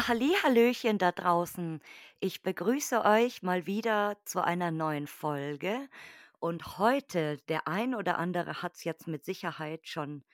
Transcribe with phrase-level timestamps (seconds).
[0.00, 1.78] Ja, halli, hallöchen da draußen.
[2.20, 5.90] Ich begrüße euch mal wieder zu einer neuen Folge.
[6.38, 10.24] Und heute, der ein oder andere hat es jetzt mit Sicherheit schon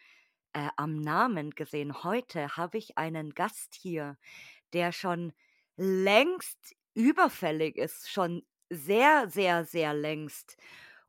[0.52, 2.04] äh, am Namen gesehen.
[2.04, 4.16] Heute habe ich einen Gast hier,
[4.72, 5.32] der schon
[5.76, 10.58] längst überfällig ist, schon sehr, sehr, sehr längst.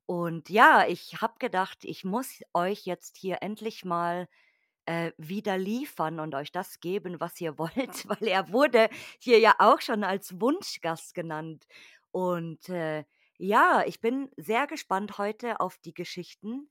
[0.08, 4.28] Und ja, ich habe gedacht, ich muss euch jetzt hier endlich mal
[4.88, 9.56] äh, wieder liefern und euch das geben, was ihr wollt, weil er wurde hier ja
[9.60, 11.68] auch schon als Wunschgast genannt.
[12.12, 13.04] Und äh,
[13.38, 16.70] ja, ich bin sehr gespannt heute auf die Geschichten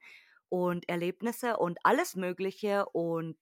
[0.48, 2.86] und Erlebnisse und alles Mögliche.
[2.86, 3.38] Und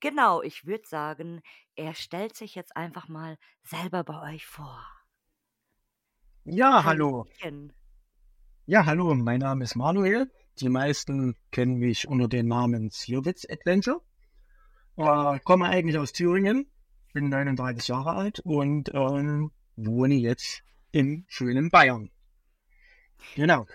[0.00, 1.40] genau, ich würde sagen,
[1.74, 4.86] er stellt sich jetzt einfach mal selber bei euch vor.
[6.44, 7.26] Ja, hallo.
[8.66, 10.30] Ja, hallo, mein Name ist Manuel.
[10.60, 14.00] Die meisten kennen mich unter dem Namen Zierwitz Adventure.
[14.96, 16.70] Äh, komme eigentlich aus Thüringen,
[17.12, 22.10] bin 39 Jahre alt und ähm, wohne jetzt in schönen Bayern.
[23.34, 23.66] Genau.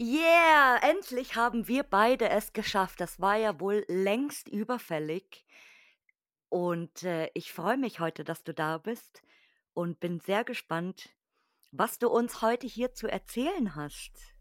[0.00, 3.00] Yeah, endlich haben wir beide es geschafft.
[3.00, 5.46] Das war ja wohl längst überfällig.
[6.48, 9.22] Und äh, ich freue mich heute, dass du da bist
[9.74, 11.10] und bin sehr gespannt,
[11.70, 14.35] was du uns heute hier zu erzählen hast.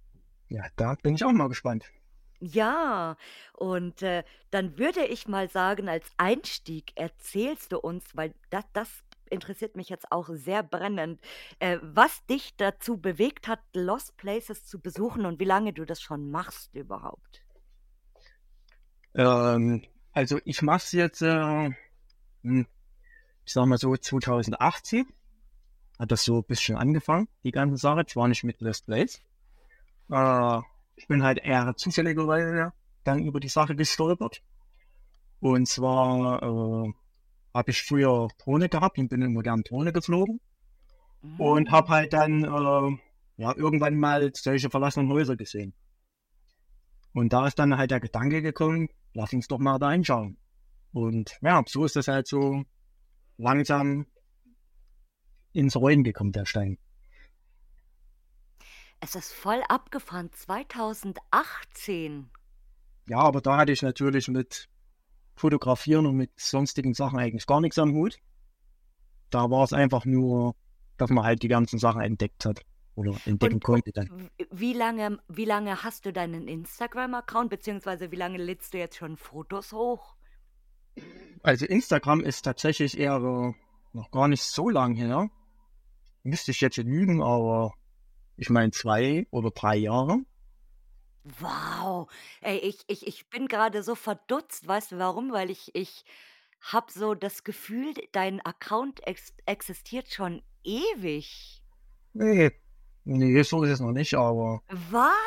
[0.50, 1.92] Ja, da bin ich auch mal gespannt.
[2.40, 3.18] Ja,
[3.54, 8.90] und äh, dann würde ich mal sagen, als Einstieg erzählst du uns, weil das, das
[9.30, 11.22] interessiert mich jetzt auch sehr brennend,
[11.60, 16.02] äh, was dich dazu bewegt hat, Lost Places zu besuchen und wie lange du das
[16.02, 17.42] schon machst überhaupt.
[19.16, 21.72] Ähm, also ich mache es jetzt, äh,
[22.44, 22.68] hm,
[23.46, 25.08] ich sag mal so 2018
[25.98, 28.04] hat das so ein bisschen angefangen, die ganze Sache.
[28.06, 29.22] Ich war nicht mit Lost Place.
[30.10, 30.60] Äh,
[30.96, 32.72] ich bin halt eher zufälligerweise
[33.04, 34.42] dann über die Sache gestolpert.
[35.40, 36.94] Und zwar äh,
[37.54, 40.40] habe ich früher Drohne gehabt und bin immer gern Drohne geflogen.
[41.38, 42.98] Und habe halt dann äh,
[43.38, 45.74] ja, irgendwann mal solche verlassenen Häuser gesehen.
[47.14, 50.38] Und da ist dann halt der Gedanke gekommen, lass uns doch mal da hinschauen.
[50.92, 52.64] Und ja, so ist das halt so
[53.38, 54.06] langsam
[55.54, 56.78] ins Rollen gekommen, der Stein.
[59.06, 62.28] Es ist voll abgefahren, 2018.
[63.08, 64.68] Ja, aber da hatte ich natürlich mit
[65.36, 68.18] Fotografieren und mit sonstigen Sachen eigentlich gar nichts am Hut.
[69.30, 70.56] Da war es einfach nur,
[70.98, 72.62] dass man halt die ganzen Sachen entdeckt hat
[72.96, 74.32] oder entdecken Und konnte dann.
[74.50, 79.18] wie lange, wie lange hast du deinen Instagram-Account, beziehungsweise wie lange lädst du jetzt schon
[79.18, 80.16] Fotos hoch?
[81.44, 83.20] Also Instagram ist tatsächlich eher
[83.94, 85.30] noch gar nicht so lang her.
[86.24, 87.76] Müsste ich jetzt lügen, aber
[88.38, 90.20] ich meine zwei oder drei Jahre.
[91.40, 92.08] Wow,
[92.42, 95.32] ey, ich, ich, ich bin gerade so verdutzt, weißt du warum?
[95.32, 96.06] Weil ich, ich
[96.62, 101.64] habe so das Gefühl, dein Account ex existiert schon ewig.
[102.14, 102.52] Nee,
[103.06, 104.62] nee, so ist es noch nicht, aber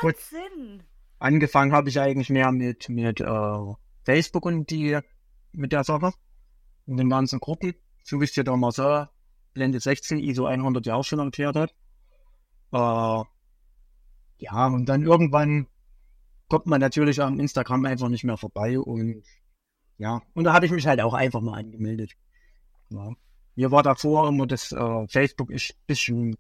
[0.01, 0.15] gut.
[0.33, 0.85] Wahnsinn!
[1.19, 3.75] Angefangen habe ich eigentlich mehr mit, mit äh,
[4.05, 4.99] Facebook und die
[5.53, 6.13] mit der Sache.
[6.87, 7.75] In den ganzen Gruppen.
[8.05, 9.07] So wie es ja damals äh,
[9.53, 11.75] Blende 16 ISO 100 ja auch schon erklärt hat.
[12.73, 13.25] Äh,
[14.39, 15.67] ja, und dann irgendwann
[16.49, 19.23] kommt man natürlich am Instagram einfach nicht mehr vorbei und
[19.99, 22.13] ja, und da habe ich mich halt auch einfach mal angemeldet.
[22.91, 23.13] Ja.
[23.57, 26.37] Mir war davor immer das äh, Facebook ist ein bisschen,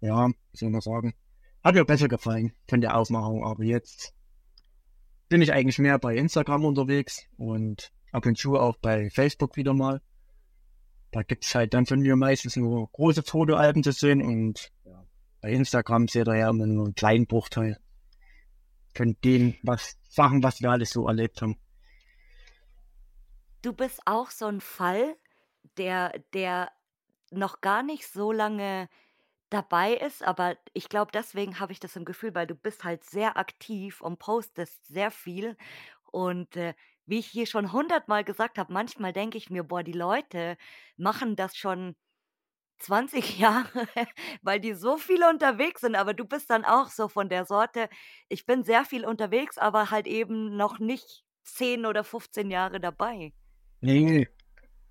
[0.00, 1.14] ja, wie soll man sagen,
[1.62, 4.14] hat mir besser gefallen von der Aufmachung, aber jetzt
[5.28, 9.74] bin ich eigentlich mehr bei Instagram unterwegs und ab und zu auch bei Facebook wieder
[9.74, 10.00] mal.
[11.10, 14.72] Da gibt's halt dann von mir meistens nur große Fotoalben zu sehen und
[15.44, 17.78] bei Instagram seht ihr ja immer nur einen kleinen Bruchteil
[18.94, 21.58] von den was, Sachen, was wir alles so erlebt haben.
[23.60, 25.18] Du bist auch so ein Fall,
[25.76, 26.72] der, der
[27.30, 28.88] noch gar nicht so lange
[29.50, 33.04] dabei ist, aber ich glaube, deswegen habe ich das im Gefühl, weil du bist halt
[33.04, 35.58] sehr aktiv und postest sehr viel.
[36.10, 36.72] Und äh,
[37.04, 40.56] wie ich hier schon hundertmal gesagt habe, manchmal denke ich mir, boah, die Leute
[40.96, 41.96] machen das schon
[42.84, 43.88] 20 Jahre,
[44.42, 45.96] weil die so viel unterwegs sind.
[45.96, 47.88] Aber du bist dann auch so von der Sorte,
[48.28, 53.32] ich bin sehr viel unterwegs, aber halt eben noch nicht 10 oder 15 Jahre dabei.
[53.80, 54.28] Nee,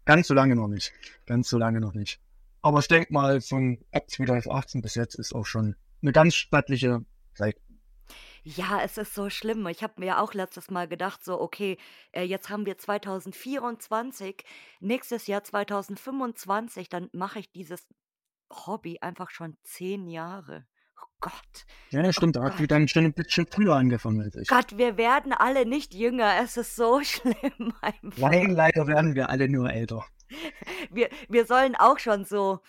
[0.06, 0.94] ganz so lange noch nicht.
[1.26, 2.20] Ganz so lange noch nicht.
[2.62, 7.06] Aber ich denke mal, von ab 2018 bis jetzt ist auch schon eine ganz stattliche
[7.34, 7.58] Zeit.
[8.44, 9.66] Ja, es ist so schlimm.
[9.68, 11.78] Ich habe mir auch letztes Mal gedacht, so, okay,
[12.12, 14.44] äh, jetzt haben wir 2024,
[14.82, 17.88] nächstes Jahr 2025, dann mache ich dieses
[18.52, 20.66] Hobby einfach schon zehn Jahre.
[21.02, 23.76] Oh Gott, Ja, das oh stimmt, da hast du Gott, dann schon ein bisschen früher
[23.76, 24.48] angefangen als ich.
[24.50, 26.34] Gott, wir werden alle nicht jünger.
[26.44, 28.22] Es ist so schlimm einfach.
[28.22, 30.06] Weil leider werden wir alle nur älter.
[30.90, 32.60] Wir, wir sollen auch schon so,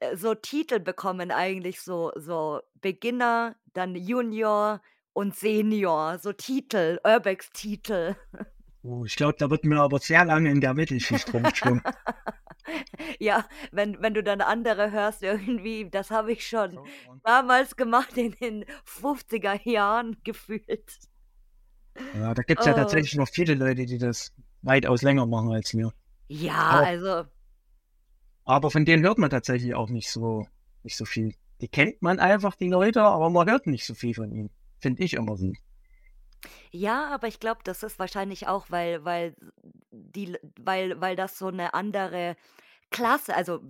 [0.00, 4.80] äh, so Titel bekommen, eigentlich so, so Beginner, dann Junior
[5.16, 8.16] und Senior, so Titel, Urbex-Titel.
[8.82, 11.82] Oh, ich glaube, da wird mir aber sehr lange in der Mittelschicht rumschwimmen.
[13.20, 18.16] Ja, wenn, wenn du dann andere hörst, irgendwie, das habe ich schon So, damals gemacht
[18.16, 20.98] in den 50er Jahren gefühlt.
[22.12, 22.74] Ja, da gibt es ja Oh.
[22.74, 24.32] tatsächlich noch viele Leute, die das
[24.62, 25.92] weitaus länger machen als mir.
[26.28, 26.82] Ja, Auch.
[26.84, 27.24] also,
[28.44, 30.46] Aber von denen hört man tatsächlich auch nicht so,
[30.82, 31.34] nicht so viel.
[31.60, 34.50] Die kennt man einfach, die Leute, aber man hört nicht so viel von ihnen.
[34.78, 35.52] Finde ich immer so.
[36.72, 39.34] ja, aber ich glaube, das ist wahrscheinlich auch, weil, weil
[39.90, 42.36] die, weil, weil das so eine andere
[42.90, 43.60] Klasse, also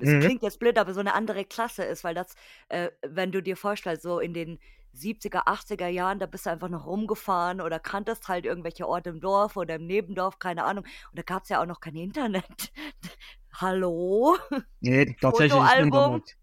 [0.00, 0.20] es Mhm.
[0.20, 2.34] klingt jetzt blöd, aber so eine andere Klasse ist, weil das,
[2.70, 4.60] äh, wenn du dir vorstellst, so in den
[4.92, 9.20] 70er, 80er Jahren, da bist du einfach noch rumgefahren oder kanntest halt irgendwelche Orte im
[9.20, 10.84] Dorf oder im Nebendorf, keine Ahnung.
[11.10, 12.72] Und da gab es ja auch noch kein Internet.
[13.54, 14.36] Hallo?
[14.80, 15.78] Nee, tatsächlich Fotoalbum.
[15.78, 16.36] Internet.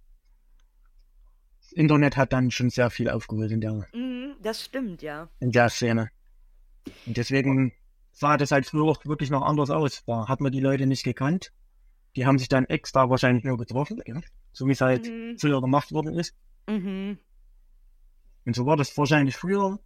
[1.78, 5.30] Internet hat dann schon sehr viel aufgeholt in der, Mhm, das stimmt, ja.
[5.40, 6.10] in der Szene.
[7.06, 7.74] Und deswegen
[8.12, 10.04] sah das halt früher auch wirklich noch anders aus.
[10.06, 11.52] Da hat man die Leute nicht gekannt.
[12.16, 14.20] Die haben sich dann extra wahrscheinlich nur getroffen, ja?
[14.54, 15.38] so wie es halt Mhm.
[15.38, 16.36] früher gemacht worden ist.
[16.68, 17.20] Mhm.
[18.46, 19.80] Und so war das wahrscheinlich früher,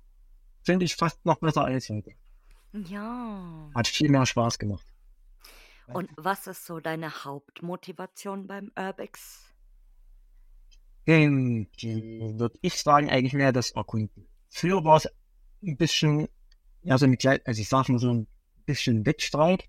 [0.63, 2.11] finde ich, fast noch besser als heute.
[2.73, 3.69] Ja.
[3.75, 4.85] Hat viel mehr Spaß gemacht.
[5.87, 9.50] Und was ist so deine Hauptmotivation beim Urbex?
[11.11, 11.67] Ähm,
[12.39, 14.27] würde ich sagen, eigentlich mehr das Erkunden.
[14.49, 15.09] Früher war es
[15.61, 16.29] ein bisschen,
[16.83, 18.27] ja, so kleine, also ich sag mal so ein
[18.65, 19.65] bisschen Wettstreit.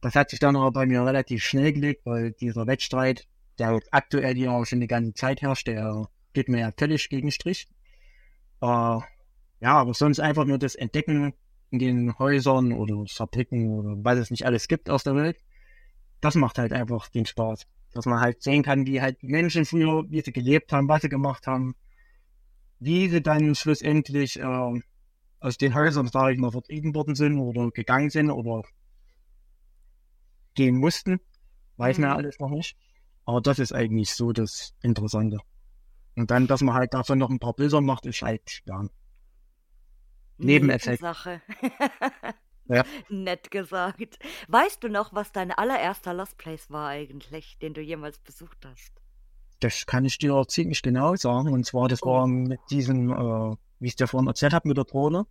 [0.00, 3.28] Das hat sich dann aber bei mir relativ schnell gelegt, weil dieser Wettstreit,
[3.60, 7.28] der aktuell hier auch schon die ganze Zeit herrscht, der geht mir ja völlig gegen
[7.28, 7.68] den Strich.
[8.60, 9.02] Äh, ja,
[9.62, 11.32] aber sonst einfach nur das Entdecken
[11.70, 15.36] in den Häusern oder Fabriken oder was es nicht alles gibt auf der Welt.
[16.20, 17.68] Das macht halt einfach den Spaß.
[17.92, 21.02] Dass man halt sehen kann, wie halt die Menschen früher, wie sie gelebt haben, was
[21.02, 21.74] sie gemacht haben,
[22.78, 24.80] wie sie dann schlussendlich äh,
[25.40, 28.62] aus den Häusern, sage ich mal, vertrieben worden sind oder gegangen sind oder
[30.54, 31.20] gehen mussten.
[31.76, 32.18] Weiß man ja Mhm.
[32.18, 32.76] alles noch nicht.
[33.24, 35.38] Aber das ist eigentlich so das Interessante.
[36.16, 38.84] Und dann, dass man halt davon noch ein paar Bilder macht, ist halt, ja,
[40.38, 41.00] Nebeneffekt.
[41.00, 41.40] Sache.
[42.70, 42.84] Ja.
[43.08, 44.18] Nett gesagt.
[44.48, 48.92] Weißt du noch, was dein allererster Lost Place war eigentlich, den du jemals besucht hast?
[49.60, 51.52] Das kann ich dir ziemlich genau sagen.
[51.52, 52.06] Und zwar, das Oh.
[52.06, 55.26] war mit diesem, äh, wie ich dir vorhin erzählt habe, mit der Drohne.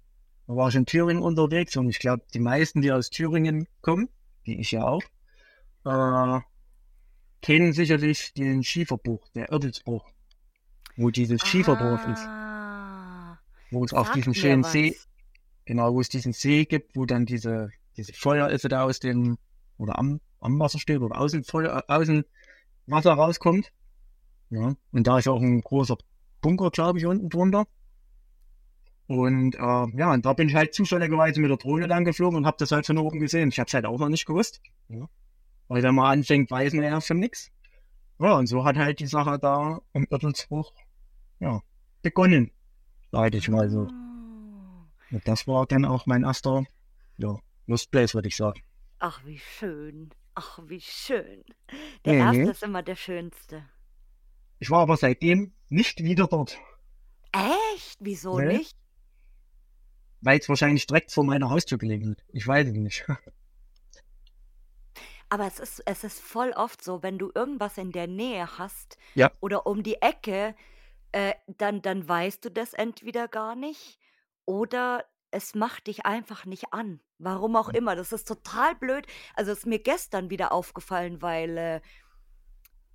[0.47, 4.09] Da war ich in Thüringen unterwegs und ich glaube, die meisten, die aus Thüringen kommen,
[4.43, 5.01] wie ich ja auch,
[5.85, 6.41] äh,
[7.41, 10.05] kennen sicherlich den Schieferbruch, der Oerdelsbruch,
[10.97, 13.39] wo dieses Schieferdorf ist, Ah,
[13.71, 14.71] wo es auf diesem schönen was.
[14.73, 14.95] See,
[15.69, 19.37] genau, wo es diesen See gibt, wo dann diese, diese Feuerisse da aus dem,
[19.77, 22.25] oder am, am Wasser steht oder aus dem Feuer, aus dem
[22.87, 23.71] Wasser rauskommt.
[24.49, 25.95] Ja, und da ist auch ein großer
[26.41, 27.67] Bunker, glaube ich, unten drunter.
[29.05, 32.45] Und äh, ja, und da bin ich halt zufälligerweise mit der Drohne lang geflogen und
[32.47, 33.49] habe das halt von oben gesehen.
[33.49, 34.61] Ich habe es halt auch noch nicht gewusst.
[34.87, 35.07] Ja.
[35.67, 37.51] Weil wenn man anfängt, weiß man ja von nix.
[38.19, 40.73] Ja, und so hat halt die Sache da im Oerdelsbruch
[41.39, 41.61] ja,
[42.01, 42.49] begonnen.
[43.11, 43.87] Sag ich mal so.
[45.11, 46.65] Und das war dann auch mein erster,
[47.17, 47.37] ja,
[47.67, 48.61] Lost Place, würde ich sagen.
[48.99, 50.09] Ach, wie schön.
[50.35, 51.43] Ach, wie schön.
[52.05, 52.19] Der Mhm.
[52.19, 53.67] erste ist immer der schönste.
[54.59, 56.57] Ich war aber seitdem nicht wieder dort,
[57.31, 57.97] Echt?
[57.99, 58.57] Wieso Nee.
[58.57, 58.75] nicht?
[60.21, 62.23] weil es wahrscheinlich direkt vor meiner Haustür gelegen hat.
[62.33, 63.05] Ich weiß es nicht.
[65.29, 68.97] Aber es ist, es ist voll oft so, wenn du irgendwas in der Nähe hast
[69.13, 69.31] Ja.
[69.41, 70.55] oder um die Ecke,
[71.11, 73.99] äh, dann, dann weißt du das entweder gar nicht
[74.49, 77.01] oder es macht dich einfach nicht an.
[77.19, 77.95] Warum auch immer.
[77.95, 79.05] Das ist total blöd.
[79.35, 81.81] Also es ist mir gestern wieder aufgefallen, weil äh,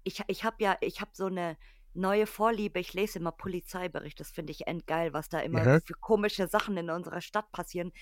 [0.02, 1.56] ich, ich habe ja, ich habe so eine
[1.92, 2.80] neue Vorliebe.
[2.80, 4.24] Ich lese immer Polizeiberichte.
[4.24, 5.78] Das finde ich endgeil, was da immer Ja.
[5.80, 7.92] für komische Sachen in unserer Stadt passieren.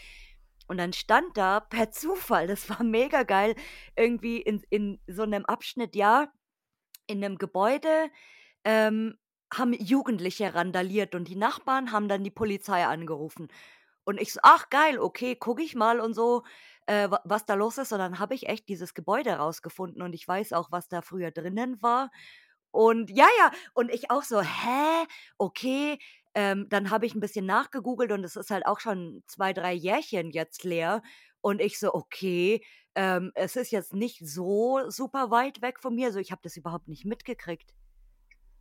[0.66, 3.54] Und dann stand da per Zufall, das war mega geil,
[3.96, 6.32] irgendwie in, in so einem Abschnitt, ja,
[7.06, 8.08] in einem Gebäude
[8.64, 9.18] ähm,
[9.52, 13.48] haben Jugendliche randaliert und die Nachbarn haben dann die Polizei angerufen.
[14.04, 16.42] Und ich so, ach geil, okay, gucke ich mal und so,
[16.86, 17.92] äh, wa- was da los ist.
[17.92, 21.30] Und dann habe ich echt dieses Gebäude rausgefunden und ich weiß auch, was da früher
[21.30, 22.10] drinnen war.
[22.70, 25.06] Und ja, ja, und ich auch so, hä,
[25.38, 25.98] okay.
[26.34, 29.72] Ähm, dann habe ich ein bisschen nachgegoogelt und es ist halt auch schon zwei, drei
[29.74, 31.02] Jährchen jetzt leer.
[31.42, 36.06] Und ich so, okay, ähm, es ist jetzt nicht so super weit weg von mir.
[36.06, 37.72] Also ich habe das überhaupt nicht mitgekriegt.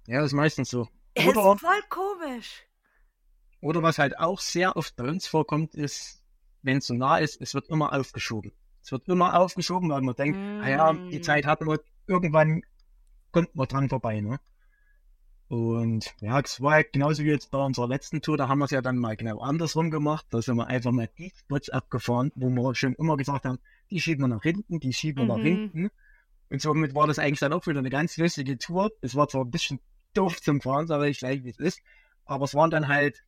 [0.08, 0.88] Ja, ist meistens so.
[1.14, 2.64] Es Oder, ist voll komisch.
[3.62, 6.24] oder was halt auch sehr oft bei uns vorkommt, ist,
[6.62, 8.52] wenn es so nah ist, es wird immer aufgeschoben.
[8.84, 10.58] Es wird immer aufgeschoben, weil man denkt, mm.
[10.60, 11.22] naja, die.
[11.22, 12.64] Zeit hatten wir, irgendwann
[13.32, 14.40] kommt man dran vorbei, ne?
[15.52, 18.72] Und ja, es war genauso wie jetzt bei unserer letzten Tour, da haben wir es
[18.72, 20.26] ja dann mal genau andersrum gemacht.
[20.30, 24.00] Da sind wir einfach mal die Spots abgefahren, wo wir schon immer gesagt haben, die
[24.00, 25.42] schieben wir nach hinten, die schieben wir mhm.
[25.42, 25.90] nach hinten.
[26.50, 28.92] Und somit war das eigentlich dann auch wieder eine ganz lustige Tour.
[29.02, 29.82] Es war zwar ein bisschen
[30.14, 31.82] doof zum Fahren, sage ich gleich, wie es ist,
[32.26, 33.24] aber es waren dann halt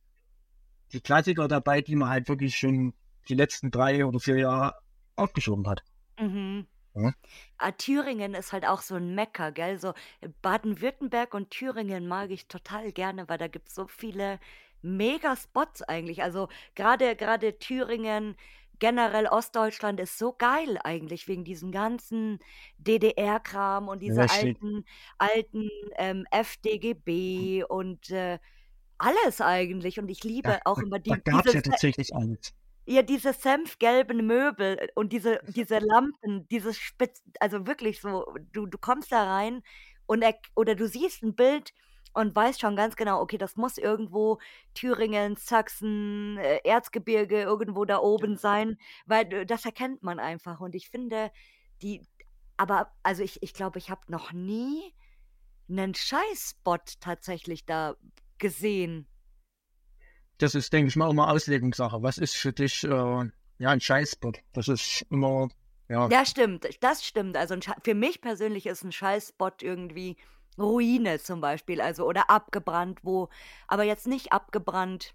[0.92, 2.94] die Klassiker dabei, die man halt wirklich schon
[3.28, 4.74] die letzten drei oder vier Jahre
[5.16, 5.82] aufgeschoben hat.
[6.18, 6.66] Mhm.
[6.94, 7.12] Ja.
[7.58, 9.78] Ah, Thüringen ist halt auch so ein Mecker, gell?
[9.78, 9.94] So
[10.42, 14.38] Baden-Württemberg und Thüringen mag ich total gerne, weil da gibt es so viele
[14.82, 16.22] Mega-Spots eigentlich.
[16.22, 18.36] Also gerade gerade Thüringen,
[18.78, 22.38] generell Ostdeutschland ist so geil eigentlich wegen diesem ganzen
[22.78, 24.84] DDR-Kram und diese Ja, alten
[25.18, 28.38] alten ähm, FDGB und äh,
[28.98, 29.98] alles eigentlich.
[30.00, 32.54] Und ich Da, liebe auch da, immer da die, gab es ja tatsächlich alles.
[32.86, 38.66] ja, diese senfgelben Möbel äh, und diese diese Lampen, dieses Spitz also wirklich so, du
[38.66, 39.62] du kommst da rein
[40.06, 41.72] und erk oder du siehst ein Bild
[42.14, 44.38] und weißt schon ganz genau, okay, das muss irgendwo
[44.72, 50.60] Thüringen, Sachsen, äh, Erzgebirge, irgendwo da oben sein, weil d das erkennt man einfach.
[50.60, 51.30] Und ich finde,
[51.82, 52.02] die
[52.56, 54.94] aber also ich ich glaube, ich habe noch nie
[55.68, 57.96] einen Scheiß-Spot tatsächlich da
[58.38, 59.06] gesehen.
[60.38, 62.02] Das ist, denke ich mal, immer Auslegungssache.
[62.02, 64.40] Was ist für dich äh, ja ein Scheißspot?
[64.52, 65.48] Das ist immer,
[65.88, 67.36] ja, Ja, stimmt, das stimmt.
[67.36, 70.16] Also für mich persönlich ist ein Scheiß-Spot irgendwie
[70.58, 73.28] Ruine zum Beispiel, also oder abgebrannt, wo
[73.66, 75.14] aber jetzt nicht abgebrannt,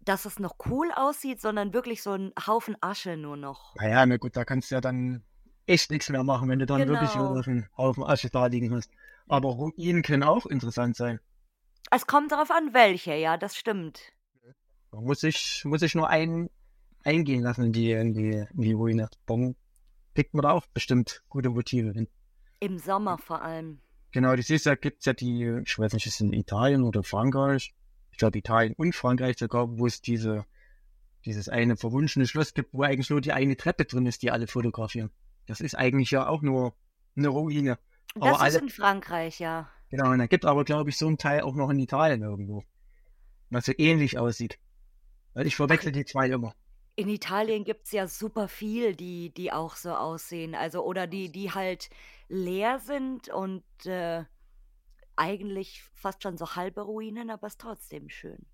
[0.00, 3.74] dass es noch cool aussieht, sondern wirklich so ein Haufen Asche nur noch.
[3.76, 5.24] naja, na gut, da kannst du ja dann
[5.66, 7.42] echt nichts mehr machen, wenn du dann wirklich wieder Genau.
[7.42, 8.90] so einen Haufen Asche da liegen hast.
[9.26, 11.18] Aber Ruinen können auch interessant sein.
[11.90, 14.00] Es kommt darauf an, welche, ja, das stimmt.
[14.92, 16.48] Da muss ich, muss ich nur ein,
[17.02, 19.08] eingehen lassen in die, in die, in die Ruine.
[19.26, 19.56] Dann
[20.14, 22.08] kriegt man da auch bestimmt gute Motive hin.
[22.60, 23.80] Im Sommer vor allem.
[24.16, 27.02] Genau, das ist ja, gibt's ja die, ich weiß nicht, ist es in Italien oder
[27.02, 27.74] Frankreich?
[28.12, 30.46] Ich glaube Italien und Frankreich sogar, wo es diese,
[31.26, 34.46] dieses eine verwunschene Schloss gibt, wo eigentlich nur die eine Treppe drin ist, die alle
[34.46, 35.10] fotografieren.
[35.44, 36.72] Das ist eigentlich ja auch nur
[37.14, 37.78] eine Ruine.
[38.14, 39.68] Aber Das ist alle, in Frankreich, ja.
[39.90, 42.64] genau, und da gibt aber, glaube ich, so einen Teil auch noch in Italien irgendwo,
[43.50, 44.58] was so ähnlich aussieht.
[45.34, 46.54] Weil ich Ach, verwechsel die zwei immer.
[46.96, 51.52] In Italien gibt's ja super viel, die die auch so aussehen, also oder die die
[51.52, 51.90] halt
[52.28, 54.24] leer sind und, äh,
[55.16, 58.46] eigentlich fast schon so halbe Ruinen, aber ist trotzdem schön.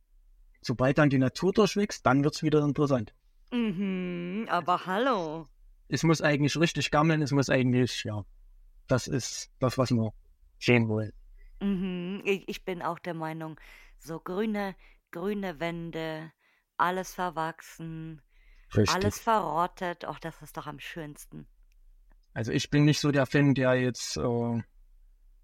[0.60, 3.14] Sobald dann die Natur durchwächst, dann wird's wieder interessant.
[3.52, 5.48] Mhm, aber hallo.
[5.88, 8.24] Es muss eigentlich richtig gammeln, es muss eigentlich, ja,
[8.86, 10.12] das ist das, was wir
[10.58, 11.12] sehen wollen.
[11.60, 13.58] Mhm, ich ich bin auch der Meinung,
[13.98, 14.74] so grüne
[15.10, 16.32] grüne Wände,
[16.76, 18.22] alles verwachsen,
[18.76, 19.22] alles Richtig.
[19.22, 21.46] verrottet, och, das ist doch am schönsten.
[22.34, 24.62] Also ich bin nicht so der Fan, der jetzt äh,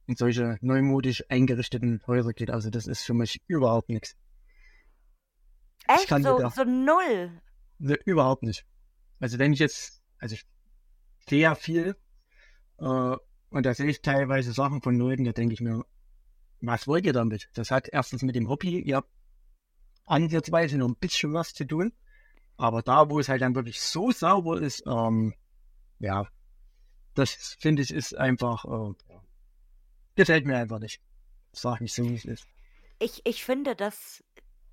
[0.06, 2.50] in solche neumodisch eingerichteten Häuser geht.
[2.50, 4.16] Also das ist für mich überhaupt nichts.
[5.86, 6.08] Ich Echt?
[6.08, 7.40] kann So wieder, so null?
[7.78, 8.64] ne, überhaupt nicht.
[9.20, 10.46] Also wenn ich jetzt, also ich
[11.28, 11.96] sehe ja viel
[12.78, 13.16] äh,
[13.50, 15.84] und da sehe ich teilweise Sachen von Leuten, da denke ich mir,
[16.60, 17.50] was wollt ihr damit?
[17.54, 19.10] Das hat erstens mit dem Hobby, ihr habt
[20.06, 21.92] ansatzweise nur ein bisschen was zu tun,
[22.58, 25.34] aber da, wo es halt dann wirklich so sauber ist, ähm,
[26.00, 26.26] ja,
[27.14, 28.94] das finde ich ist einfach, äh,
[30.16, 31.00] gefällt mir einfach nicht.
[31.52, 32.46] Sag ich so, wie es ist.
[32.98, 34.22] Ich ich finde das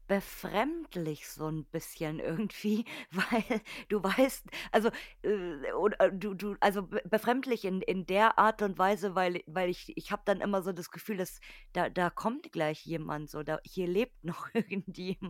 [0.08, 4.90] befremdlich so ein bisschen irgendwie, weil du weißt also,
[5.24, 9.70] äh, oder du du also, be befremdlich in in der Art und Weise, weil weil
[9.70, 11.40] ich ich habe dann immer so das Gefühl, dass
[11.74, 14.48] da da kommt gleich jemand so, da hier lebt noch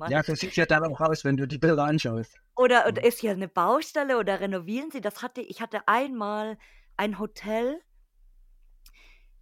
[0.08, 0.27] Ja, irgendjemand.
[0.27, 2.39] das sieht ja dann auch aus, wenn du die Bilder anschaust.
[2.55, 5.01] Oder oder ist hier eine Baustelle oder renovieren sie?
[5.01, 6.58] Das hatte ich hatte einmal
[6.98, 7.82] ein Hotel,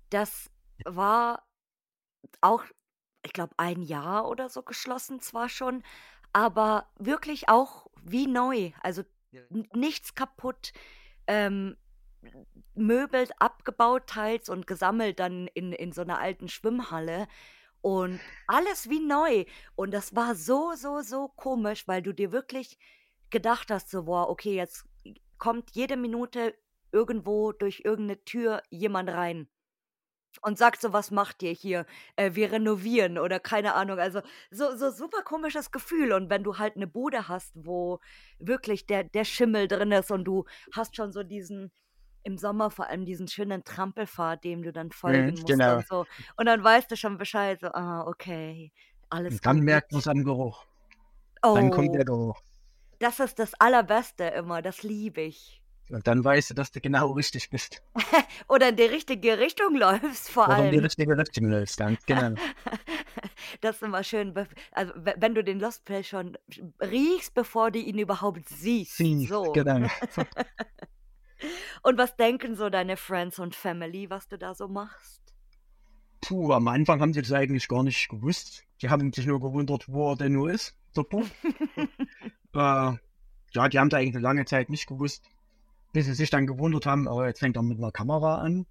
[0.09, 0.49] das
[0.85, 1.47] war
[2.41, 2.63] auch,
[3.23, 5.83] ich glaube, ein Jahr oder so geschlossen zwar schon,
[6.33, 8.71] aber wirklich auch wie neu.
[8.81, 9.03] Also
[9.73, 10.73] nichts kaputt,
[11.27, 11.77] ähm,
[12.75, 17.27] Möbel abgebaut teils und gesammelt dann in in so einer alten Schwimmhalle
[17.81, 19.45] und alles wie neu.
[19.75, 22.79] Und das war so, so, so komisch, weil du dir wirklich
[23.31, 24.85] gedacht hast so: „Boah, okay, jetzt
[25.39, 26.55] kommt jede Minute
[26.91, 29.49] irgendwo durch irgendeine Tür jemand rein.“
[30.41, 31.85] Und sagt so: „Was macht ihr hier?
[32.15, 33.99] Äh, wir renovieren“ oder keine Ahnung.
[33.99, 34.21] Also,
[34.51, 36.13] so so super komisches Gefühl.
[36.13, 37.99] Und wenn du halt 'ne Bude hast, wo
[38.39, 41.71] wirklich der der Schimmel drin ist und du hast schon so diesen
[42.23, 45.69] im Sommer vor allem diesen schönen Trampelpfad, dem du dann Mhm, folgen musst genau.
[45.69, 46.05] und so.
[46.37, 48.71] Und dann weißt du schon Bescheid, so: „Ah, okay,
[49.09, 50.65] alles Und dann gut merkt man jetzt.“ es am Geruch.
[51.51, 52.41] Dann kommt der Oh, Geruch.
[52.99, 55.62] Das ist das Allerbeste immer, das liebe ich.
[55.89, 57.83] Und dann weißt du, dass du genau richtig bist.
[58.47, 60.85] Oder in die richtige Richtung läufst, vor Oder in die allem.
[60.85, 62.35] richtige Richtung läufst, dann, genau.
[63.61, 64.33] Das ist immer schön,
[64.71, 66.37] also we- wenn du den Lost Place schon
[66.81, 68.97] riechst, bevor du ihn überhaupt siehst.
[68.97, 69.51] Siehst, So.
[69.51, 69.87] genau.
[71.81, 75.21] Und was denken so deine Friends und Family, was du da so machst?
[76.21, 78.63] Puh, am Anfang haben sie das eigentlich gar nicht gewusst.
[78.81, 81.25] Die haben sich nur gewundert, wo er denn nur ist, der Bub.
[82.55, 82.93] äh,
[83.51, 85.29] ja, die haben da eigentlich eine lange Zeit nicht gewusst,
[85.93, 88.65] bis sie sich dann gewundert haben, oh, jetzt fängt er mit einer Kamera an.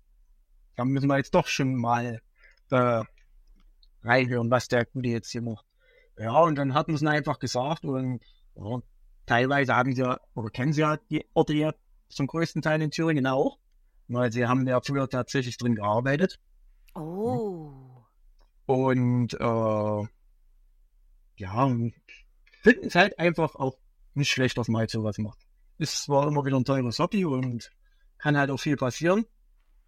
[0.76, 2.21] Da müssen wir jetzt doch schon mal
[2.71, 3.02] äh,
[4.02, 5.64] reinhören, was der Gute jetzt hier macht.
[6.19, 8.21] Ja, und dann hatten sie es einfach gesagt und
[8.57, 8.81] ja,
[9.25, 11.73] teilweise haben sie ja, oder kennen sie ja die Orte ja
[12.09, 13.59] zum größten Teil in Thüringen auch,
[14.09, 16.41] weil sie haben ja früher tatsächlich drin gearbeitet.
[16.95, 17.71] Oh.
[18.67, 20.07] Und äh,
[21.37, 21.69] ja,
[22.62, 23.79] finden es halt einfach auch
[24.14, 25.42] nicht schlecht, dass man halt sowas macht.
[25.83, 27.73] Ist zwar immer wieder ein teures Hobby und
[28.19, 29.27] kann halt auch viel passieren.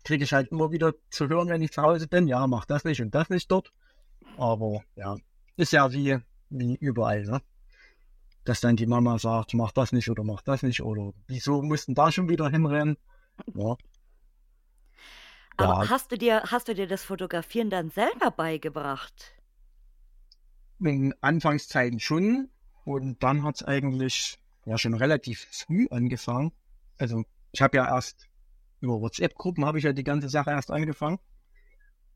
[0.03, 2.83] Kriege ich halt immer wieder zu hören, wenn ich zu Hause bin, ja, mach das
[2.83, 3.73] nicht und das nicht dort.
[4.37, 5.17] Aber ja,
[5.57, 6.19] ist ja wie,
[6.51, 7.41] wie überall, ne?
[8.45, 11.95] Dass dann die Mama sagt, mach das nicht oder mach das nicht oder wieso mussten
[11.95, 12.97] da schon wieder hinrennen?
[13.55, 13.77] Ja,
[15.57, 15.89] Aber Ja.
[15.89, 19.33] hast du dir, hast du dir das Fotografieren dann selber beigebracht?
[20.81, 22.51] in Anfangszeiten schon.
[22.85, 26.53] Und dann hat es eigentlich ja schon relativ früh angefangen.
[26.99, 28.29] Also ich habe ja erst
[28.81, 31.19] über WhatsApp-Gruppen habe ich ja die ganze Sache erst angefangen.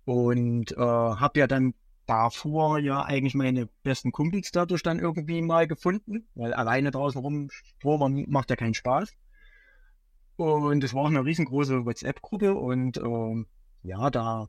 [0.04, 1.74] Und äh, habe ja dann
[2.06, 8.24] davor ja eigentlich meine besten Kumpels dadurch dann irgendwie mal gefunden, weil alleine draußen rumstromern
[8.28, 9.12] macht ja keinen Spaß.
[10.36, 13.46] Und es war auch eine riesengroße WhatsApp-Gruppe und ähm,
[13.82, 14.48] ja, da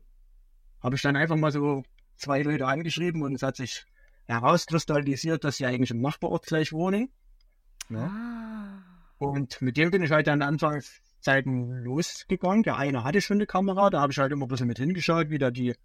[0.81, 1.83] habe ich dann einfach mal so
[2.15, 3.85] zwei Leute angeschrieben und es hat sich
[4.27, 7.09] herauskristallisiert, dass sie eigentlich im Nachbarort gleich wohnen.
[7.89, 8.05] Ja.
[8.05, 8.49] Ah.
[9.17, 12.63] Und mit dem bin ich halt dann Anfangszeiten losgegangen.
[12.63, 15.29] Der eine hatte schon eine Kamera, da habe ich halt immer ein bisschen mit hingeschaut,
[15.29, 15.75] wie der die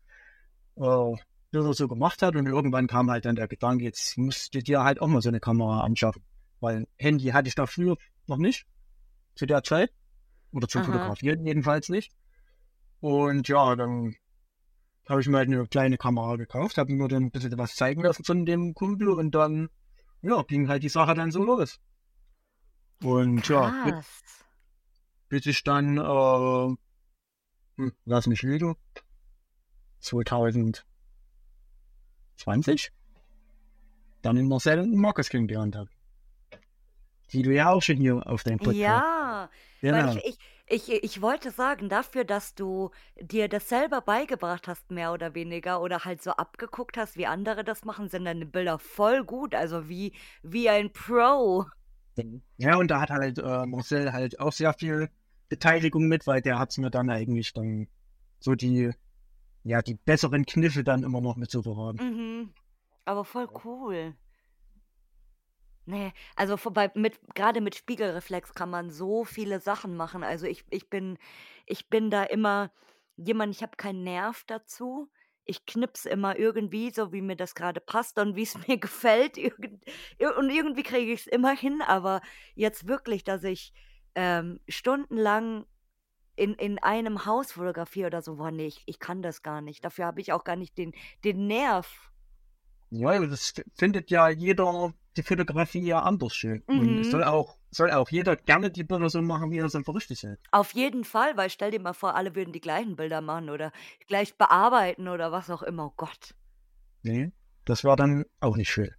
[0.76, 1.14] äh,
[1.52, 2.36] so gemacht hat.
[2.36, 5.30] Und irgendwann kam halt dann der Gedanke, jetzt musst du dir halt auch mal so
[5.30, 6.22] eine Kamera anschaffen.
[6.60, 8.66] Weil Handy hatte ich da früher noch nicht,
[9.34, 9.90] zu der Zeit.
[10.52, 10.92] Oder zum Aha.
[10.92, 12.12] Fotografieren jedenfalls nicht.
[13.00, 14.14] Und ja, dann
[15.08, 18.02] habe ich mir halt eine kleine Kamera gekauft, habe mir dann ein bisschen was zeigen
[18.02, 19.68] lassen von dem Kumpel und dann,
[20.22, 21.80] ja, ging halt die Sache dann so los.
[23.04, 24.24] Und ja, bis,
[25.28, 26.74] bis ich dann, äh,
[27.76, 28.76] hm, lass mich lügen,
[30.00, 30.84] 2020
[34.22, 35.90] dann in Marcel und Markus kennengelernt habe.
[37.32, 38.78] Die du ja auch schon hier auf deinem Podcast.
[38.78, 39.50] Ja,
[39.82, 40.14] genau.
[40.14, 42.90] weil ich, ich, ich, ich wollte sagen, dafür, dass du
[43.20, 47.64] dir das selber beigebracht hast, mehr oder weniger, oder halt so abgeguckt hast, wie andere
[47.64, 51.66] das machen, sind deine Bilder voll gut, also wie, wie ein Pro.
[52.57, 55.11] Ja, und da hat halt äh, Marcel halt auch sehr viel
[55.48, 57.88] Beteiligung mit, weil der hat's mir dann eigentlich dann
[58.40, 58.90] so die,
[59.62, 61.98] ja, die besseren Kniffe dann immer noch mit so verraten.
[61.98, 62.55] Mhm.
[63.05, 64.14] Aber voll cool.
[65.87, 70.24] Nee, also vorbei mit gerade mit Spiegelreflex kann man so viele Sachen machen.
[70.24, 71.18] Also ich, ich bin,
[71.66, 72.72] ich bin da immer
[73.16, 75.11] jemand, ich habe keinen Nerv dazu.
[75.46, 79.37] Ich knips immer irgendwie, so wie mir das gerade passt und wie es mir gefällt.
[79.38, 79.85] Irgend,
[80.18, 82.20] ir- und irgendwie kriege ich es immer hin, aber
[82.54, 83.72] jetzt wirklich, dass ich
[84.14, 85.66] ähm, stundenlang
[86.37, 89.85] in, in einem Haus fotografiere oder so, boah, nee, ich, ich kann das gar nicht.
[89.85, 90.92] Dafür habe ich auch gar nicht den,
[91.24, 92.11] den Nerv.
[92.90, 96.64] Ja, aber das findet ja jeder die Fotografie ja anders schön.
[96.72, 97.11] Und es Mhm.
[97.11, 100.22] soll auch, soll auch jeder gerne die Bilder so machen, wie er es für richtig
[100.22, 100.40] hält.
[100.50, 103.72] Auf jeden Fall, weil stell dir mal vor, alle würden die gleichen Bilder machen oder
[104.06, 105.87] gleich bearbeiten oder was auch immer.
[105.87, 106.34] Oh Gott.
[107.02, 107.32] Nee,
[107.64, 108.94] das war dann auch nicht schön.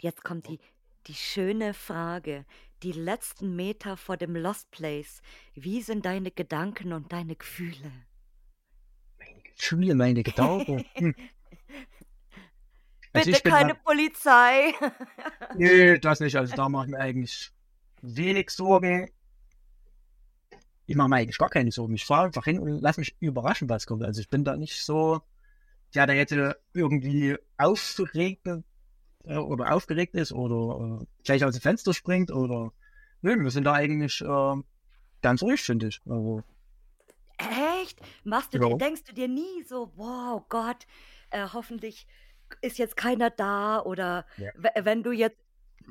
[0.00, 0.60] Jetzt kommt die,
[1.06, 2.44] die schöne Frage.
[2.82, 5.22] Die letzten Meter vor dem Lost Place.
[5.54, 7.90] Wie sind deine Gedanken und deine Gefühle?
[9.18, 10.84] Meine Gefühle, meine Gedanken.
[13.18, 14.74] Also Bitte bin keine da- Polizei.
[15.56, 16.36] Nee, das nicht.
[16.36, 17.50] Also da mache ich mir eigentlich
[18.02, 19.10] wenig Sorgen.
[20.86, 21.94] Ich mache mir eigentlich gar keine Sorgen.
[21.94, 24.04] Ich fahre einfach hin und lass mich überraschen, was kommt.
[24.04, 25.20] Also ich bin da nicht so,
[25.94, 31.60] der da jetzt äh, irgendwie aufgeregt äh, oder aufgeregt ist oder äh, gleich aus dem
[31.62, 32.72] Fenster springt oder
[33.22, 34.54] nö, wir sind da eigentlich äh,
[35.22, 36.00] ganz ruhig, finde ich.
[36.08, 36.42] Also,
[37.82, 38.00] Echt?
[38.24, 38.68] Machst du Ja.
[38.68, 40.86] dir, denkst du dir nie so, wow Gott,
[41.30, 42.06] äh, hoffentlich
[42.62, 44.50] ist jetzt keiner da oder Ja.
[44.56, 45.38] we- wenn du jetzt,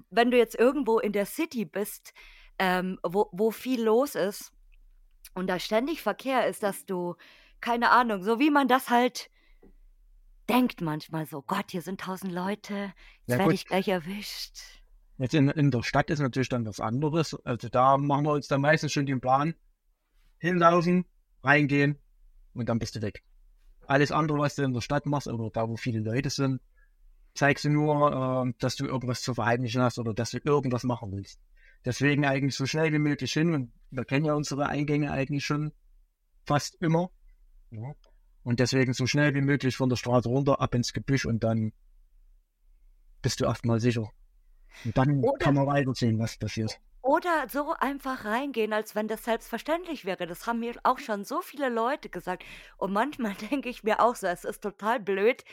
[0.10, 2.14] wenn du jetzt irgendwo in der City bist,
[2.60, 4.52] ähm, wo, wo viel los ist
[5.34, 7.16] und da ständig Verkehr ist, dass du,
[7.62, 9.30] keine Ahnung, so wie man das halt
[10.50, 12.94] denkt manchmal so, Gott, hier sind tausend Leute,
[13.26, 14.58] jetzt Ja, werde ich gleich erwischt.
[15.18, 17.34] Jetzt in, in der Stadt ist natürlich dann was anderes.
[17.46, 19.56] Also da machen wir uns dann meistens schon den Plan,
[20.40, 21.06] hinlaufen,
[21.44, 21.98] reingehen
[22.54, 23.24] und dann bist du weg.
[23.88, 26.62] Alles andere, was du in der Stadt machst oder da, wo viele Leute sind,
[27.34, 31.12] zeigst du nur, äh, dass du irgendwas zu verheimlichen hast oder dass du irgendwas machen
[31.12, 31.40] willst.
[31.84, 35.72] Deswegen eigentlich so schnell wie möglich hin und wir kennen ja unsere Eingänge eigentlich schon
[36.46, 37.12] fast immer.
[37.72, 37.94] Ja.
[38.44, 41.74] Und deswegen so schnell wie möglich von der Straße runter, ab ins Gebüsch und dann
[43.22, 44.10] bist du erstmal sicher.
[44.84, 46.80] Und dann oder, kann man weitersehen, was passiert.
[47.06, 50.26] Oder so einfach reingehen, als wenn das selbstverständlich wäre.
[50.26, 52.44] Das haben mir auch schon so viele Leute gesagt.
[52.78, 55.44] Und manchmal denke ich mir auch so, es ist total blöd,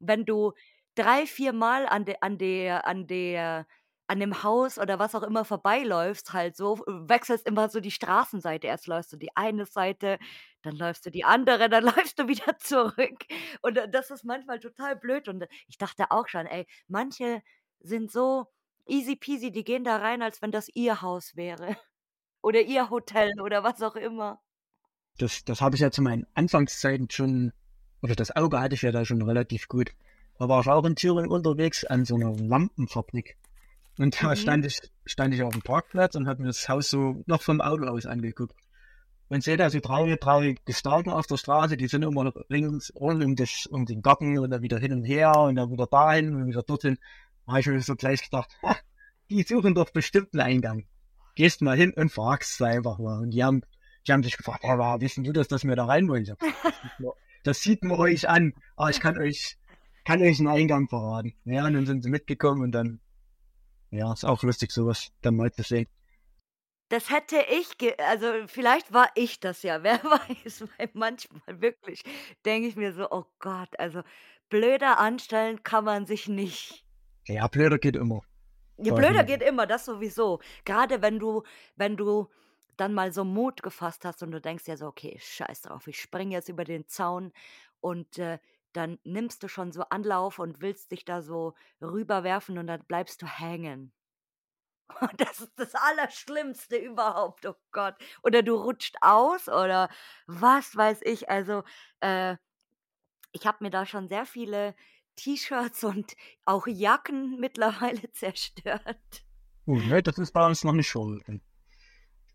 [0.00, 0.54] wenn du
[0.96, 3.68] drei, vier Mal an, de, an, der, an, der,
[4.08, 8.66] an dem Haus oder was auch immer vorbeiläufst, halt so, wechselst immer so die Straßenseite.
[8.66, 10.18] Erst läufst du die eine Seite,
[10.62, 13.24] dann läufst du die andere, dann läufst du wieder zurück.
[13.62, 15.28] Und äh, das ist manchmal total blöd.
[15.28, 17.40] Und ich dachte auch schon, ey, manche
[17.80, 18.48] sind so
[18.88, 21.76] easy peasy, die gehen da rein, als wenn das ihr Haus wäre.
[22.42, 24.40] Oder ihr Hotel oder was auch immer.
[25.18, 27.52] Das, das habe ich ja zu meinen Anfangszeiten schon,
[28.00, 29.90] oder das Auge hatte ich ja da schon relativ gut.
[30.38, 33.36] Da war ich auch in Thüringen unterwegs an so einer Lampenfabrik.
[33.98, 34.36] Und da mhm.
[34.36, 37.60] stand, ich, stand ich auf dem Parkplatz und habe mir das Haus so noch vom
[37.60, 38.54] Auto aus angeguckt.
[39.28, 43.22] Und sehe da so drei, drei Gestalten auf der Straße, die sind immer rings rund
[43.22, 46.34] um, das, um den Garten und dann wieder hin und her und dann wieder dahin
[46.34, 46.98] und wieder dorthin.
[47.48, 48.50] Habe ich mir so gleich gedacht,
[49.30, 50.86] die suchen doch bestimmt einen Eingang.
[51.34, 53.20] Gehst mal hin und fragst einfach mal.
[53.20, 53.62] Und die haben,
[54.06, 56.26] die haben sich gefragt, woher wissen du das, dass wir da rein wollen?
[57.44, 59.56] Das sieht man euch an, aber ich kann euch,
[60.04, 61.34] kann euch einen Eingang verraten.
[61.44, 63.00] Ja, und dann sind sie mitgekommen und dann,
[63.90, 65.86] ja, ist auch lustig, sowas dann mal zu sehen.
[66.90, 72.02] Das hätte ich, also vielleicht war ich das ja, wer weiß, weil manchmal wirklich
[72.44, 74.02] denke ich mir so, oh Gott, also
[74.48, 76.84] blöder anstellen kann man sich nicht.
[77.28, 78.22] Ja, blöder geht immer.
[78.78, 80.40] Ja, blöder geht immer, das sowieso.
[80.64, 81.42] Gerade wenn du,
[81.76, 82.28] wenn du
[82.76, 86.00] dann mal so Mut gefasst hast und du denkst ja so, okay, scheiß drauf, ich
[86.00, 87.32] springe jetzt über den Zaun
[87.80, 88.38] und äh,
[88.72, 93.22] dann nimmst du schon so Anlauf und willst dich da so rüberwerfen und dann bleibst
[93.22, 93.92] du hängen.
[95.18, 97.94] Das ist das Allerschlimmste überhaupt, oh Gott.
[98.22, 99.90] Oder du rutscht aus oder
[100.26, 101.28] was weiß ich.
[101.28, 101.62] Also,
[102.00, 102.36] äh,
[103.32, 104.74] ich habe mir da schon sehr viele
[105.18, 109.24] T-Shirts und auch Jacken mittlerweile zerstört.
[109.66, 111.18] Oh, ne, das ist bei uns noch nicht so.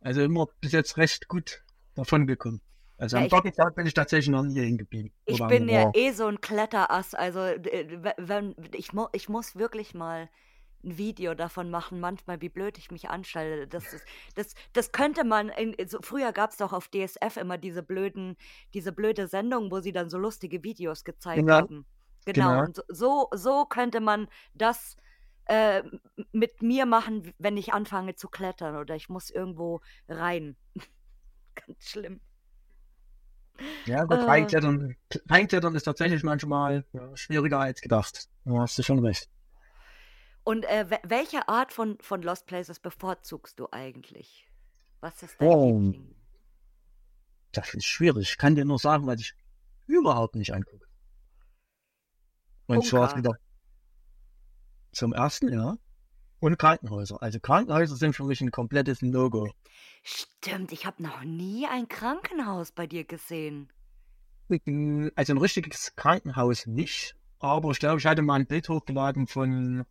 [0.01, 1.63] Also immer bis jetzt recht gut
[1.95, 2.61] davon gekommen.
[2.97, 5.11] Also am ja, bin ich tatsächlich noch nie hängen geblieben.
[5.25, 7.15] Ich bin ja eh so ein Kletterass.
[7.15, 10.29] Also wenn, ich, ich muss wirklich mal
[10.83, 13.67] ein Video davon machen, manchmal, wie blöd ich mich anstelle.
[13.67, 17.57] Das, ist, das, das könnte man, in, so, früher gab es doch auf DSF immer
[17.57, 18.35] diese blöden,
[18.73, 21.53] diese blöde Sendung, wo sie dann so lustige Videos gezeigt genau.
[21.53, 21.85] haben.
[22.25, 22.63] Genau, genau.
[22.65, 24.97] und so, so könnte man das
[25.45, 25.83] äh,
[26.31, 30.55] mit mir machen, wenn ich anfange zu klettern oder ich muss irgendwo rein.
[31.55, 32.21] Ganz schlimm.
[33.85, 34.95] Ja, gut, äh, reinklettern,
[35.27, 38.29] reinklettern ist tatsächlich manchmal ja, schwieriger als gedacht.
[38.45, 39.29] Du hast du schon recht.
[40.43, 44.47] Und äh, welche Art von, von Lost Places bevorzugst du eigentlich?
[44.99, 46.15] Was ist dein oh, Liebling?
[47.51, 48.31] Das ist schwierig.
[48.31, 49.35] Ich kann dir nur sagen, was ich
[49.85, 50.85] überhaupt nicht angucke.
[52.67, 53.37] Und zwar wieder
[54.91, 55.77] zum ersten, ja.
[56.39, 57.21] Und Krankenhäuser.
[57.21, 59.49] Also Krankenhäuser sind für mich ein komplettes No-Go.
[60.03, 63.71] Stimmt, ich habe noch nie ein Krankenhaus bei dir gesehen.
[65.15, 67.15] Also ein richtiges Krankenhaus nicht.
[67.39, 69.85] Aber ich glaube, ich hatte mal ein Bild hochgeladen von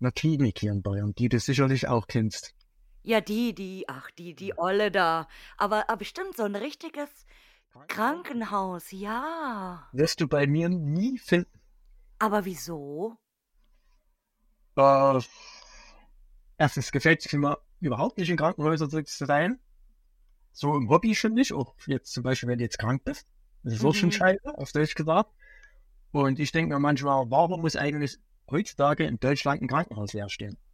[0.00, 2.54] einer Klinik hier in Bayern, die du sicherlich auch kennst.
[3.02, 5.28] Ja, die, die, ach, die, die Olle da.
[5.56, 7.08] Aber, aber bestimmt so ein richtiges
[7.88, 9.88] Krankenhaus, ja.
[9.92, 11.59] Wirst du bei mir nie finden.
[12.20, 13.16] Aber wieso?
[14.76, 15.20] Äh,
[16.58, 19.58] erstens gefällt es mir überhaupt nicht, in Krankenhäusern zu sein.
[20.52, 21.52] So im Hobby schon nicht.
[21.52, 23.26] Auch jetzt zum Beispiel, wenn du jetzt krank bist.
[23.62, 23.88] Das ist mhm.
[23.88, 25.30] auch schon scheiße, auf Deutsch gesagt.
[26.12, 28.18] Und ich denke mir manchmal, warum muss eigentlich
[28.50, 30.56] heutzutage in Deutschland ein Krankenhaus leer stehen?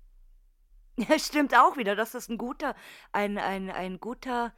[0.98, 1.94] Ja, stimmt auch wieder.
[1.94, 2.74] Das ist ein guter,
[3.12, 4.54] ein, ein, ein guter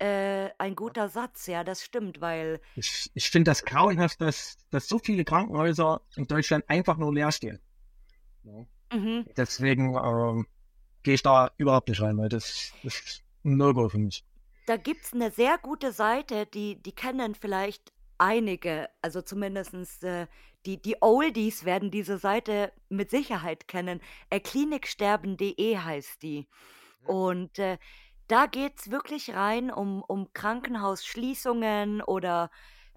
[0.00, 2.60] äh, ein guter Satz, ja, das stimmt, weil.
[2.74, 7.30] Ich, ich finde das grauenhaft, dass, dass so viele Krankenhäuser in Deutschland einfach nur leer
[7.32, 7.60] stehen.
[8.44, 8.66] Ja.
[8.96, 9.26] Mhm.
[9.36, 10.46] Deswegen ähm,
[11.02, 14.24] gehe ich da überhaupt nicht rein, weil das, das ist ein No-Go für mich.
[14.66, 20.26] Da gibt es eine sehr gute Seite, die, die kennen vielleicht einige, also zumindest äh,
[20.66, 24.00] die, die Oldies werden diese Seite mit Sicherheit kennen.
[24.28, 26.46] Äh, kliniksterben.de heißt die.
[27.04, 27.78] Und äh,
[28.30, 32.50] da geht es wirklich rein um, um Krankenhausschließungen oder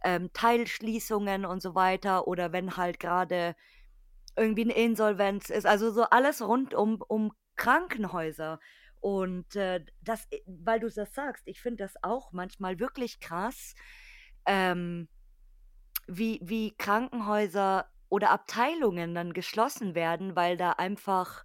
[0.03, 3.55] ähm, Teilschließungen und so weiter oder wenn halt gerade
[4.35, 5.65] irgendwie eine Insolvenz ist.
[5.65, 8.59] Also so alles rund um, um Krankenhäuser.
[8.99, 13.75] Und äh, das, äh, weil du das sagst, ich finde das auch manchmal wirklich krass,
[14.45, 15.07] ähm,
[16.07, 21.43] wie, wie Krankenhäuser oder Abteilungen dann geschlossen werden, weil da einfach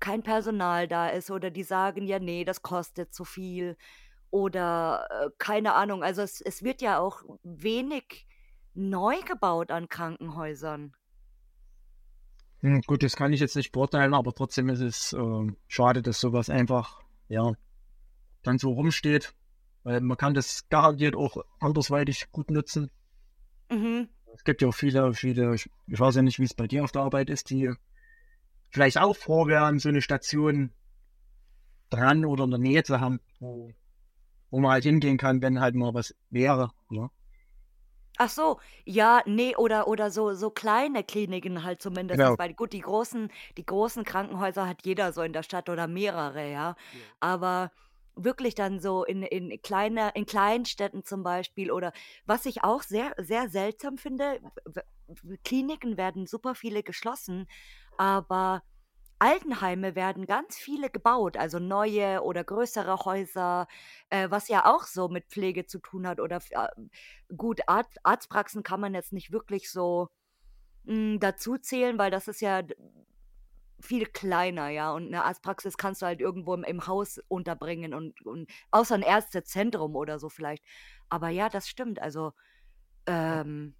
[0.00, 3.76] kein Personal da ist oder die sagen, ja, nee, das kostet zu viel
[4.30, 6.02] oder äh, keine Ahnung.
[6.02, 8.26] Also es, es wird ja auch wenig
[8.74, 10.92] neu gebaut an Krankenhäusern.
[12.60, 16.20] Hm, gut, das kann ich jetzt nicht beurteilen, aber trotzdem ist es äh, schade, dass
[16.20, 17.52] sowas einfach, ja,
[18.42, 19.34] dann so rumsteht.
[19.84, 22.90] Weil man kann das garantiert auch andersweitig gut nutzen.
[23.70, 24.08] Mhm.
[24.34, 26.90] Es gibt ja auch viele, viele, ich weiß ja nicht, wie es bei dir auf
[26.90, 27.70] der Arbeit ist, die
[28.74, 30.72] vielleicht auch froh wären, so eine Station
[31.90, 33.72] dran oder in der Nähe zu haben, wo,
[34.50, 36.72] wo man halt hingehen kann, wenn halt mal was wäre.
[36.90, 37.10] Ja.
[38.16, 42.36] Ach so, ja, nee, oder oder so so kleine Kliniken halt zumindest, Genau.
[42.36, 46.48] weil gut, die großen die großen Krankenhäuser hat jeder so in der Stadt oder mehrere,
[46.50, 46.76] ja.
[47.18, 47.72] Aber
[48.14, 51.92] wirklich dann so in in kleine in kleinen Städten zum Beispiel oder
[52.24, 54.38] was ich auch sehr sehr seltsam finde,
[55.44, 57.46] Kliniken werden super viele geschlossen,
[57.98, 58.62] aber
[59.20, 63.68] Altenheime werden ganz viele gebaut, also neue oder größere Häuser,
[64.10, 66.68] äh, was ja auch so mit Pflege zu tun hat oder äh,
[67.36, 70.08] gut, Arzt Arztpraxen kann man jetzt nicht wirklich so,
[70.86, 72.62] hm, dazu zählen, weil das ist ja
[73.80, 78.24] viel kleiner, ja, und 'ne Arztpraxis kannst du halt irgendwo im im Haus unterbringen und
[78.24, 80.64] und außer 'n Ärztezentrum oder so vielleicht.
[81.08, 82.32] Aber ja, das stimmt, also,
[83.06, 83.76] ähm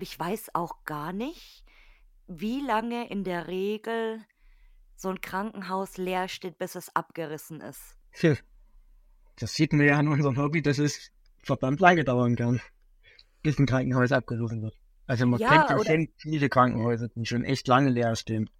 [0.00, 1.64] ich weiß auch gar nicht,
[2.26, 4.24] wie lange in der Regel
[4.96, 7.96] so 'n Krankenhaus leer steht, bis es abgerissen ist.
[8.14, 8.36] Tja,
[9.36, 12.60] das sieht man ja an unserem Hobby, dass es verdammt lange dauern kann,
[13.42, 14.76] bis 'n Krankenhaus abgerissen wird.
[15.06, 18.50] Also, man kennt Ja, ja oder schon viele Krankenhäuser, die schon echt lange leer stehen.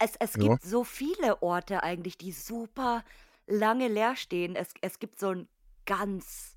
[0.00, 0.38] Es es Ja.
[0.38, 3.04] gibt so viele Orte eigentlich, die super
[3.46, 4.54] lange leer stehen.
[4.54, 5.48] Es es gibt so 'n
[5.86, 6.56] ganz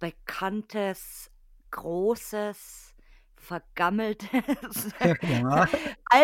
[0.00, 1.30] bekanntes,
[1.70, 2.89] großes,
[3.40, 5.68] vergammeltes Ja,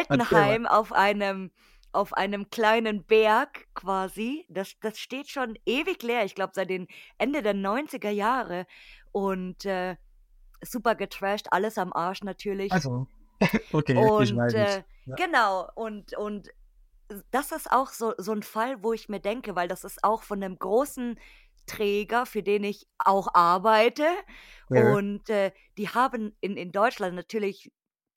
[0.09, 0.57] erzähl mal.
[0.57, 1.53] Altenheim auf einem
[1.93, 4.47] auf einem kleinen Berg quasi.
[4.51, 6.25] Das das steht schon ewig leer.
[6.25, 8.67] Ich glaube, seit den Ende der 90er Jahre
[9.13, 9.97] und, äh,
[10.65, 12.71] super getrashed, alles am Arsch natürlich.
[12.71, 13.07] Also,
[13.73, 14.81] okay, ich Und, weiß es.
[14.81, 15.17] äh, Ja.
[15.17, 16.49] genau, und und
[17.09, 20.05] s das ist auch so so 'n Fall, wo ich mir denke, weil das ist
[20.05, 21.19] auch von 'nem großen
[21.67, 24.07] Träger, für den ich auch arbeite
[24.71, 24.97] Ja.
[24.97, 27.73] und, äh, die haben in in Deutschland natürlich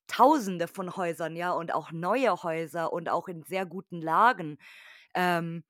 [0.07, 4.57] Tausende von Häusern, ja, und auch neue Häuser und auch in sehr guten Lagen.
[5.15, 5.63] Ähm,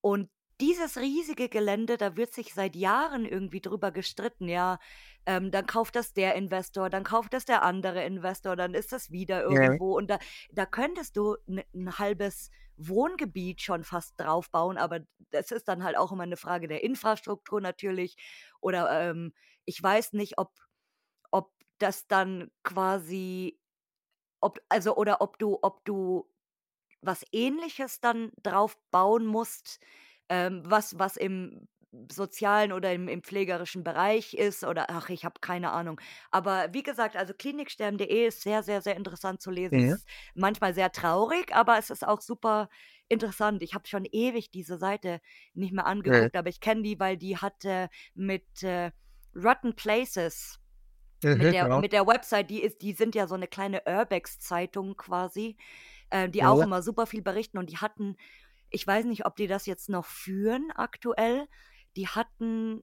[0.00, 4.78] und dieses riesige Gelände, da wird sich seit Jahren irgendwie drüber gestritten, ja,
[5.26, 9.10] ähm, dann kauft das der Investor, dann kauft das der andere Investor, dann ist das
[9.10, 9.76] wieder Ja.
[9.82, 10.18] irgendwo und da
[10.52, 15.84] da könntest du 'n 'n halbes Wohngebiet schon fast drauf bauen, aber das ist dann
[15.84, 18.16] halt auch immer 'ne Frage der Infrastruktur natürlich
[18.60, 19.32] oder, ähm,
[19.66, 20.52] ich weiß nicht, ob
[21.32, 23.58] ob das dann quasi
[24.40, 26.28] ob also, oder ob du ob du
[27.02, 29.80] was Ähnliches dann drauf bauen musst,
[30.30, 31.68] ähm, was was im
[32.10, 36.00] sozialen oder im im pflegerischen Bereich ist oder ach, ich habe keine Ahnung.
[36.30, 39.78] Aber wie gesagt, also klinikstern.de ist sehr, sehr, sehr interessant zu lesen.
[39.80, 39.96] Es Ja.
[39.96, 42.68] ist manchmal sehr traurig, aber es ist auch super
[43.08, 43.62] interessant.
[43.62, 45.20] Ich habe schon ewig diese Seite
[45.54, 46.28] nicht mehr Ja.
[46.28, 48.90] angeguckt, aber ich kenne die, weil die hatte mit, äh,
[49.34, 50.58] Rotten Places
[51.22, 51.82] Mhm, mit der genau.
[51.82, 55.56] mit der Website, die ist die sind ja so 'ne kleine Urbex-Zeitung quasi,
[56.10, 56.66] äh, die auch Ja.
[56.66, 58.16] immer super viel berichten und die hatten
[58.70, 61.48] ich weiß nicht, ob die das jetzt noch führen aktuell.
[61.96, 62.82] Die hatten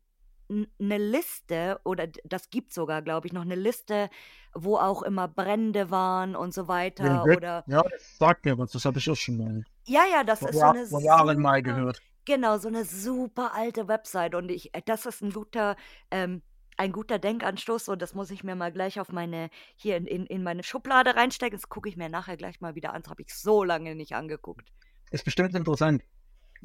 [0.49, 4.10] 'n 'ne Liste oder das gibt sogar, glaube ich, noch 'ne Liste,
[4.56, 7.30] wo auch immer Brände waren und so weiter Mhm.
[7.30, 10.45] oder Ja, das sagt mir was, das habe ich auch schon mal Ja, ja, das
[10.45, 12.02] vor ist so Jahr 'ne vor Jahren mal gehört.
[12.26, 15.76] genau, so 'ne super alte Website und ich äh, das ist 'n guter
[16.12, 16.43] ähm,
[16.78, 20.26] ein guter Denkanstoß und das muss ich mir mal gleich auf meine hier in in
[20.26, 21.58] in meine Schublade reinstecken.
[21.60, 23.04] Das gucke ich mir nachher gleich mal wieder an.
[23.04, 24.69] Das habe ich so lange nicht angeguckt.
[25.12, 26.04] Ist bestimmt interessant.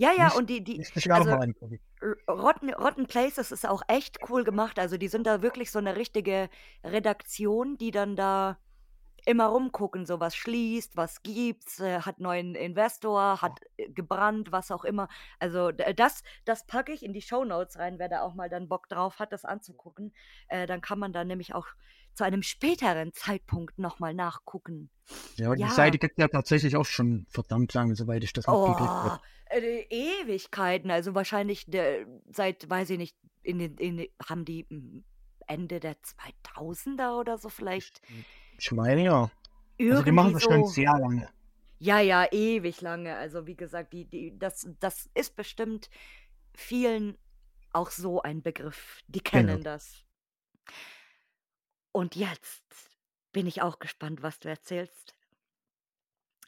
[0.00, 1.36] Ja, ja, und die die also
[2.30, 4.78] Rotten Rotten Places ist auch echt cool gemacht.
[4.78, 6.50] Also, die sind da wirklich so 'ne richtige
[6.84, 8.58] Redaktion, die dann da
[9.26, 14.70] immer rumgucken, so was schließt, was gibt's, äh, hat neuen Investor, hat, äh, gebrannt, was
[14.72, 15.08] auch immer.
[15.40, 18.68] Also, d das das packe ich in die Shownotes rein, wer da auch mal dann
[18.68, 20.14] Bock drauf hat, das anzugucken.
[20.48, 21.68] Äh, dann kann man da nämlich auch
[22.18, 24.90] zu einem späteren Zeitpunkt noch mal nachgucken.
[25.36, 25.68] Ja, die Ja.
[25.70, 29.20] Seite gibt's ja tatsächlich auch schon verdammt lange, soweit ich das mitgekriegt Oh, habe.
[29.50, 35.04] äh, Ewigkeiten, also wahrscheinlich de seit weiß ich nicht, in den in haben die, hm,
[35.46, 38.02] Ende der 2000er oder so vielleicht.
[38.58, 39.30] Ich meine ja.
[39.80, 40.50] Also die machen das so.
[40.50, 41.28] schon sehr lange.
[41.78, 43.16] Ja, ja, ewig lange.
[43.16, 45.88] Also wie gesagt, die, die, das, das ist bestimmt
[46.52, 47.16] vielen
[47.72, 49.00] auch so ein Begriff.
[49.06, 49.52] Die Genau.
[49.52, 50.04] kennen das.
[51.92, 52.62] Und jetzt
[53.32, 55.14] bin ich auch gespannt, was du erzählst.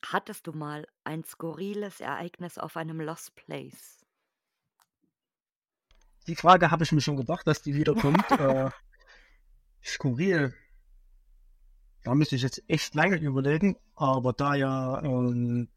[0.05, 4.05] Hattest du mal ein skurriles Ereignis auf einem Lost Place?
[6.27, 8.31] Die Frage habe ich mir schon gedacht, dass die wieder kommt.
[8.31, 8.71] äh,
[9.83, 10.55] skurril.
[12.03, 15.69] Da müsste ich jetzt echt lange überlegen, aber da ja ähm,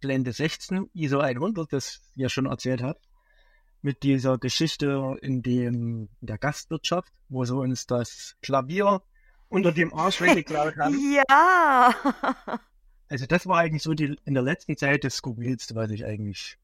[0.00, 2.98] Blende 16, ISO 100, das ja schon erzählt hat,
[3.82, 9.02] mit dieser Geschichte in dem in der Gastwirtschaft, wo sie uns das Klavier
[9.48, 10.98] unter dem Arsch weggeklaut haben.
[11.28, 11.94] Ja.
[13.08, 16.56] Also das war eigentlich so die in der letzten Zeit das Skurrilste, was ich eigentlich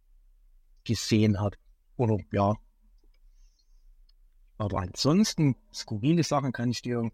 [0.85, 1.59] gesehen habe.
[1.97, 2.55] Oder ja.
[4.57, 7.11] Aber ansonsten, skurrile Sachen kann ich dir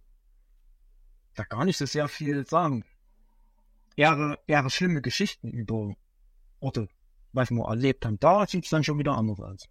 [1.35, 2.85] da gar nicht so sehr viel sagen.
[3.97, 5.95] Eher, eher schlimme Geschichten über
[6.61, 6.89] Orte,
[7.33, 8.21] was wir erlebt haben.
[8.21, 9.69] Da sieht es dann schon wieder anders aus.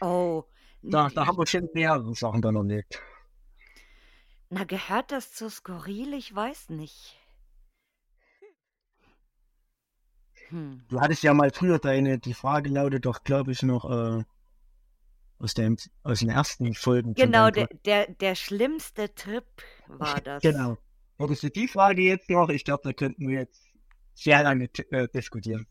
[0.00, 0.44] Oh.
[0.82, 3.00] Da, da haben wir schon mehrere Sachen dann erlebt.
[4.50, 6.14] Na, gehört das zu skurril?
[6.14, 7.18] Ich weiß nicht.
[10.48, 10.84] Hm.
[10.88, 14.22] Du hattest ja mal früher deine, die Frage lautet doch, glaube ich, noch äh,
[15.38, 17.14] aus, dem, aus den ersten Folgen.
[17.14, 19.44] Genau, der, der, der schlimmste Trip
[19.88, 20.42] war das.
[20.42, 20.76] Genau.
[21.16, 22.48] Würdest du die Frage jetzt noch?
[22.48, 23.62] Ich glaube, da könnten wir jetzt
[24.14, 25.66] sehr lange äh, diskutieren.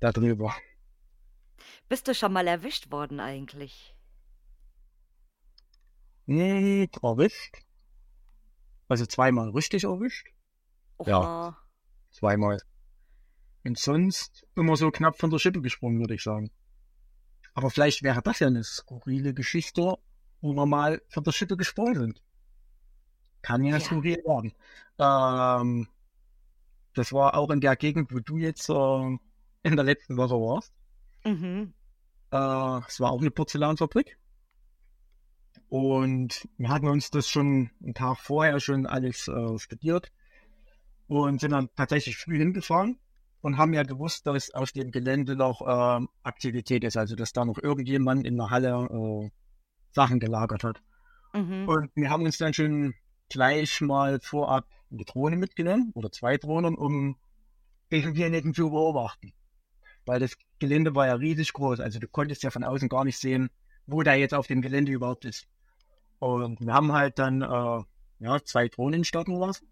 [0.00, 0.54] Darüber.
[1.88, 3.94] Bist du schon mal erwischt worden eigentlich?
[6.26, 7.56] Nee, erwischt.
[8.88, 10.28] Also zweimal richtig erwischt.
[11.04, 11.18] Ja.
[11.20, 11.58] Oha.
[12.10, 12.60] Zweimal.
[13.64, 16.50] Und sonst immer so knapp von der Schippe gesprungen, würde ich sagen.
[17.54, 19.94] Aber vielleicht wäre das ja eine skurrile Geschichte,
[20.40, 22.22] wo wir mal von der Schippe gesprungen sind.
[23.42, 23.80] Kann ja, Ja.
[23.80, 24.54] skurril werden.
[24.98, 25.88] Ähm,
[26.94, 29.18] das war auch in der Gegend, wo du jetzt äh,
[29.62, 30.72] in der letzten Woche warst.
[31.26, 31.74] Mhm.
[32.30, 34.18] Äh, es war auch eine Porzellanfabrik.
[35.68, 40.12] Und wir hatten uns das schon einen Tag vorher schon alles äh, studiert
[41.08, 42.98] und sind dann tatsächlich früh hingefahren
[43.40, 47.44] und haben ja gewusst, dass auf dem Gelände noch ähm, Aktivität ist, also dass da
[47.44, 49.30] noch irgendjemand in der Halle äh,
[49.90, 50.80] Sachen gelagert hat.
[51.34, 51.68] Mhm.
[51.68, 52.94] Und wir haben uns dann schon
[53.28, 57.16] gleich mal vorab eine Drohne mitgenommen oder zwei Drohnen, um
[57.90, 59.32] denjenigen zu beobachten.
[60.06, 63.18] Weil das Gelände war ja riesig groß, also du konntest ja von außen gar nicht
[63.18, 63.50] sehen,
[63.86, 65.46] wo der jetzt auf dem Gelände überhaupt ist.
[66.18, 67.82] Und wir haben halt dann äh,
[68.20, 69.68] ja, zwei Drohnen starten lassen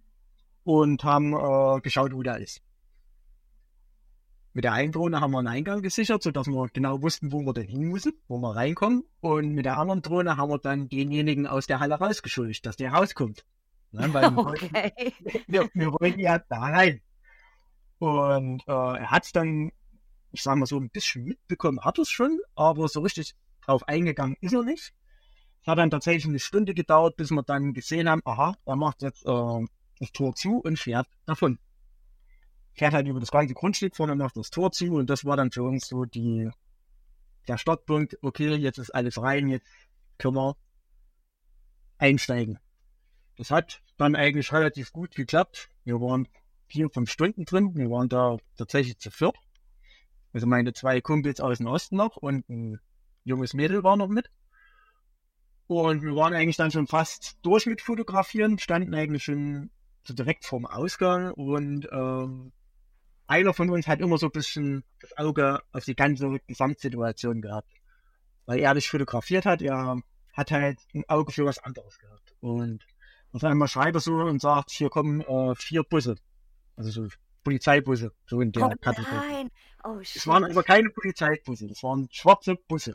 [0.65, 2.61] und haben äh, geschaut, wo der ist.
[4.53, 7.53] Mit der einen Drohne haben wir einen Eingang gesichert, sodass wir genau wussten, wo wir
[7.53, 9.03] denn hin müssen, wo wir reinkommen.
[9.21, 12.93] Und mit der anderen Drohne haben wir dann denjenigen aus der Halle rausgeschuldigt, dass der
[12.93, 13.45] rauskommt.
[13.91, 15.15] Ne, weil wir, wollten, Okay.
[15.49, 17.01] wir, wir wollten ja da rein.
[17.99, 19.73] Und äh, er hat es dann,
[20.35, 24.37] ich sag mal so, ein bisschen mitbekommen, hat es schon, aber so richtig drauf eingegangen
[24.41, 24.93] ist er nicht.
[25.63, 29.03] Es hat dann tatsächlich eine Stunde gedauert, bis wir dann gesehen haben, aha, er macht
[29.03, 29.67] jetzt äh,
[30.01, 31.59] das Tor zu und fährt davon.
[32.75, 35.53] Fährt halt über das ganze Grundstück vorne macht das Tor zu und das war dann
[35.53, 36.51] für uns so die,
[37.47, 39.71] der Startpunkt, okay, jetzt ist alles rein, jetzt
[40.19, 40.57] können wir
[41.99, 42.59] einsteigen.
[43.37, 45.71] Das hat dann eigentlich relativ gut geklappt.
[45.85, 46.29] Wir waren
[46.67, 47.75] vier, fünf Stunden drin.
[47.75, 49.37] Wir waren da tatsächlich zu viert.
[50.35, 52.81] Also meine zwei Kumpels aus dem Osten noch und ein
[53.23, 54.31] junges Mädel war noch mit.
[55.69, 59.71] Und wir waren eigentlich dann schon fast durch mit Fotografieren, standen eigentlich schon
[60.03, 62.53] so direkt vorm Ausgang und ähm,
[63.27, 67.73] einer von uns hat immer so ein bisschen das Auge auf die ganze Gesamtsituation gehabt.
[68.45, 69.97] Weil er nicht fotografiert hat, er
[70.35, 72.35] hat halt ein Auge für was anderes gehabt.
[72.41, 72.85] Und
[73.33, 76.17] auf einmal schreibt er so und sagt, hier kommen äh, vier Busse.
[76.77, 77.09] Also so
[77.45, 79.15] Polizeibusse, so in der Oh Kategorie.
[79.29, 79.51] nein.
[79.85, 80.17] Oh shit.
[80.17, 82.95] Es waren aber keine Polizeibusse, das waren schwarze Busse.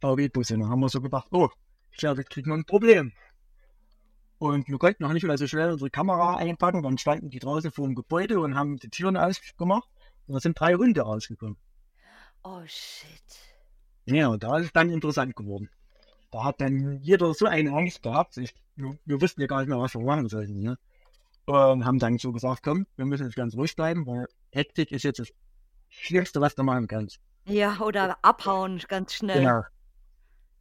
[0.00, 0.58] VW-Busse.
[0.58, 1.48] Da haben wir so gedacht, oh,
[1.90, 3.12] ich glaube, wir kriegen ein Problem.
[4.38, 7.72] Und wir konnten noch nicht mal so schnell unsere Kamera einpacken, dann standen die draußen
[7.72, 9.88] vor dem Gebäude und haben die Türen ausgemacht.
[10.26, 11.56] Und da sind drei Hunde rausgekommen.
[12.44, 13.08] Oh shit.
[14.06, 15.70] Ja, und da ist es dann interessant geworden.
[16.30, 18.36] Da hat dann jeder so eine Angst gehabt.
[18.36, 20.60] Ich, wir, wir wussten ja gar nicht mehr, was wir machen sollten.
[20.60, 20.78] Ne?
[21.48, 25.02] Und haben dann so gesagt, komm, wir müssen jetzt ganz ruhig bleiben, weil Hektik ist
[25.02, 25.28] jetzt das
[25.88, 27.20] Schlimmste, was du machen kannst.
[27.46, 29.38] Ja, oder abhauen ganz schnell.
[29.38, 29.62] Genau.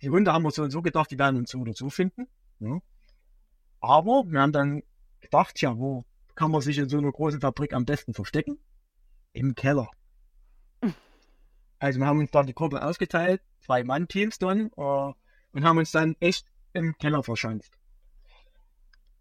[0.02, 2.28] Die Hunde haben wir so und so gedacht, die werden uns so oder so finden.
[2.60, 2.80] Ja.
[3.82, 4.82] Aber wir haben dann
[5.20, 8.58] gedacht, ja, wo kann man sich in so einer großen Fabrik am besten verstecken?
[9.34, 9.90] Im Keller.
[10.82, 10.94] Mhm.
[11.80, 15.14] Also wir haben uns dann die Gruppe ausgeteilt, zwei Mann-Teams dann, äh,
[15.52, 17.78] und haben uns dann echt im Keller verschanzt.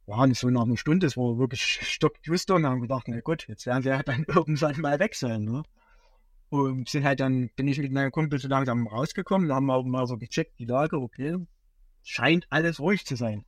[0.07, 3.67] Ja, so nach einer Stunde, es war wirklich stockduster und haben gedacht, na gut, jetzt
[3.67, 5.65] werden sie ja dann irgendwann mal weg sein, ne?
[6.49, 10.07] Und sind halt dann, bin ich mit meinem Kumpel so langsam rausgekommen, haben auch mal
[10.07, 11.37] so gecheckt, die Lage, okay,
[12.05, 13.45] scheint alles ruhig zu sein.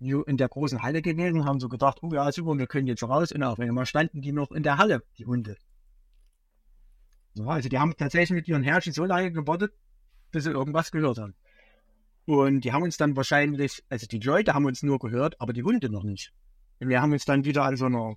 [0.00, 3.30] In der großen Halle gewesen, haben so gedacht, oh ja, super, wir können jetzt raus.
[3.32, 5.56] Und auf einmal standen die noch in der Halle, die Hunde.
[7.34, 9.72] So, also die haben tatsächlich mit ihren Herrchen so lange gewartet,
[10.32, 11.34] bis sie irgendwas gehört haben.
[12.26, 15.64] Und die haben uns dann wahrscheinlich, also die Leute haben uns nur gehört, aber die
[15.64, 16.32] Hunde noch nicht.
[16.80, 18.16] Und wir haben uns dann wieder an so einer,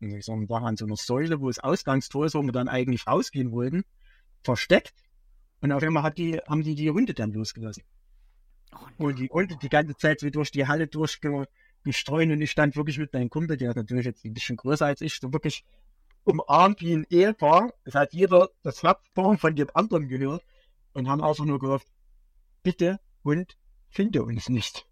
[0.00, 2.68] wie soll man sagen, an so einer Säule, wo das Ausgangstor ist, wo wir dann
[2.68, 3.84] eigentlich rausgehen wollten,
[4.44, 4.94] versteckt.
[5.60, 7.82] Und auf einmal hat die, haben die die Hunde dann losgelassen.
[8.72, 11.48] Oh und die Hunde die ganze Zeit so durch die Halle durchgestreut
[12.30, 15.00] und ich stand wirklich mit meinem Kumpel, der ist natürlich jetzt ein bisschen größer als
[15.00, 15.64] ich, so wirklich
[16.24, 17.72] umarmt wie ein Ehepaar.
[17.84, 20.44] Es hat jeder das Herzpaar von dem anderen gehört
[20.92, 21.88] und haben einfach nur gehofft,
[22.62, 23.56] bitte Hund,
[23.90, 24.86] finde uns nicht.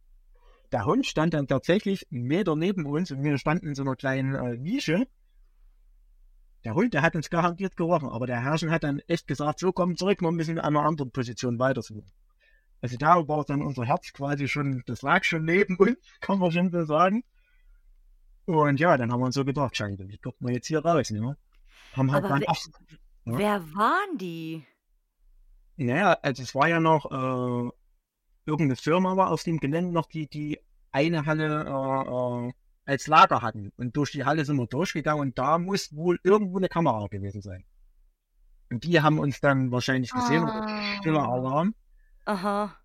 [0.72, 3.96] Der Hund stand dann tatsächlich einen Meter neben uns und wir standen in so einer
[3.96, 5.06] kleinen äh, Nische.
[6.64, 9.72] Der Hund, der hat uns garantiert gerochen, aber der Herrscher hat dann echt gesagt, so
[9.72, 12.10] komm zurück, wir müssen in einer anderen Position weitersuchen.
[12.80, 16.50] Also da war dann unser Herz quasi schon, das lag schon neben uns, kann man
[16.50, 17.24] schon so sagen.
[18.46, 21.10] Und ja, dann haben wir uns so gedacht, scheiße, wie kommt man jetzt hier raus,
[21.10, 21.36] ne?
[21.94, 22.60] Haben halt Aber wer, ach,
[23.24, 23.38] ja.
[23.38, 24.64] wer waren die?
[25.76, 27.70] Naja, also es war ja noch äh,
[28.46, 30.60] irgendeine Firma war auf dem Gelände noch, die die
[30.92, 32.52] eine Halle äh, äh,
[32.86, 33.72] als Lager hatten.
[33.76, 37.42] Und durch die Halle sind wir durchgegangen und da muss wohl irgendwo eine Kamera gewesen
[37.42, 37.64] sein.
[38.70, 40.96] Und die haben uns dann wahrscheinlich gesehen, ah.
[40.98, 41.74] stiller Alarm.
[42.24, 42.76] Aha.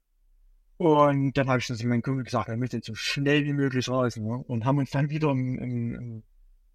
[0.78, 3.54] Und dann habe ich das zu meinem Kumpel gesagt, wir müssen jetzt so schnell wie
[3.54, 4.18] möglich raus.
[4.18, 4.44] Ne?
[4.48, 6.24] Und haben uns dann wieder im, im,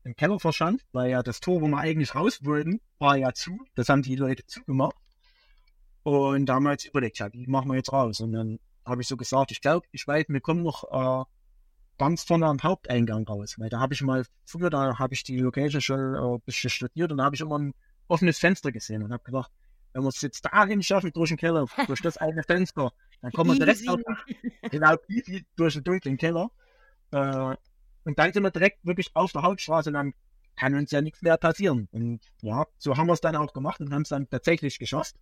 [0.04, 3.58] im Keller verschanzt, weil ja das Tor, wo wir eigentlich raus wollten, war ja zu.
[3.74, 4.96] Das haben die Leute zugemacht.
[6.02, 8.20] Und da haben wir jetzt überlegt, ja, wie machen wir jetzt raus?
[8.20, 11.24] Und dann habe ich so gesagt, ich glaube, ich weiß, wir kommen noch äh,
[11.98, 13.56] ganz vorne am Haupteingang raus.
[13.58, 16.70] Weil da habe ich mal, früher, da habe ich die Location schon äh, ein bisschen
[16.70, 17.74] studiert und da habe ich immer ein
[18.08, 19.50] offenes Fenster gesehen und habe gedacht,
[19.92, 23.52] wenn wir es jetzt dahin schaffen, durch den Keller, durch das eine Fenster, dann kommen
[23.52, 24.00] wir direkt auf,
[24.70, 26.50] genau, easy durch den dunklen Keller.
[27.12, 27.56] Äh,
[28.04, 30.14] und dann sind wir direkt wirklich auf der Hauptstraße und dann
[30.54, 31.88] kann uns ja nichts mehr passieren.
[31.92, 35.16] Und ja, so haben wir es dann auch gemacht und haben es dann tatsächlich geschafft.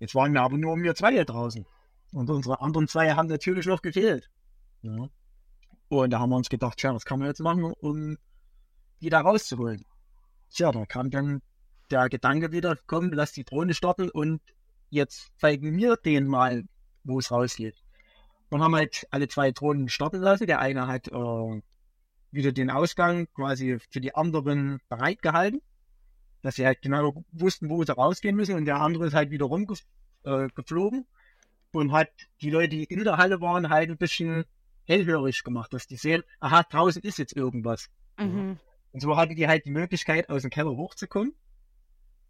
[0.00, 1.66] Jetzt waren wir aber nur wir zwei draußen.
[2.12, 4.30] Und unsere anderen zwei haben natürlich noch gefehlt.
[4.82, 5.08] Ja.
[5.88, 8.18] Und da haben wir uns gedacht, tja, was kann man jetzt machen, um
[9.00, 9.84] die da rauszuholen?
[10.50, 11.42] Tja, da kam dann
[11.90, 14.40] der Gedanke wieder, komm, lass die Drohne starten und
[14.90, 16.64] jetzt zeigen wir denen mal,
[17.04, 17.76] wo es rausgeht.
[18.50, 20.46] Dann haben halt alle zwei Drohnen starten lassen.
[20.46, 21.62] Der eine hat äh,
[22.30, 25.60] wieder den Ausgang quasi für die anderen bereitgehalten,
[26.42, 28.54] dass sie halt genau wussten, wo sie rausgehen müssen.
[28.54, 31.04] Und der andere ist halt wieder rumgeflogen äh,
[31.72, 32.08] und hat
[32.40, 34.44] die Leute, die in der Halle waren, halt ein bisschen
[34.84, 37.88] hellhörig gemacht, dass die sehen, aha, draußen ist jetzt irgendwas.
[38.18, 38.58] Mhm.
[38.92, 41.34] Und so hatten die halt die Möglichkeit, aus dem Keller hochzukommen.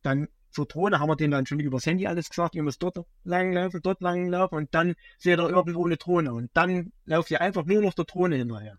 [0.02, 2.98] Dann zur Drohne haben wir denen dann schon übers Handy alles gesagt, ihr müsst dort
[3.22, 7.64] langlaufen, dort langlaufen und dann seht ihr irgendwo eine Drohne und dann lauft ihr einfach
[7.64, 8.78] nur noch der Drohne hinterher.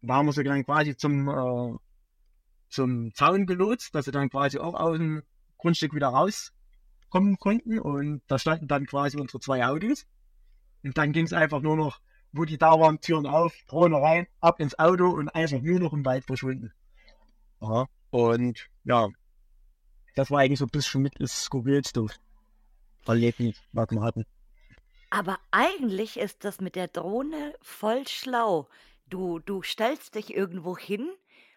[0.00, 1.76] Und da haben wir sie dann quasi zum, äh,
[2.68, 5.22] zum Zaun gelotst, dass sie dann quasi auch aus dem
[5.58, 6.08] Grundstück wieder
[7.10, 10.06] rauskommen konnten und da standen dann quasi unsere zwei Autos
[10.82, 12.00] und dann ging es einfach nur noch,
[12.32, 15.92] wo die da waren, Türen auf, Drohne rein, ab ins Auto und einfach nur noch
[15.92, 16.72] im Wald verschwunden.
[17.60, 17.86] Aha.
[18.10, 19.08] Und ja,
[20.14, 22.06] das war eigentlich so ein bisschen mit das skurrilste
[23.06, 24.24] Erlebnis, was wir hatten.
[25.10, 28.68] Aber eigentlich ist das mit der Drohne voll schlau.
[29.08, 31.10] Du, du stellst dich irgendwo hin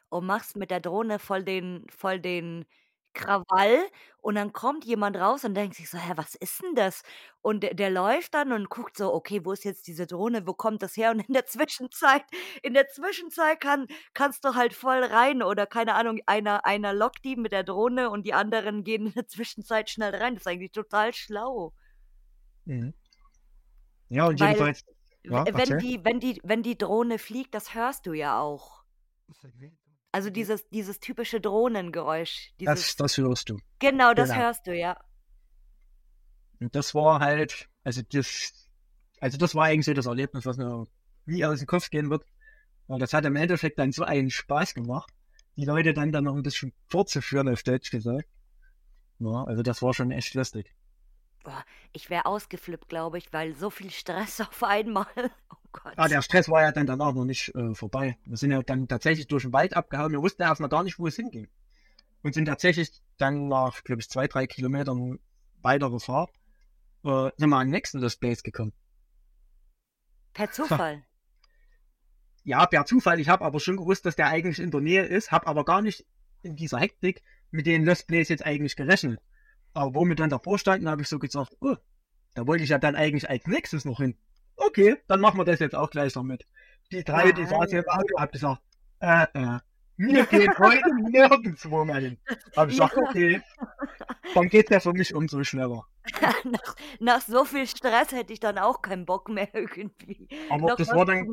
[0.09, 2.65] und machst mit der Drohne voll den, voll den
[3.13, 3.85] Krawall
[4.21, 7.03] und dann kommt jemand raus und denkt sich so: „Hä, was ist denn das?“
[7.41, 10.47] Und der der läuft dann und guckt so: „Okay, wo ist jetzt diese Drohne?
[10.47, 12.23] Wo kommt das her?“ Und in der Zwischenzeit
[12.63, 17.23] in der Zwischenzeit kann kannst du halt voll rein oder keine Ahnung, einer einer lockt
[17.25, 20.35] die mit der Drohne und die anderen gehen in der Zwischenzeit schnell rein.
[20.35, 21.73] Das ist eigentlich total schlau.
[22.65, 22.93] Mhm.
[24.09, 24.83] Ja, und Weil jedenfalls
[25.23, 28.83] ja, wenn die wenn die wenn die Drohne fliegt, das hörst du ja auch.
[30.13, 32.53] Also dieses, dieses typische Drohnengeräusch.
[32.59, 33.57] Dieses, das, das hörst du.
[33.79, 34.41] Genau, das genau.
[34.41, 34.95] hörst du, ja.
[36.59, 38.69] Und das war halt, also das,
[39.19, 40.85] also das war eigentlich so das Erlebnis, was mir
[41.25, 42.23] wie aus dem Kopf gehen wird.
[42.85, 45.11] Und das hat im Endeffekt dann so einen Spaß gemacht,
[45.55, 48.27] die Leute dann dann noch ein bisschen fortzuführen, auf Deutsch gesagt.
[49.17, 50.75] Ja, also das war schon echt lustig.
[51.43, 55.05] Boah, ich wäre ausgeflippt, glaube ich, weil so viel Stress auf einmal.
[55.71, 55.93] Gott.
[55.97, 58.17] Ja, der Stress war ja dann danach noch nicht äh, vorbei.
[58.25, 60.11] Wir sind ja dann tatsächlich durch den Wald abgehauen.
[60.11, 61.47] Wir wussten erstmal gar nicht, wo es hinging.
[62.21, 65.19] Und sind tatsächlich dann nach, glaube ich, zwei, drei Kilometern
[65.61, 66.31] weiterer Fahrt
[67.03, 68.73] äh, sind wir an nächsten Lost Place gekommen.
[70.33, 71.03] Per Zufall.
[72.43, 73.19] Ja, per Zufall.
[73.19, 75.81] Ich habe aber schon gewusst, dass der eigentlich in der Nähe ist, habe aber gar
[75.81, 76.05] nicht
[76.41, 79.21] in dieser Hektik mit den Lost Place jetzt eigentlich gerechnet.
[79.73, 81.75] Aber wo wir dann davor standen, habe ich so gesagt, oh,
[82.35, 84.17] da wollte ich ja dann eigentlich als nächstes noch hin.
[84.55, 86.45] Okay, dann machen wir das jetzt auch gleich noch mit.
[86.91, 88.61] Die drei, die saßen im Auto, haben gesagt,
[88.99, 89.59] äh, äh,
[89.97, 92.17] wir gehen heute nirgendwo mehr hin.
[92.55, 93.41] Habe ich gesagt, okay,
[94.33, 95.85] dann geht der für mich umso schneller.
[96.43, 100.27] nach, nach so viel Stress hätte ich dann auch keinen Bock mehr irgendwie.
[100.49, 101.27] Aber das war dann,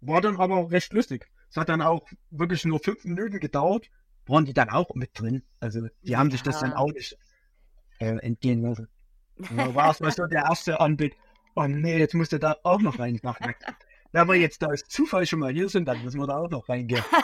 [0.00, 1.28] war dann aber recht lustig.
[1.50, 3.86] Es hat dann auch wirklich nur fünf Minuten gedauert,
[4.26, 5.42] waren die dann auch mit drin.
[5.60, 6.76] Also die haben sich das dann Ja.
[6.76, 7.16] auch nicht
[7.98, 8.88] äh, entgehen lassen.
[9.56, 11.16] Da war es mal so der erste Anblick.
[11.54, 13.18] Oh nee, jetzt musst du da auch noch rein.
[13.22, 13.38] Nach
[14.12, 16.50] Wenn wir jetzt da als Zufall schon mal hier sind, dann müssen wir da auch
[16.50, 17.04] noch reingehen.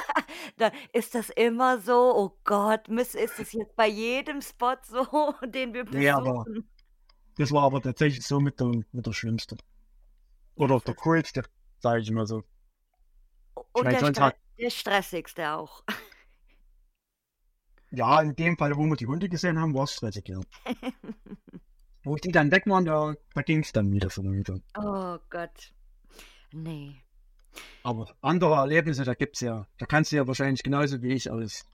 [0.57, 5.73] Da ist das immer so, oh Gott, ist es jetzt bei jedem Spot so, den
[5.73, 6.69] wir Nee, aber- besuchen?
[7.39, 9.57] Das war aber tatsächlich so mit der, mit der Schlimmste.
[10.55, 11.45] Oder der coolste,
[11.79, 12.43] sage ich mal so.
[13.55, 15.83] Und meine, der, sonst Stre hat- der stressigste auch.
[17.95, 20.41] Ja, in dem Fall, wo wir die Hunde gesehen haben, war es stressig, ja.
[22.05, 24.59] Wo die dann weg waren, da, da ging es dann wieder so wieder.
[24.77, 25.73] Oh Gott.
[26.53, 26.97] Nee.
[27.83, 31.67] Aber andere Erlebnisse, da gibt's ja, da kannst du ja wahrscheinlich genauso wie ich aus,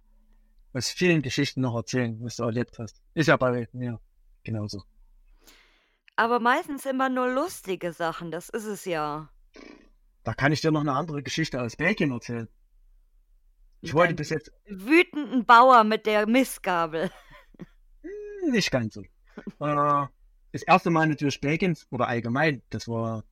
[0.72, 3.00] aus vielen Geschichten noch erzählen, was du erlebt hast.
[3.14, 4.00] Ist ja bei mir
[4.42, 4.82] genauso.
[6.16, 9.30] Aber meistens immer nur lustige Sachen, das ist es ja.
[10.24, 12.48] Da kann ich dir noch eine andere Geschichte aus Belgien erzählen.
[13.80, 17.10] Ich wollte bis jetzt wütenden Bauer mit der Missgabel.
[18.02, 19.02] hm, nicht ganz so.
[19.02, 20.06] äh,
[20.52, 23.24] das erste Mal natürlich Belgien oder allgemein, das war,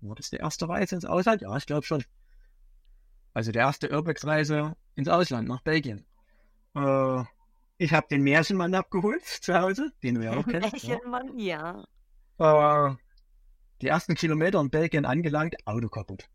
[0.00, 1.42] war das die erste Reise ins Ausland?
[1.42, 2.04] Ja, ich glaube schon.
[3.34, 6.04] Also die erste Urbex-Reise ins Ausland, nach Belgien.
[6.76, 7.24] Äh,
[7.78, 10.84] ich habe den Märchenmann abgeholt zu Hause, den du ja auch kennst.
[10.84, 10.90] ja.
[10.90, 11.84] Märchenmann, ja.
[12.38, 12.94] Äh,
[13.80, 16.28] die ersten Kilometer in Belgien angelangt, Auto kaputt.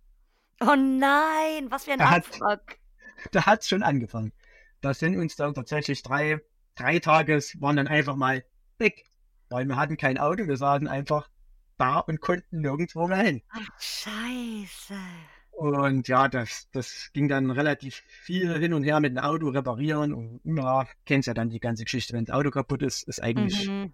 [0.60, 2.78] Oh nein, was für ein Abfuck.
[3.32, 4.32] Da hat's schon angefangen.
[4.82, 6.40] Da sind uns dann tatsächlich drei,
[6.76, 8.44] drei Tage waren dann einfach mal
[8.78, 9.06] weg.
[9.50, 11.30] Weil wir hatten kein Auto, wir saßen einfach
[11.78, 13.42] da und konnten nirgendwo mehr hin.
[13.50, 14.96] Ach, scheiße.
[15.52, 20.14] Und ja, das, das ging dann relativ viel hin und her mit dem Auto reparieren
[20.14, 22.14] und ja, kennst ja dann die ganze Geschichte.
[22.14, 23.94] Wenn das Auto kaputt ist, ist eigentlich Mhm.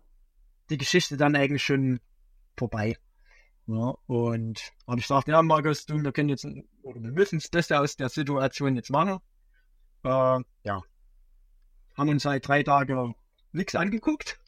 [0.69, 1.99] die Geschichte dann eigentlich schon
[2.57, 2.97] vorbei.
[3.66, 6.45] Ja, und habe ich gesagt, ja, Markus, du, wir können jetzt,
[6.82, 9.20] oder wir müssen das Beste aus der Situation jetzt machen.
[10.03, 10.82] Äh, ja.
[11.95, 13.14] Haben uns halt drei Tage
[13.53, 14.39] nichts angeguckt,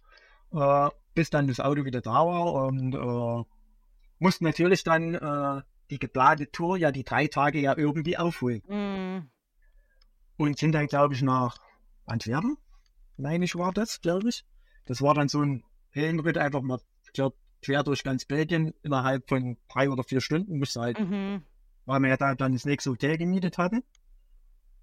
[0.51, 3.49] äh, bis dann das Auto wieder da war und äh,
[4.19, 8.63] mussten natürlich dann äh, die geplante Tour, ja, die drei Tage ja irgendwie aufholen.
[8.67, 9.29] Mhm.
[10.37, 11.57] Und sind dann, glaube ich, nach
[12.05, 12.57] Antwerpen,
[13.15, 14.45] meine ich, war das, glaube ich.
[14.85, 19.27] Das war dann so ein Hellenritt, einfach mal, ich glaube, quer durch ganz Belgien innerhalb
[19.27, 21.41] von drei oder vier Stunden, musste halt, Mhm.
[21.85, 23.83] weil wir ja da dann das nächste Hotel gemietet hatten.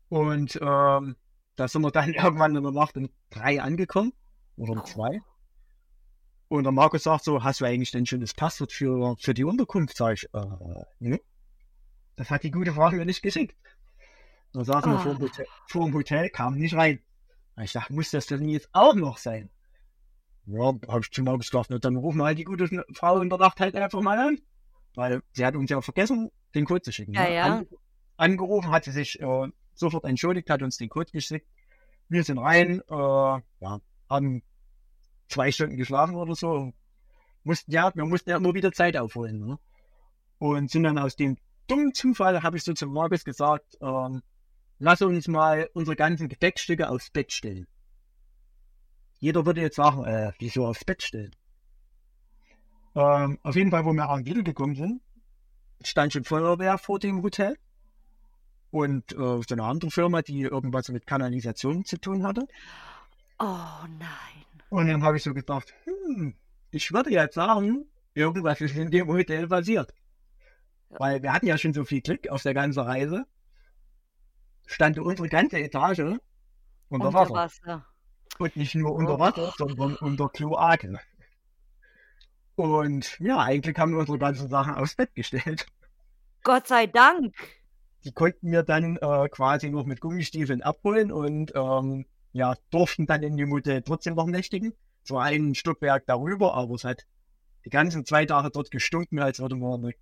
[0.09, 1.16] Und ähm,
[1.57, 4.12] da sind wir dann irgendwann in der Nacht um drei angekommen,
[4.57, 5.20] oder um zwei.
[6.49, 9.45] Und der Markus sagt so, hast du eigentlich denn schon das Passwort für, für die
[9.45, 9.97] Unterkunft?
[9.97, 11.20] Sag ich, äh, ne?
[12.16, 13.57] Das hat die gute Frau mir nicht geschickt.
[14.53, 15.03] Da saßen wir Ah.
[15.03, 17.01] vor dem, Hotel, vor dem Hotel, kamen nicht rein.
[17.62, 19.49] Ich dachte, muss das denn jetzt auch noch sein?
[20.47, 23.28] Ja, habe ich zu Markus gesagt, na, dann rufen wir halt die gute Frau in
[23.28, 24.38] der Nacht halt einfach mal an.
[24.95, 27.14] Weil sie hat uns ja vergessen, den Code zu schicken.
[27.14, 27.34] Ja, ne?
[27.34, 27.45] ja.
[27.45, 27.66] Ange
[28.16, 31.47] angerufen, hat sie sich äh, sofort entschuldigt, hat uns den Code geschickt.
[32.09, 34.43] Wir sind rein, äh, ja, haben
[35.28, 36.72] zwei Stunden geschlafen oder so.
[37.43, 39.38] Mussten ja, wir mussten ja immer wieder Zeit aufholen.
[39.38, 39.59] Ne?
[40.38, 41.38] Und sind dann aus dem
[41.68, 44.22] dummen Zufall, habe ich so zu Markus gesagt, ähm,
[44.78, 47.66] lass uns mal unsere ganzen Gepäckstücke aufs Bett stellen.
[49.23, 51.31] Jeder würde jetzt sagen, äh, wieso aufs Bett stellen?
[52.97, 55.01] Ähm, auf jeden Fall, wo wir an gekommen sind,
[55.81, 57.57] stand schon Feuerwehr vor dem Hotel.
[58.73, 62.49] Und äh, so eine andere Firma, die irgendwas mit Kanalisation zu tun hatte.
[63.39, 64.45] Oh nein.
[64.70, 66.35] Und dann habe ich so gedacht, hm,
[66.73, 69.95] ich würde jetzt sagen, irgendwas ist in dem Hotel passiert.
[70.91, 70.99] Ja.
[70.99, 73.25] Weil wir hatten ja schon so viel Glück auf der ganzen Reise.
[74.66, 76.18] Stand unsere ganze Etage unter
[76.89, 77.35] Unter Wasser.
[77.35, 77.91] Wasser.
[78.39, 79.18] Und nicht nur unter.
[79.18, 80.99] Wasser, sondern unter Kloaken.
[82.57, 85.66] Und ja, eigentlich haben wir unsere ganzen Sachen aufs Bett gestellt.
[86.43, 87.35] Gott sei Dank.
[88.05, 93.22] Die konnten wir dann äh, quasi noch mit Gummistiefeln abholen und ähm, ja, durften dann
[93.22, 94.74] in dem Hotel trotzdem noch nächtigen.
[95.05, 97.07] Zwar ein Stockwerk darüber, aber es hat
[97.64, 99.95] die ganzen zwei Tage dort gestunken, als würde man eine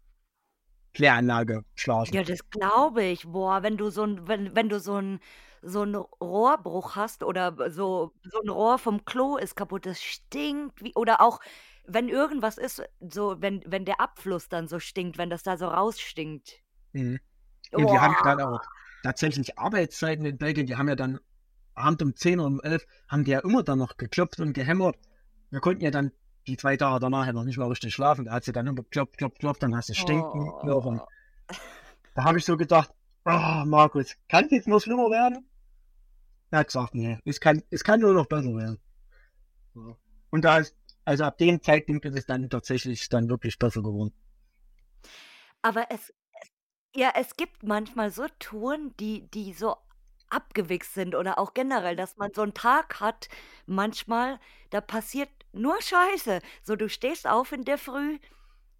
[0.94, 2.14] Kläranlage schlafen.
[2.14, 3.26] Ja, das glaube ich.
[3.26, 5.20] Boah, wenn du so ein, wenn, wenn du so ein,
[5.62, 10.82] so ein Rohrbruch hast oder so, so ein Rohr vom Klo ist kaputt, das stinkt
[10.82, 11.40] wie, oder auch
[11.86, 15.66] wenn irgendwas ist, so, wenn, wenn der Abfluss dann so stinkt, wenn das da so
[15.66, 16.60] rausstinkt.
[16.92, 17.20] Mhm.
[17.72, 18.60] Und die haben dann auch
[19.02, 21.20] tatsächlich Arbeitszeiten in Belgien, die haben ja dann
[21.74, 24.96] abend um 10 oder um 11 haben die ja immer dann noch geklopft und gehämmert.
[25.50, 26.12] Wir konnten ja dann
[26.46, 28.26] die zwei Tage danach ja noch nicht mal richtig schlafen.
[28.26, 30.50] Da hat sie dann immer klopft, klopft, klopft, dann hast du stinken.
[30.50, 31.00] Oh.
[32.14, 32.90] Da habe ich so gedacht,
[33.24, 35.46] oh, Markus, kann es jetzt nur schlimmer werden?
[36.50, 38.78] Er hat gesagt, nee, es kann, es kann nur noch besser werden.
[40.30, 44.12] Und da ist, also ab dem Zeitpunkt ist es dann tatsächlich dann wirklich besser geworden.
[45.62, 46.50] Aber es, es
[46.94, 49.76] ja, es gibt manchmal so Touren, die, die so
[50.28, 53.28] abgewichst sind oder auch generell, dass man so einen Tag hat,
[53.66, 54.40] manchmal,
[54.70, 56.40] da passiert nur Scheiße.
[56.62, 58.18] So, du stehst auf in der Früh,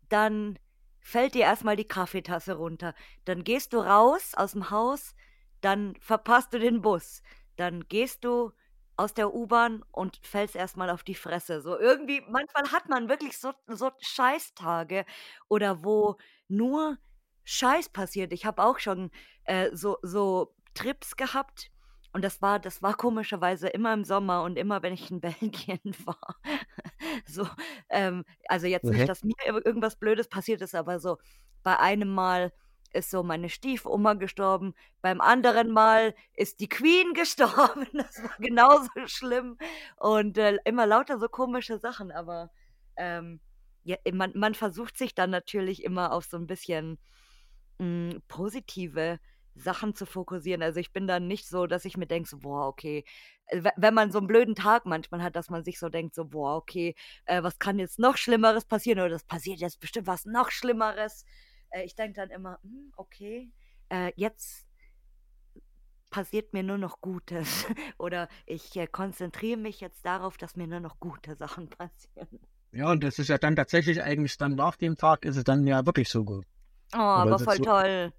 [0.08, 0.58] dann
[1.00, 2.94] fällt dir erstmal die Kaffeetasse runter.
[3.24, 5.14] Dann gehst du raus aus dem Haus,
[5.60, 7.22] dann verpasst du den Bus.
[7.60, 8.52] Dann gehst du
[8.96, 11.60] aus der U-Bahn und fällst erstmal auf die Fresse.
[11.60, 15.04] So irgendwie, manchmal hat man wirklich so, so Scheißtage
[15.48, 16.16] oder wo
[16.48, 16.96] nur
[17.44, 18.32] Scheiß passiert.
[18.32, 19.10] Ich habe auch schon
[19.44, 21.70] äh, so, so Trips gehabt.
[22.14, 25.94] Und das war, das war komischerweise immer im Sommer und immer, wenn ich in Belgien
[26.06, 26.36] war.
[27.26, 27.46] so,
[27.90, 28.96] ähm, also jetzt okay.
[28.96, 31.18] nicht, dass mir irgendwas Blödes passiert ist, aber so
[31.62, 32.52] bei einem Mal
[32.92, 37.86] ist so meine Stiefoma gestorben, beim anderen Mal ist die Queen gestorben.
[37.92, 39.58] Das war genauso schlimm.
[39.96, 42.50] Und äh, immer lauter so komische Sachen, aber
[42.96, 43.40] ähm,
[43.82, 46.98] ja, man, man versucht sich dann natürlich immer auf so ein bisschen
[47.78, 49.18] mh, hm, positive
[49.54, 50.62] Sachen zu fokussieren.
[50.62, 53.04] Also ich bin dann nicht so, dass ich mir denke, so, boah, okay,
[53.46, 56.24] äh, wenn man so einen blöden Tag manchmal hat, dass man sich so denkt, so,
[56.24, 56.94] boah, okay,
[57.26, 61.24] äh, was kann jetzt noch Schlimmeres passieren oder das passiert jetzt bestimmt was noch Schlimmeres.
[61.70, 63.50] Äh, ich denke dann immer, hm, okay,
[63.88, 64.66] äh, jetzt
[66.10, 67.66] passiert mir nur noch Gutes
[67.98, 72.40] oder ich äh, konzentriere mich jetzt darauf, dass mir nur noch gute Sachen passieren.
[72.72, 75.66] Ja, und das ist ja dann tatsächlich eigentlich dann nach dem Tag ist es dann
[75.66, 76.46] ja wirklich so gut.
[76.94, 78.12] Oh, aber voll so, toll.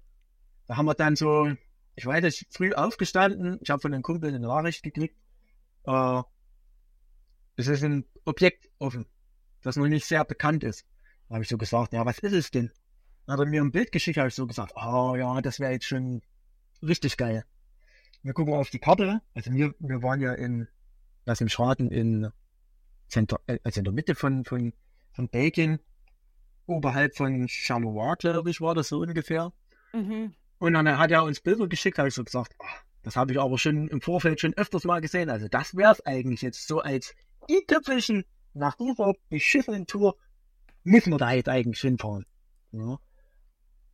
[0.66, 1.50] Da haben wir dann so,
[1.94, 3.58] ich weiß nicht, früh aufgestanden.
[3.62, 5.16] Ich habe von einem Kumpel eine Nachricht gekriegt.
[5.84, 6.22] Äh,
[7.56, 9.06] es ist ein Objekt offen,
[9.62, 10.86] das noch nicht sehr bekannt ist.
[11.28, 12.70] Da habe ich so gesagt, ja, was ist es denn?
[13.26, 15.72] Dann hat er mir ein Bild geschickt, habe ich so gesagt, oh ja, das wäre
[15.72, 16.22] jetzt schon
[16.82, 17.44] richtig geil.
[18.22, 19.20] Wir gucken auf die Karte.
[19.34, 20.68] Also wir, wir waren ja in,
[21.24, 22.30] das im Schraden in,
[23.08, 24.72] Center, äh, also in der Mitte von, von,
[25.12, 25.78] von Belgien,
[26.66, 29.52] oberhalb von Charleroi, glaube ich, war das so ungefähr.
[29.92, 30.34] Mhm.
[30.58, 33.40] Und dann hat er uns Bilder geschickt, habe ich so gesagt, ach, das habe ich
[33.40, 35.28] aber schon im Vorfeld schon öfters mal gesehen.
[35.28, 37.14] Also das wäre es eigentlich jetzt so als
[37.50, 40.16] i-Tüpfelchen nach dieser beschissenen Tour
[40.84, 42.26] müssen wir da jetzt eigentlich hinfahren.
[42.70, 42.98] Ja.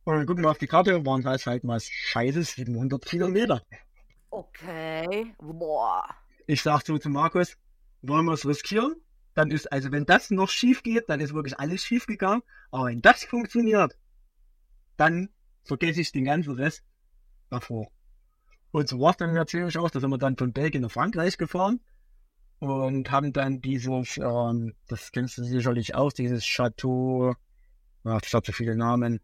[0.03, 3.61] Und dann gucken wir auf die Karte, waren das halt mal scheiße 700 Kilometer.
[4.31, 6.05] Okay, boah.
[6.47, 7.57] Ich sag so zu Markus,
[8.01, 8.95] wollen wir es riskieren?
[9.35, 12.41] Dann ist, also wenn das noch schief geht, dann ist wirklich alles schief gegangen.
[12.71, 13.97] Aber wenn das funktioniert,
[14.97, 15.29] dann
[15.63, 16.83] vergesse ich den ganzen Rest
[17.49, 17.91] davor.
[18.71, 21.37] Und so war es dann natürlich auch, da sind wir dann von Belgien nach Frankreich
[21.37, 21.79] gefahren
[22.59, 27.33] und haben dann dieses, ähm, das kennst du sicherlich auch, dieses Chateau,
[28.03, 29.21] ach, ich habe so viele Namen,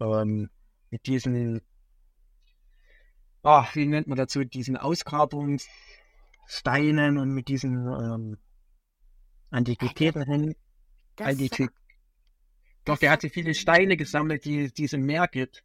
[0.00, 0.50] ähm,
[0.90, 1.60] mit diesen,
[3.42, 8.38] ach, wie nennt man dazu, diesen Ausgrabungssteinen und mit diesen ähm,
[9.50, 10.54] Antiquitäten hin.
[11.18, 11.70] Antiquität,
[12.84, 15.64] doch, der hat sich viele Steine gesammelt, die, die es im Meer gibt.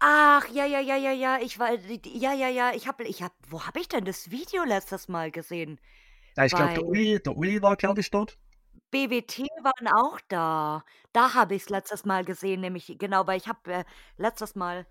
[0.00, 3.32] Ach, ja, ja, ja, ja, ja, ich war, ja, ja, ja, ich habe, ich hab,
[3.48, 5.80] wo habe ich denn das Video letztes Mal gesehen?
[6.36, 8.38] Ja, ich glaube, der Uli, der Uli war, glaube ich, dort.
[8.94, 10.84] BWT waren auch da.
[11.12, 13.84] Da habe ich es letztes Mal gesehen, nämlich, genau, weil ich habe äh,
[14.18, 14.86] letztes Mal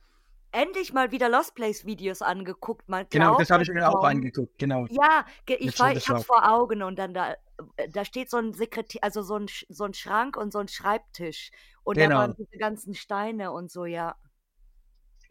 [0.51, 2.89] endlich mal wieder Lost Place Videos angeguckt.
[2.89, 4.86] Mal genau, das habe ich mir auch angeguckt, genau.
[4.89, 7.32] Ja, ich, war, ich habe es vor Augen und dann da,
[7.78, 10.68] äh, da steht so ein Sekretär, also so ein, so ein Schrank und so ein
[10.68, 11.51] Schreibtisch.
[11.86, 12.10] Und genau.
[12.10, 14.18] da waren diese ganzen Steine und so, ja.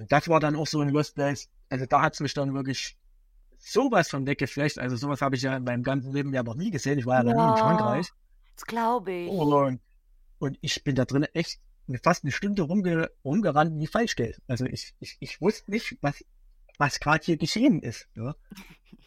[0.09, 1.51] Das war dann auch so ein Lost Place.
[1.69, 2.97] Also da hat es mich dann wirklich
[3.59, 4.79] sowas von weggeflecht.
[4.79, 6.99] Also sowas habe ich ja in meinem ganzen Leben ja noch nie gesehen.
[6.99, 8.13] Ich war ja, ja noch nie in Frankreich.
[8.55, 9.31] Das glaube ich.
[9.31, 9.81] Und,
[10.39, 11.61] und ich bin da drin echt
[12.03, 14.41] fast eine Stunde rumge rumgerannt wie Falschgeld.
[14.47, 16.25] Also ich, ich, ich wusste nicht, was,
[16.79, 18.09] was gerade hier geschehen ist.
[18.15, 18.35] Ja.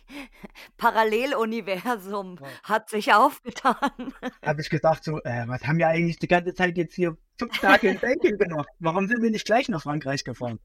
[0.77, 2.47] Paralleluniversum ja.
[2.63, 3.75] hat sich aufgetan.
[4.43, 7.57] Habe ich gedacht, so, äh, was haben wir eigentlich die ganze Zeit jetzt hier fünf
[7.59, 8.69] Tage in Belgien gemacht?
[8.79, 10.59] Warum sind wir nicht gleich nach Frankreich gefahren?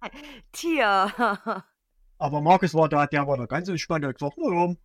[0.53, 1.65] Tja.
[2.19, 4.77] Aber Markus war da, der war da ganz entspannt, der hat gesagt, warum?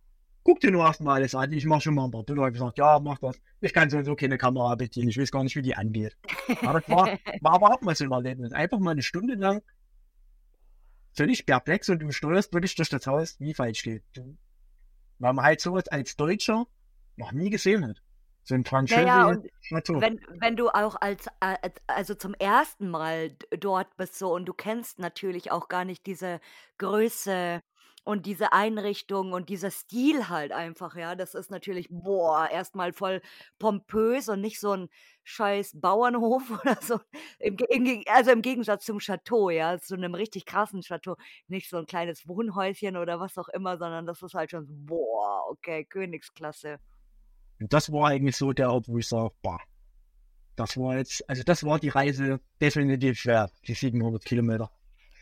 [0.46, 2.46] Guck dir nur erstmal alles an, ich mach schon mal ein paar Bilder.
[2.46, 3.40] Ich gesagt, ja, mach das.
[3.60, 6.16] Ich kann sowieso keine Kamera bedienen, ich weiß gar nicht, wie die angeht.
[6.62, 7.06] Aber das war,
[7.40, 8.52] war aber auch mal so ein Erlebnis.
[8.52, 9.60] Einfach mal eine Stunde lang
[11.14, 14.04] völlig perplex und du steuerst wirklich durch das Haus, wie falsch geht.
[15.18, 16.66] Weil man halt sowas als Deutscher
[17.16, 18.00] noch nie gesehen hat.
[18.44, 20.00] So ein Naja, Franchise und Chateau.
[20.00, 24.52] wenn, wenn du auch als, als- also zum ersten Mal dort bist so und du
[24.52, 26.38] kennst natürlich auch gar nicht diese
[26.78, 27.60] Größe
[28.06, 33.20] und diese Einrichtung und dieser Stil halt einfach, ja, das ist natürlich, boah, erstmal voll
[33.58, 34.88] pompös und nicht so ein
[35.24, 37.00] scheiß Bauernhof oder so.
[37.40, 41.16] Im, im, also im Gegensatz zum Chateau, ja, zu einem richtig krassen Chateau.
[41.48, 45.50] Nicht so ein kleines Wohnhäuschen oder was auch immer, sondern das ist halt schon, boah,
[45.50, 46.78] okay, Königsklasse.
[47.58, 49.58] Und das war eigentlich so der Ort, wo ich sage, boah,
[50.54, 54.70] das war jetzt, also das war die Reise definitiv wert, die 700 Kilometer.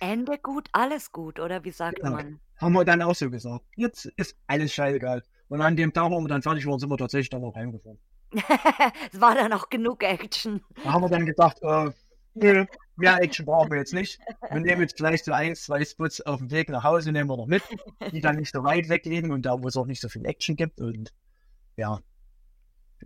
[0.00, 2.12] Ende gut, alles gut, oder wie sagt Genau.
[2.12, 2.40] man?
[2.56, 3.64] Haben wir dann auch so gesagt.
[3.76, 5.22] Jetzt ist alles scheißegal.
[5.48, 7.98] Und an dem Tag, wo wir dann fertig waren, sind wir tatsächlich dann auch heimgefahren.
[9.12, 10.60] es war dann auch genug Action.
[10.82, 11.90] Da haben wir dann gedacht, äh,
[12.34, 12.66] nö,
[12.96, 14.18] mehr Action brauchen wir jetzt nicht.
[14.50, 17.36] Wir nehmen jetzt vielleicht so ein, zwei Spots auf dem Weg nach Hause, nehmen wir
[17.36, 17.62] noch mit,
[18.12, 20.24] die dann nicht so weit weg liegen und da, wo es auch nicht so viel
[20.26, 20.80] Action gibt.
[20.80, 21.12] Und
[21.76, 22.00] ja,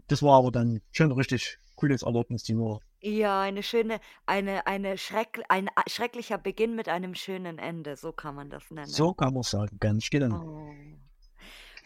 [0.06, 2.80] das war aber dann schon richtig cooles Erlebnis, die nur.
[3.00, 8.34] Ja, eine schöne, eine, eine schreck, ein schrecklicher Beginn mit einem schönen Ende, so kann
[8.34, 8.88] man das nennen.
[8.88, 10.42] So kann man sagen, ganz genau.
[10.42, 10.74] Oh.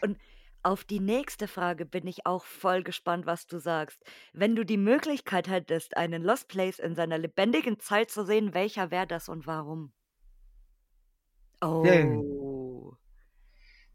[0.01, 0.17] Und
[0.63, 3.99] auf die nächste Frage bin ich auch voll gespannt, was du sagst.
[4.33, 8.89] Wenn du die Möglichkeit hättest, einen Lost Place in seiner lebendigen Zeit zu sehen, welcher
[8.89, 9.93] wäre das und warum?
[11.61, 12.17] Ähm.
[12.19, 12.95] Oh.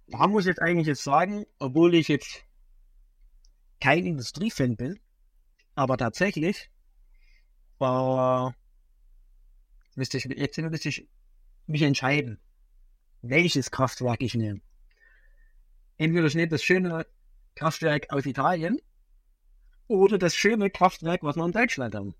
[0.07, 2.45] Da muss ich jetzt eigentlich jetzt sagen, obwohl ich jetzt
[3.81, 4.99] kein Industriefan bin,
[5.79, 6.71] aber tatsächlich
[7.79, 8.57] war,
[9.95, 11.09] müsste ich, jetzt müsste ich
[11.67, 12.41] mich entscheiden,
[13.23, 14.61] welches Kraftwerk ich nehme.
[15.97, 17.07] Entweder ich nehme das schöne
[17.55, 18.81] Kraftwerk aus Italien
[19.87, 22.17] oder das schöne Kraftwerk, was wir in Deutschland haben.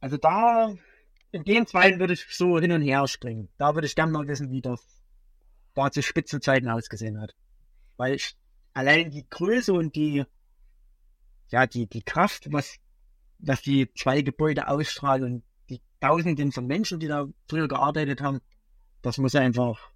[0.00, 0.74] Also da,
[1.32, 3.48] in den zwei würde ich so hin und her springen.
[3.56, 4.84] Da würde ich gerne mal wissen, wie das
[5.72, 7.34] da zu Spitzenzeiten ausgesehen hat.
[7.96, 8.36] Weil ich
[8.74, 10.26] allein die Größe und die,
[11.50, 12.76] ja, die, die Kraft, was,
[13.38, 18.40] was die zwei Gebäude ausstrahlen und die Tausenden von Menschen, die da früher gearbeitet haben,
[19.02, 19.90] das muss einfach,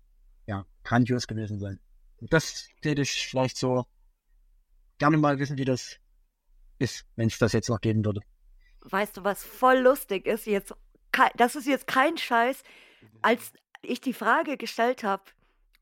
[0.47, 1.81] ja, grandios gewesen sein.
[2.21, 3.87] Und das hätte ich vielleicht so
[4.99, 5.99] gerne mal wissen, wie das
[6.79, 8.21] ist, wenn es das jetzt noch geben würde.
[8.83, 10.47] Weißt du, was voll lustig ist?
[10.47, 10.75] Jetzt,
[11.37, 12.63] das ist jetzt kein Scheiß.
[13.21, 15.25] Als ich die Frage gestellt habe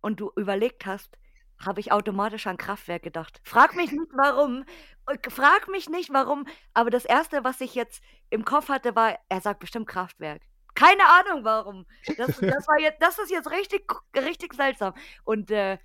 [0.01, 1.19] und du überlegt hast,
[1.65, 3.41] habe ich automatisch an Kraftwerk gedacht.
[3.45, 4.65] Frag mich nicht warum.
[5.07, 6.47] Und Frag mich nicht warum.
[6.75, 10.43] Aber das erste, was ich jetzt im Kopf hatte, war, er sagt bestimmt Kraftwerk.
[10.75, 11.87] Keine Ahnung warum.
[12.17, 14.95] Das, das war jetzt, das ist jetzt richtig, richtig seltsam.
[15.25, 15.79] Und äh,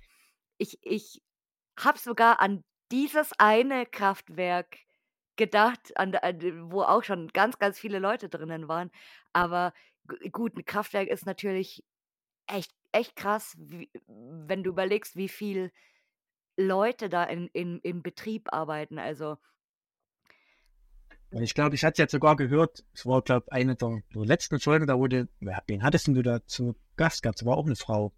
[0.58, 1.22] ich, ich
[1.78, 4.78] habe sogar an dieses eine Kraftwerk
[5.36, 8.90] gedacht, an, an, wo auch schon ganz, ganz viele Leute drinnen waren.
[9.32, 9.74] Aber
[10.06, 11.84] gu- gut, ein Kraftwerk ist natürlich
[12.46, 15.72] echt, echt krass, wie, wenn du überlegst, wie viel
[16.56, 18.98] Leute da in, in, im Betrieb arbeiten.
[18.98, 19.36] Also,
[21.30, 24.60] ich glaube, ich hatte jetzt sogar gehört, es war, glaube ich, eine der, der letzten
[24.60, 27.40] Folgen, da wurde, wen hattest du da zu Gast gehabt?
[27.40, 28.12] Es war auch eine Frau.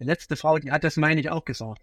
[0.00, 1.82] Die letzte Frau, die hat das, meine ich, auch gesagt.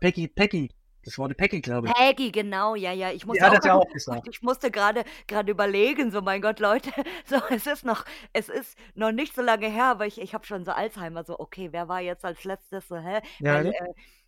[0.00, 0.70] Peggy, Peggy.
[1.04, 1.94] Das war die Peggy, glaube ich.
[1.94, 3.10] Peggy, genau, ja, ja.
[3.10, 4.28] Ich musste hat auch, ja auch gesagt.
[4.30, 6.90] ich musste gerade gerade überlegen, so mein Gott, Leute,
[7.26, 10.46] so es ist noch, es ist noch nicht so lange her, aber ich, ich habe
[10.46, 13.20] schon so Alzheimer, so okay, wer war jetzt als letztes so, hä?
[13.40, 13.72] Ja, Weil ne?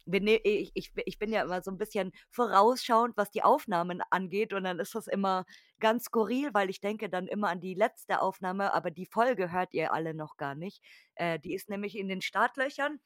[0.07, 4.03] äh, ne ich, ich, ich bin ja immer so ein bisschen vorausschauend, was die Aufnahmen
[4.11, 5.45] angeht und dann ist das immer
[5.81, 9.75] ganz skurril, weil ich denke dann immer an die letzte Aufnahme, aber die Folge hört
[9.75, 10.83] ihr alle noch gar nicht.
[11.15, 12.99] Äh, die ist nämlich in den Startlöchern.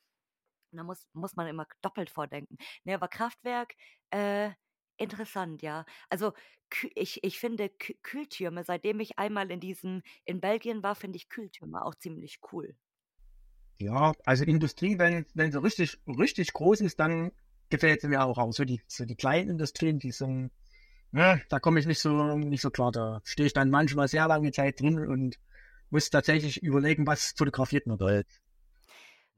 [0.72, 2.56] Da muss, muss man immer doppelt vordenken.
[2.84, 3.74] Ne, aber Kraftwerk,
[4.10, 4.50] äh,
[4.96, 5.84] interessant, ja.
[6.10, 6.32] Also
[6.94, 11.28] ich, ich finde Kü- Kühltürme, seitdem ich einmal in diesem, in Belgien war, finde ich
[11.28, 12.76] Kühltürme auch ziemlich cool.
[13.78, 17.30] Ja, also Industrie, wenn, wenn sie richtig, richtig groß ist, dann
[17.70, 18.38] gefällt sie mir auch.
[18.38, 18.52] auch.
[18.52, 20.50] So die, so die kleinen Industrien, die sind,
[21.12, 22.92] ne, da komme ich nicht so, nicht so klar.
[22.92, 25.38] Da stehe ich dann manchmal sehr lange Zeit drin und
[25.90, 28.42] muss tatsächlich überlegen, was fotografiert man da jetzt.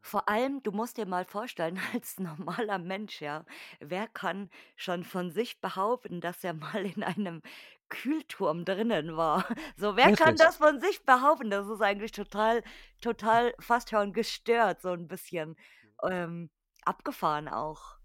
[0.02, 3.44] Vor allem, du musst dir mal vorstellen, als normaler Mensch, ja,
[3.80, 7.42] wer kann schon von sich behaupten, dass er mal in einem
[7.88, 9.44] Kühlturm drinnen war?
[9.76, 10.38] So, wer kann Richtig.
[10.38, 11.50] das von sich behaupten?
[11.50, 12.62] Das ist eigentlich total,
[13.00, 15.56] total fast schon gestört, so ein bisschen
[16.08, 16.50] ähm,
[16.84, 17.98] abgefahren auch.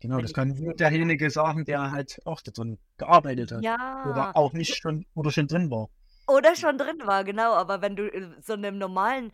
[0.00, 3.64] Genau, das kann nur derjenige sagen, der halt auch da drin gearbeitet hat.
[3.64, 5.88] Ja, Oder auch nicht schon, oder schon drin war.
[6.26, 7.54] oder schon drin war, genau.
[7.54, 9.32] Aber wenn du äh, so einem normalen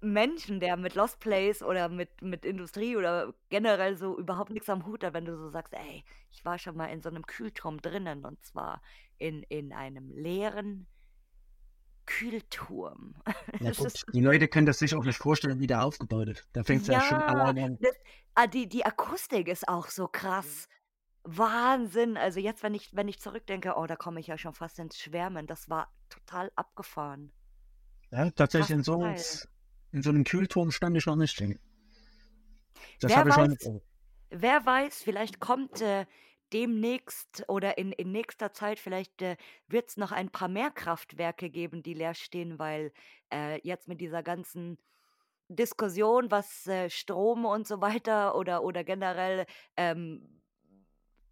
[0.00, 4.86] Menschen, der mit Lost Place oder mit, mit Industrie oder generell so überhaupt nichts am
[4.86, 7.80] Hut hat, wenn du so sagst, ey, ich war schon mal in so einem Kühlturm
[7.80, 8.80] drinnen und zwar
[9.18, 10.86] in, in einem leeren
[12.06, 13.14] Kühlturm.
[13.60, 13.72] Ja,
[14.12, 16.48] die Leute können das sich auch nicht vorstellen, wie der aufgebaut ist.
[16.52, 17.78] Da fängt es ja schon ja, alleine an.
[17.80, 17.96] das,
[18.34, 20.68] ah, die, die Akustik ist auch so krass.
[21.24, 22.16] Wahnsinn.
[22.16, 24.98] Also jetzt, wenn ich, wenn ich zurückdenke, oh, da komme ich ja schon fast ins
[24.98, 25.46] Schwärmen.
[25.46, 27.32] Das war total abgefahren.
[28.10, 29.02] Ja, tatsächlich in so.
[29.92, 31.58] In so einem Kühlturm stand ich noch nicht drin.
[33.00, 33.50] Das Wer habe ich schon.
[33.50, 33.80] weiß,
[34.30, 36.06] wer weiß, vielleicht kommt äh,
[36.52, 39.36] demnächst oder in, in nächster Zeit, vielleicht äh,
[39.66, 42.92] wird es noch ein paar mehr Kraftwerke geben, die leer stehen, weil
[43.32, 44.78] äh, jetzt mit dieser ganzen
[45.48, 50.40] Diskussion, was äh, Strom und so weiter oder, oder generell ähm,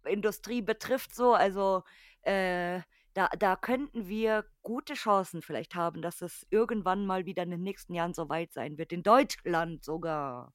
[0.05, 1.83] Industrie betrifft, so, also
[2.21, 2.81] äh,
[3.17, 7.63] da, da könnten wir gute Chancen vielleicht haben, dass es irgendwann mal wieder in den
[7.63, 8.93] nächsten Jahren so weit sein wird.
[8.93, 10.53] In Deutschland sogar.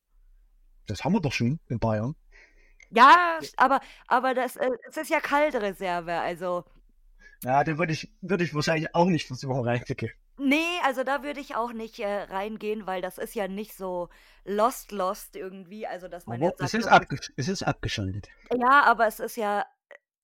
[0.87, 2.15] Das haben wir doch schon in Bayern.
[2.91, 6.65] Ja, aber, aber das, äh, es ist ja Kaltreserve, also.
[7.43, 10.13] Ja, da würde ich, würde ich wahrscheinlich auch nicht versuchen reinzugehen.
[10.39, 14.09] Nee, also da würde ich auch nicht äh, reingehen, weil das ist ja nicht so
[14.45, 15.89] lost, lost irgendwie.
[15.89, 18.29] Also, dass man Aber jetzt es sagt, ist, okay, abgesch es ist abgeschaltet.
[18.57, 19.67] ja, aber es ist ja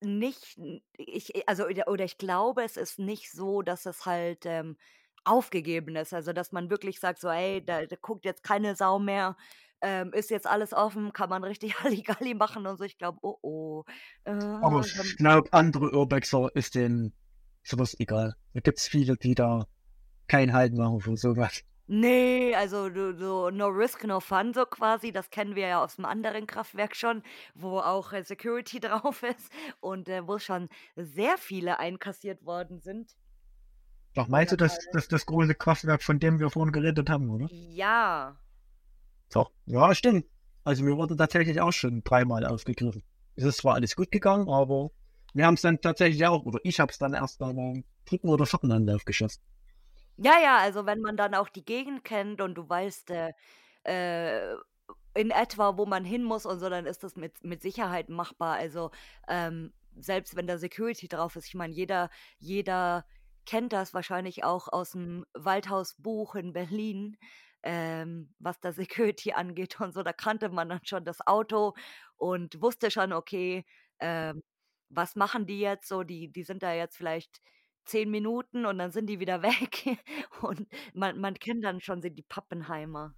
[0.00, 0.58] nicht,
[0.96, 4.76] ich, also, oder ich glaube, es ist nicht so, dass es halt ähm,
[5.24, 6.12] aufgegeben ist.
[6.12, 9.36] Also, dass man wirklich sagt, so, ey, da, da guckt jetzt keine Sau mehr,
[9.80, 12.84] ähm, ist jetzt alles offen, kann man richtig Halligalli machen und so.
[12.84, 13.84] Ich glaube, oh oh.
[14.24, 17.12] Äh, Aber ich glaube, andere Urbexer ist denen
[17.62, 18.34] sowas egal.
[18.54, 19.66] Da gibt es viele, die da
[20.26, 21.62] keinen Halt machen für sowas.
[21.90, 25.10] Nee, also du, so no risk, no fun, so quasi.
[25.10, 27.22] Das kennen wir ja aus dem anderen Kraftwerk schon,
[27.54, 33.16] wo auch äh, Security drauf ist und äh, wo schon sehr viele einkassiert worden sind.
[34.14, 37.46] Doch meinst du, das, das das große Kraftwerk, von dem wir vorhin geredet haben, oder?
[37.50, 38.36] Ja.
[39.32, 39.50] Doch.
[39.64, 40.26] Ja, stimmt.
[40.64, 43.02] Also mir wurde tatsächlich auch schon dreimal aufgegriffen.
[43.36, 44.90] Es ist zwar alles gut gegangen, aber
[45.32, 48.44] wir haben es dann tatsächlich auch, oder ich habe es dann erst beim dritten oder
[48.44, 49.40] vierten Anlauf geschossen.
[50.20, 53.32] Ja, ja, also wenn man dann auch die Gegend kennt und du weißt äh,
[53.84, 54.56] äh,
[55.14, 58.56] in etwa, wo man hin muss und so, dann ist das mit, mit Sicherheit machbar.
[58.56, 58.90] Also
[59.28, 63.04] ähm, selbst wenn da Security drauf ist, ich meine, jeder, jeder
[63.46, 67.16] kennt das wahrscheinlich auch aus dem Waldhausbuch in Berlin,
[67.62, 68.72] ähm, was da
[69.12, 70.02] Security angeht und so.
[70.02, 71.74] Da kannte man dann schon das Auto
[72.16, 73.64] und wusste schon, okay,
[74.00, 74.42] ähm,
[74.90, 76.02] was machen die jetzt so?
[76.02, 77.40] Die, die sind da jetzt vielleicht
[77.88, 79.98] zehn Minuten und dann sind die wieder weg.
[80.42, 83.14] Und man, man kennt dann schon die Pappenheimer.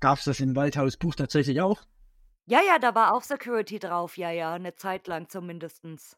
[0.00, 1.82] Gab es das im Waldhausbuch tatsächlich auch?
[2.46, 6.16] Ja, ja, da war auch Security drauf, ja, ja, eine Zeit lang zumindestens.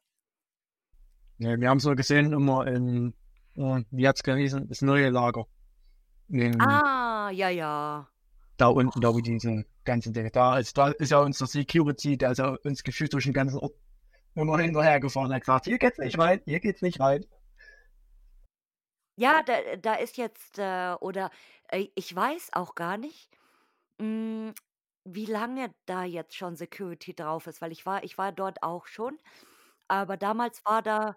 [1.39, 3.13] Ja, wir haben es nur gesehen immer in,
[3.57, 5.47] äh, wie hat's geheißen, das neue Lager.
[6.29, 8.09] In, Ah, ja, ja.
[8.57, 10.79] Da unten, da wo diese ganzen Dinge da ist.
[10.79, 13.75] Da ist ja unser Security, der ist ja uns gefühlt durch den ganzen Ort
[14.35, 15.31] immer hinterher gefahren.
[15.31, 17.27] Er hat gesagt, hier geht's nicht rein, hier geht's nicht rein.
[19.17, 21.31] Ja, da, da ist jetzt, äh, oder
[21.69, 23.31] äh, ich weiß auch gar nicht,
[23.99, 24.55] mh,
[25.05, 28.87] wie lange da jetzt schon Security drauf ist, weil ich war, ich war dort auch
[28.87, 29.19] schon,
[29.89, 31.17] aber damals war da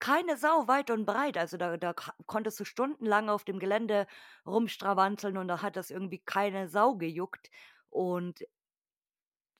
[0.00, 1.38] keine Sau weit und breit.
[1.38, 4.06] Also da, da ka- konntest du stundenlang auf dem Gelände
[4.46, 7.50] rumstrawanzeln und da hat das irgendwie keine Sau gejuckt.
[7.90, 8.44] Und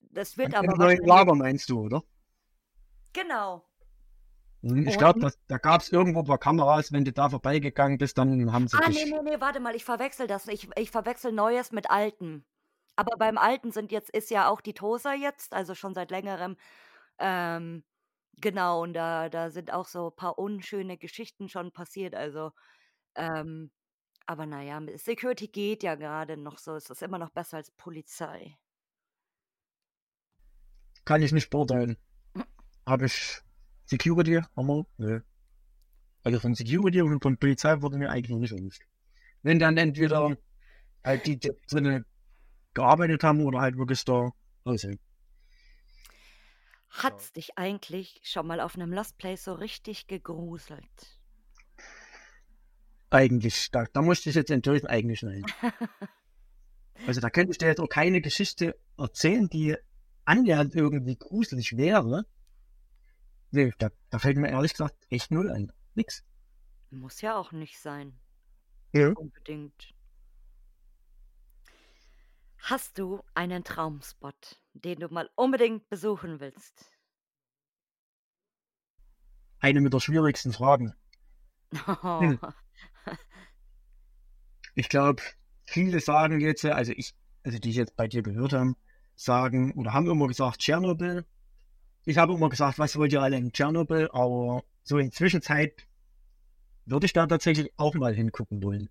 [0.00, 2.02] das wird Im aber neuen wahrscheinlich, Lager meinst du, oder?
[3.12, 3.64] genau.
[4.66, 8.18] Hm, Ich glaube, da gab es irgendwo ein paar Kameras, wenn du da vorbeigegangen bist,
[8.18, 8.96] dann haben sie Ah, dich.
[8.96, 10.48] nee, nee, nee, warte mal, ich verwechsel das.
[10.48, 12.44] Ich, ich verwechsel Neues mit Alten.
[12.96, 16.56] Aber beim Alten sind jetzt, ist ja auch die Tosa jetzt, also schon seit längerem.
[17.18, 17.84] Ähm,
[18.40, 22.14] genau, und da, da sind auch so ein paar unschöne Geschichten schon passiert.
[22.14, 22.52] Also,
[23.16, 23.72] ähm,
[24.26, 26.76] aber naja, Security geht ja gerade noch so.
[26.76, 28.58] Es ist immer noch besser als Polizei.
[31.06, 31.96] Kann ich nicht beurteilen.
[32.86, 33.42] Habe ich
[33.86, 34.40] Security?
[34.56, 34.86] Hammer?
[34.98, 35.20] Nö.
[36.22, 38.82] Also von Security und von Polizei wurde mir eigentlich noch nicht erwischt.
[39.42, 40.36] Wenn dann entweder
[41.04, 42.04] halt die, die drinnen
[42.74, 44.32] gearbeitet haben oder halt wirklich da
[44.64, 44.98] aussehen.
[46.90, 51.20] Hat's dich eigentlich schon mal auf einem Lost Place so richtig gegruselt?
[53.10, 55.44] Eigentlich, da, da musste ich jetzt enttäuschen, eigentlich nein.
[57.06, 59.76] Also da könnte ich dir jetzt auch keine Geschichte erzählen, die
[60.24, 62.24] annähernd irgendwie gruselig wäre.
[63.50, 65.72] Nee, da, da fällt mir ehrlich gesagt echt null ein.
[65.94, 66.24] Nix.
[66.90, 68.18] Muss ja auch nicht sein.
[68.92, 69.08] Ja.
[69.10, 69.94] Unbedingt.
[72.58, 76.90] Hast du einen Traumspot, den du mal unbedingt besuchen willst?
[79.60, 80.94] Eine mit der schwierigsten Fragen.
[81.72, 82.38] Hm.
[84.78, 85.22] Ich glaube,
[85.64, 88.76] viele sagen jetzt, also ich, also die ich jetzt bei dir gehört haben,
[89.14, 91.24] sagen oder haben immer gesagt Tschernobyl.
[92.06, 95.86] Ich habe immer gesagt, was wollt ihr alle in Tschernobyl, aber so in Zwischenzeit
[96.84, 98.88] würde ich da tatsächlich auch mal hingucken wollen.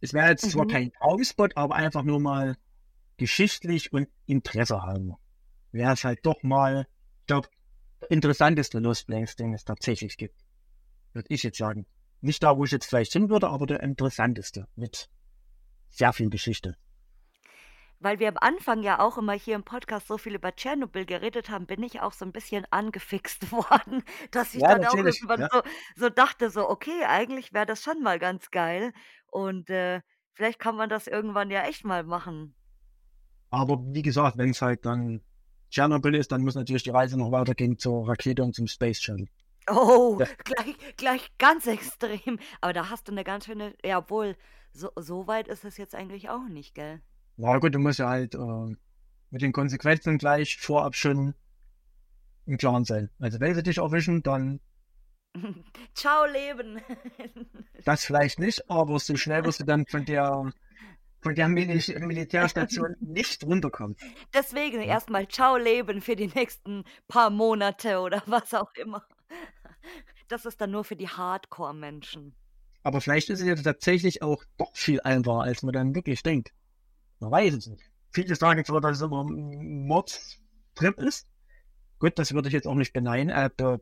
[0.00, 0.70] Es wäre jetzt zwar Mhm.
[0.70, 2.56] kein Traumspot, aber einfach nur mal
[3.18, 5.14] geschichtlich und Interesse haben.
[5.72, 6.86] Wäre es halt doch mal,
[7.20, 7.48] ich glaube,
[8.08, 10.42] interessanteste Lost Place, den es tatsächlich gibt.
[11.12, 11.84] Würde ich jetzt sagen.
[12.22, 15.10] Nicht da, wo ich jetzt vielleicht hin würde, aber der interessanteste mit
[15.90, 16.76] sehr viel Geschichte.
[18.00, 21.50] Weil wir am Anfang ja auch immer hier im Podcast so viel über Tschernobyl geredet
[21.50, 25.40] haben, bin ich auch so ein bisschen angefixt worden, dass ich Ja, dann auch irgendwann
[25.40, 25.48] Ja.
[25.50, 25.62] so,
[25.96, 28.92] so dachte, so, okay, eigentlich wäre das schon mal ganz geil.
[29.26, 30.00] Und äh,
[30.32, 32.54] vielleicht kann man das irgendwann ja echt mal machen.
[33.50, 35.22] Aber wie gesagt, wenn es halt dann
[35.70, 39.26] Tschernobyl ist, dann muss natürlich die Reise noch weitergehen zur Rakete und zum Space Shuttle.
[39.70, 40.26] Oh, Ja.
[40.44, 42.38] gleich, gleich ganz extrem.
[42.60, 44.36] Aber da hast du eine ganz schöne, ja, obwohl,
[44.72, 47.02] so, so weit ist es jetzt eigentlich auch nicht, gell?
[47.38, 48.76] Na gut, du musst ja halt äh,
[49.30, 51.34] mit den Konsequenzen gleich vorab schon
[52.46, 53.10] im Klaren sein.
[53.20, 54.60] Also wenn sie dich erwischen, dann
[55.94, 56.80] Ciao, Leben.
[57.84, 60.52] das vielleicht nicht, aber so schnell wirst du dann von der
[61.20, 61.66] von der Mil
[62.00, 63.96] Militärstation nicht runterkommen.
[64.34, 64.88] Deswegen Ja.
[64.88, 69.04] erstmal Ciao, Leben für die nächsten paar Monate oder was auch immer.
[70.26, 72.34] Das ist dann nur für die Hardcore-Menschen.
[72.82, 76.52] Aber vielleicht ist es jetzt tatsächlich auch doch viel einfacher, als man dann wirklich denkt.
[77.20, 77.82] Man weiß es nicht.
[78.10, 81.28] Viele sagen zwar, dass es immer ein Mordstrip ist.
[81.98, 83.80] Gut, das würde ich jetzt auch nicht beneiden, äh, be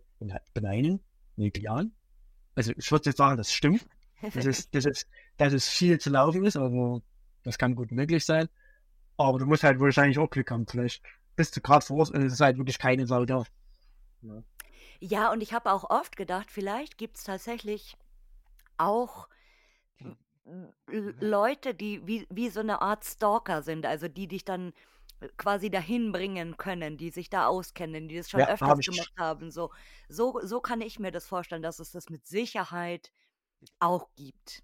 [0.55, 1.01] beneiden,
[1.37, 1.95] nee, bejahen.
[2.55, 3.87] Also ich würde jetzt sagen, das stimmt.
[4.23, 5.07] Das ist, das ist,
[5.37, 7.03] dass es viel zu laufen ist, also
[7.43, 8.49] das kann gut möglich sein.
[9.19, 10.67] Aber du musst halt wahrscheinlich auch Glück haben.
[10.67, 11.03] Vielleicht
[11.37, 13.45] bist du gerade vor Ort und es ist halt wirklich keine Sau da.
[14.23, 14.43] Ja.
[15.01, 17.97] Ja, und ich habe auch oft gedacht, vielleicht gibt es tatsächlich
[18.79, 19.29] auch
[20.89, 24.73] Leute, die wie, wie so eine Art Stalker sind, also die dich dann
[25.21, 28.87] äh, quasi dahin bringen können, die sich da auskennen, die das schon Ja, öfters ich
[28.87, 29.51] gemacht haben.
[29.51, 29.73] So,
[30.09, 33.11] so, so kann ich mir das vorstellen, dass es das mit Sicherheit
[33.81, 34.63] auch gibt.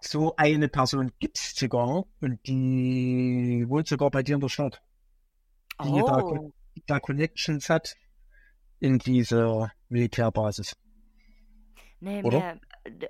[0.00, 4.82] So eine Person gibt's sogar und die wohnt sogar bei dir in der Stadt,
[5.82, 7.96] die da, Oh, die da Connections hat
[8.80, 10.76] in diese Militärbasis,
[12.00, 12.44] nee, oder?
[12.52, 12.58] d-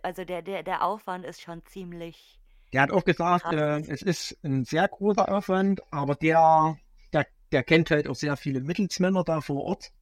[0.03, 2.39] also der, der, der Aufwand ist schon ziemlich
[2.73, 6.77] Der hat auch gesagt, äh, es ist ein sehr großer Aufwand, aber der,
[7.13, 9.93] der, der kennt halt auch sehr viele Mittelsmänner da vor Ort.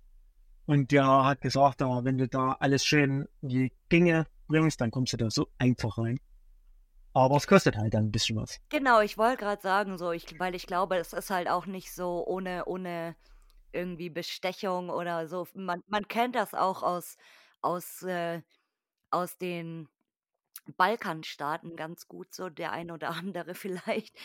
[0.66, 4.90] Und der hat gesagt, da, wenn du da alles schön in die Gänge bringst, dann
[4.90, 6.18] kommst du da so einfach rein.
[7.12, 8.60] Aber es kostet halt dann ein bisschen was.
[8.68, 11.92] Genau, ich wollte gerade sagen, so, ich, weil ich glaube, es ist halt auch nicht
[11.92, 13.16] so ohne, ohne
[13.72, 15.46] irgendwie Bestechung oder so.
[15.54, 17.16] Man, man kennt das auch aus,
[17.62, 18.42] aus, äh,
[19.10, 19.88] aus den
[20.76, 24.16] Balkanstaaten ganz gut, so der ein oder andere vielleicht,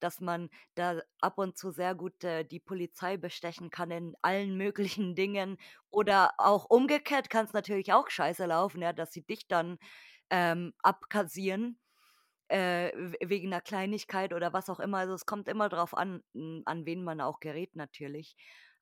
[0.00, 4.56] dass man da ab und zu sehr gut äh, die Polizei bestechen kann in allen
[4.56, 5.58] möglichen Dingen.
[5.90, 9.78] Oder auch umgekehrt kann es natürlich auch scheiße laufen, ja, dass sie dich dann
[10.30, 11.78] ähm, abkassieren
[12.48, 14.98] äh, wegen einer Kleinigkeit oder was auch immer.
[14.98, 18.36] Also es kommt immer drauf an, m, an wen man auch gerät natürlich.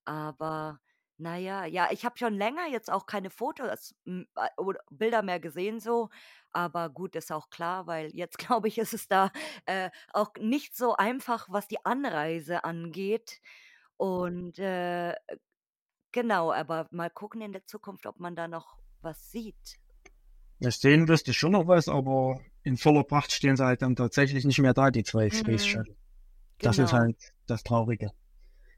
[0.04, 0.80] Aber
[1.18, 5.40] naja, ja, ich habe schon länger jetzt auch keine Fotos m, äh, oder Bilder mehr
[5.40, 6.10] gesehen so.
[6.52, 9.30] Aber gut, ist auch klar, weil jetzt glaube ich, ist es da
[9.66, 13.40] äh, auch nicht so einfach, was die Anreise angeht.
[13.96, 15.14] Und äh,
[16.12, 19.78] genau, aber mal gucken in der Zukunft, ob man da noch was sieht.
[20.60, 23.96] Das sehen wirst du schon noch was, aber in voller Pracht stehen sie halt dann
[23.96, 25.96] tatsächlich nicht mehr da, die zwei Space Mhm, Shuttle.
[26.60, 27.02] Das ist genau.
[27.02, 27.16] halt
[27.46, 28.12] das Traurige.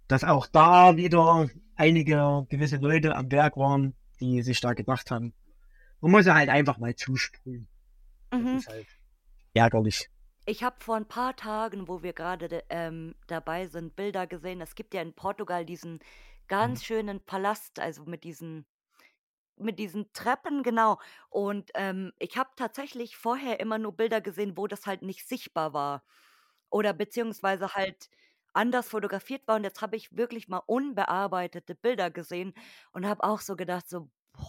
[0.09, 1.49] Dass auch da wieder
[1.81, 5.35] einige gewisse Leute am Werk waren, die sich da gedacht haben,
[6.01, 7.69] man muss ja halt einfach mal zusprühen.
[8.39, 8.53] Das Mhm.
[8.53, 8.89] ist halt
[9.55, 10.11] ärgerlich.
[10.47, 14.61] Ich habe vor ein paar Tagen, wo wir gerade de- ähm, dabei sind, Bilder gesehen.
[14.61, 16.01] Es gibt ja in Portugal diesen
[16.61, 16.75] Mhm.
[16.75, 18.67] ganz schönen Palast, also mit diesen,
[19.57, 20.99] mit diesen Treppen, genau.
[21.31, 25.75] Und ähm, ich habe tatsächlich vorher immer nur Bilder gesehen, wo das halt nicht sichtbar
[25.75, 26.05] war.
[26.71, 28.11] Oder beziehungsweise halt
[28.53, 29.57] anders fotografiert war.
[29.57, 32.55] Und jetzt habe ich wirklich mal unbearbeitete Bilder gesehen
[32.93, 34.45] und habe auch so gedacht, so, boah,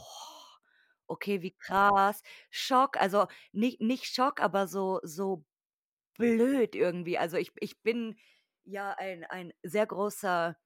[1.08, 2.22] okay, wie krass.
[2.50, 5.46] Schock, also nicht, nicht Schock, aber so, so
[6.18, 7.18] blöd irgendwie.
[7.18, 8.18] Also ich, ich bin
[8.66, 10.58] ja ein, ein sehr großer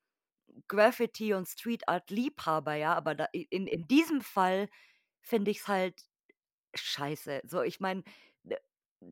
[0.68, 4.70] Graffiti- und Street Art-Liebhaber, ja, aber da, in, in diesem Fall
[5.22, 6.04] finde ich es halt
[6.76, 7.42] scheiße.
[7.46, 8.04] So, ich meine,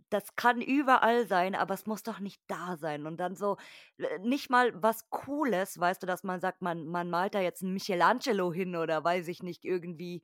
[0.10, 3.06] das kann überall sein, aber es muss doch nicht da sein.
[3.08, 3.58] Und dann so,
[3.98, 7.62] äh, nicht mal was Cooles, weißt du, dass man sagt, man, man malt da jetzt
[7.64, 10.24] ein Michelangelo hin oder weiß ich nicht, irgendwie,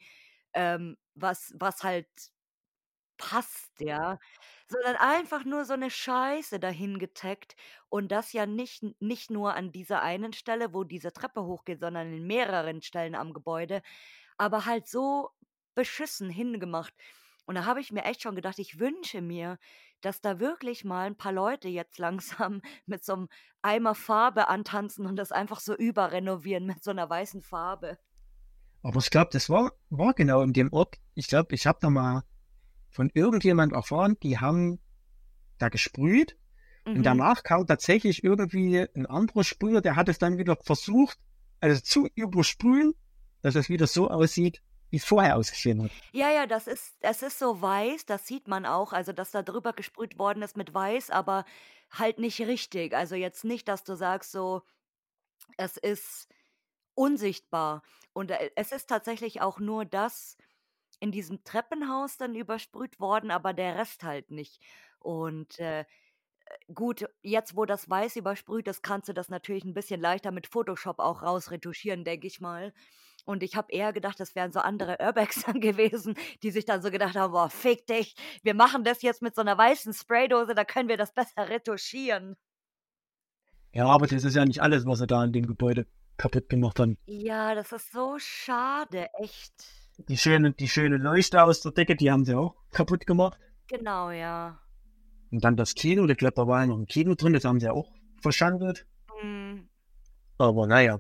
[0.54, 2.08] ähm, was, was halt
[3.18, 4.18] passt, ja,
[4.68, 7.56] sondern einfach nur so eine Scheiße dahin getaggt
[7.90, 12.14] und das ja nicht nicht nur an dieser einen Stelle, wo diese Treppe hochgeht, sondern
[12.14, 13.82] in mehreren Stellen am Gebäude,
[14.38, 15.32] aber halt so
[15.76, 16.94] beschissen hingemacht.
[17.50, 19.58] Und da habe ich mir echt schon gedacht, ich wünsche mir,
[20.02, 23.28] dass da wirklich mal ein paar Leute jetzt langsam mit so einem
[23.64, 27.98] Eimer Farbe antanzen und das einfach so überrenovieren mit so einer weißen Farbe.
[28.84, 31.00] Aber ich glaube, das war, war genau in dem Ort.
[31.16, 32.22] Ich glaube, ich habe da mal
[32.92, 34.78] von irgendjemand erfahren, die haben
[35.58, 36.38] da gesprüht
[36.86, 36.98] mhm.
[36.98, 41.18] und danach kam tatsächlich irgendwie ein anderer Sprüher, der hat es dann wieder versucht,
[41.62, 42.94] also zu übersprühen,
[43.42, 45.92] dass es wieder so aussieht, wie es vorher ausgesehen hat.
[46.12, 49.44] Ja, ja, das ist, das ist so weiß, das sieht man auch, also dass da
[49.44, 51.46] drüber gesprüht worden ist mit weiß, aber
[51.92, 52.94] halt nicht richtig.
[52.94, 54.64] Also jetzt nicht, dass du sagst so,
[55.58, 56.28] es ist
[56.96, 57.84] unsichtbar.
[58.14, 60.38] Und äh, es ist tatsächlich auch nur das
[61.00, 64.62] in diesem Treppenhaus dann übersprüht worden, aber der Rest halt nicht.
[65.00, 65.86] Und äh,
[66.74, 70.48] gut, jetzt wo das weiß übersprüht ist, kannst du das natürlich ein bisschen leichter mit
[70.48, 72.74] Photoshop auch rausretuschieren, denke ich mal.
[73.30, 76.82] Und ich habe eher gedacht, das wären so andere Urbex dann gewesen, die sich dann
[76.82, 80.56] so gedacht haben, boah, fick dich, wir machen das jetzt mit so einer weißen Spraydose,
[80.56, 82.36] da können wir das besser retuschieren.
[83.72, 85.86] Ja, aber das ist ja nicht alles, was er da in dem Gebäude
[86.18, 86.98] kaputt gemacht haben.
[87.06, 89.54] Ja, das ist so schade, echt.
[90.08, 93.38] Die schöne, die schöne Leuchte aus der Decke, die haben sie auch kaputt gemacht.
[93.68, 94.60] Genau, ja.
[95.30, 97.60] Und dann das Kino, ich glaube, da war ja noch ein Kino drin, das haben
[97.60, 97.92] sie auch
[98.24, 98.88] verschandelt.
[99.22, 99.70] Mhm.
[100.40, 100.98] Aber naja,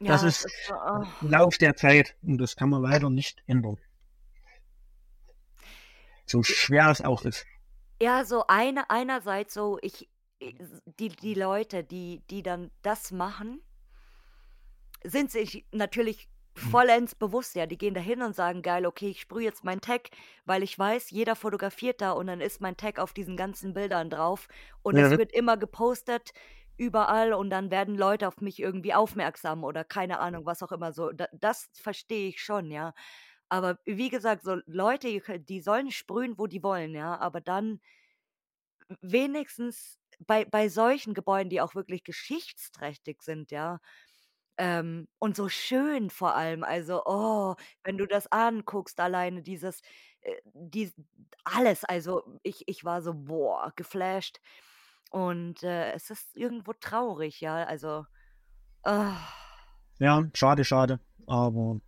[0.00, 1.04] ja, das ist das oh.
[1.26, 3.78] Lauf der Zeit und das kann man leider nicht ändern.
[6.26, 7.46] So schwer es auch ist.
[8.02, 10.08] Ja, so eine, einerseits so, ich,
[10.40, 13.62] die, die Leute, die, die dann das machen,
[15.02, 16.28] sind sich natürlich
[16.58, 16.70] hm.
[16.70, 19.80] vollends bewusst, ja, die gehen da hin und sagen, geil, okay, ich sprühe jetzt meinen
[19.80, 20.10] Tag,
[20.44, 24.10] weil ich weiß, jeder fotografiert da und dann ist mein Tag auf diesen ganzen Bildern
[24.10, 24.48] drauf
[24.82, 25.06] und ja.
[25.06, 26.32] es wird immer gepostet,
[26.78, 30.92] überall und dann werden Leute auf mich irgendwie aufmerksam oder keine Ahnung, was auch immer
[30.92, 31.10] so.
[31.12, 32.94] Da, das verstehe ich schon, ja.
[33.48, 37.80] Aber wie gesagt, so Leute, die sollen sprühen, wo die wollen, ja, aber dann
[39.00, 43.80] wenigstens bei, bei solchen Gebäuden, die auch wirklich geschichtsträchtig sind, ja,
[44.58, 46.64] ähm, und so schön vor allem.
[46.64, 49.82] Also, oh, wenn du das anguckst, alleine dieses,
[50.22, 50.92] äh, die,
[51.44, 54.40] alles, also ich, ich war so, boah, geflasht.
[55.10, 58.04] Und, äh, es ist irgendwo traurig, ja, also,
[58.82, 59.16] ah.
[59.98, 61.80] Ja, schade, schade, aber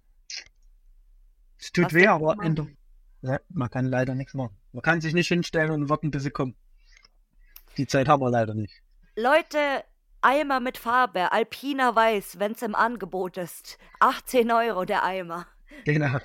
[1.58, 2.76] es tut Was weh, aber man?
[3.22, 4.56] ja, man kann leider nichts machen.
[4.72, 6.54] Man kann sich nicht hinstellen und warten, bis sie kommen.
[7.76, 8.82] Die Zeit haben wir leider nicht.
[9.16, 9.84] Leute,
[10.20, 13.78] Eimer mit Farbe, Alpina Weiß, wenn es im Angebot ist.
[14.00, 15.46] 18 Euro der Eimer.
[15.84, 16.18] Genau.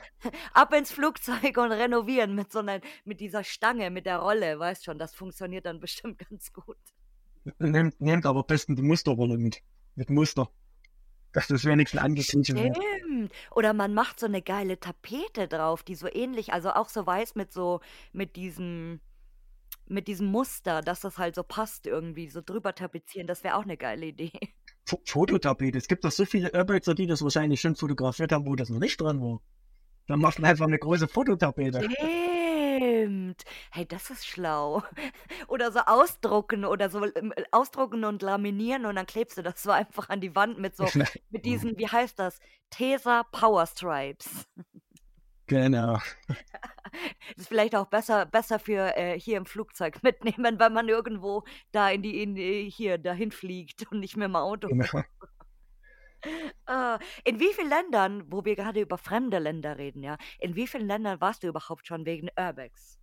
[0.54, 4.86] Ab ins Flugzeug und renovieren mit so einer, mit dieser Stange, mit der Rolle, weißt
[4.86, 6.78] schon, das funktioniert dann bestimmt ganz gut.
[7.60, 9.62] Nehmt, nehmt aber besten die Musterrolle mit.
[9.96, 10.50] Mit Muster.
[11.34, 12.78] Dass das wenigstens angekündigt wird.
[12.78, 13.32] Stimmt.
[13.52, 17.36] Oder man macht so eine geile Tapete drauf, die so ähnlich, also auch so weiß
[17.36, 17.82] mit so,
[18.12, 19.02] mit diesem,
[19.88, 23.64] mit diesem Muster, dass das halt so passt irgendwie, so drüber tapezieren, das wäre auch
[23.64, 24.32] eine geile Idee.
[24.86, 25.78] Fototapete.
[25.78, 28.80] Es gibt doch so viele Urbexer, die das wahrscheinlich schon fotografiert haben, wo das noch
[28.80, 29.40] nicht dran war.
[30.08, 31.90] Dann macht man einfach eine große Fototapete.
[31.90, 33.44] Stimmt.
[33.72, 34.84] Hey, das ist schlau.
[35.48, 39.72] Oder so ausdrucken oder so ähm, ausdrucken und laminieren und dann klebst du das so
[39.72, 40.86] einfach an die Wand mit so,
[41.30, 42.40] mit diesen, wie heißt das?
[42.70, 44.48] Tesa Power Stripes.
[45.54, 46.00] Genau.
[47.38, 51.92] ist vielleicht auch besser, besser für äh, hier im Flugzeug mitnehmen, weil man irgendwo da
[51.92, 54.68] in die, in die hier dahin fliegt und nicht mehr im Auto.
[54.68, 55.04] Genau.
[56.68, 60.66] Uh, in wie vielen Ländern, wo wir gerade über fremde Länder reden, ja, in wie
[60.66, 62.98] vielen Ländern warst du überhaupt schon wegen Urbex?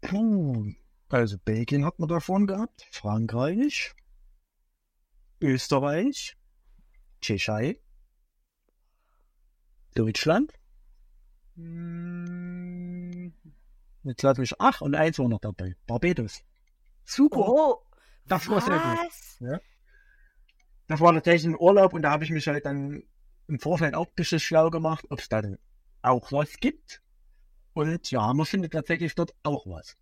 [0.00, 0.72] Puh,
[1.10, 3.94] also Belgien hat man davon gehabt, Frankreich,
[5.42, 6.34] Österreich,
[7.20, 7.78] Tschechei,
[9.94, 10.57] Deutschland.
[14.04, 14.54] Jetzt lass mich.
[14.58, 15.74] Ach, und eins war noch dabei.
[15.86, 16.42] Barbados.
[17.04, 17.48] Super.
[17.48, 17.82] Oh,
[18.26, 18.98] das war sehr gut.
[19.40, 19.60] Ja.
[20.86, 23.02] Das war tatsächlich ein Urlaub und da habe ich mich halt dann
[23.48, 25.58] im Vorfeld auch ein bisschen schlau gemacht, ob es da denn
[26.02, 27.02] auch was gibt.
[27.74, 29.96] Und ja, man findet tatsächlich dort auch was.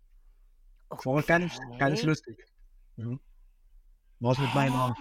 [0.89, 2.37] Das war ganz, ganz lustig.
[2.95, 3.17] Ja.
[4.19, 4.95] War es mit meiner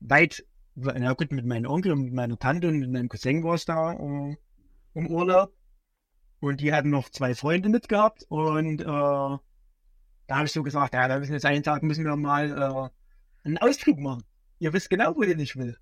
[0.00, 0.44] weit,
[0.76, 3.64] ja gut, mit meinem Onkel und mit meiner Tante und mit meinem Cousin war es
[3.64, 4.36] da äh,
[4.94, 5.52] im Urlaub.
[6.40, 8.24] Und die hatten noch zwei Freunde mitgehabt.
[8.28, 9.40] Und äh, da
[10.30, 13.58] habe ich so gesagt, ja, da müssen jetzt einen Tag müssen wir mal äh, einen
[13.58, 14.24] Ausflug machen.
[14.58, 15.76] Ihr wisst genau, wo ihr nicht will.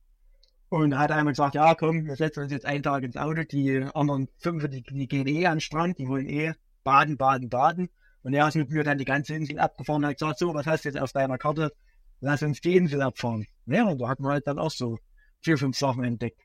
[0.69, 3.43] Und da hat einmal gesagt, ja, komm, wir setzen uns jetzt einen Tag ins Auto.
[3.45, 6.53] Die anderen fünf, die, die gehen eh an den Strand, die wollen eh
[6.85, 7.89] baden, baden, baden.
[8.23, 10.67] Und er ist mit mir dann die ganze Insel abgefahren und hat gesagt, so, was
[10.67, 11.73] hast du jetzt auf deiner Karte?
[12.21, 13.47] Lass uns die Insel abfahren.
[13.67, 14.99] Ja, und da hat man halt dann auch so
[15.41, 16.41] vier, fünf Sachen entdeckt.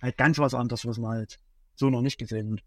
[0.00, 1.38] Halt ganz was anderes, was man halt
[1.74, 2.60] so noch nicht gesehen hat.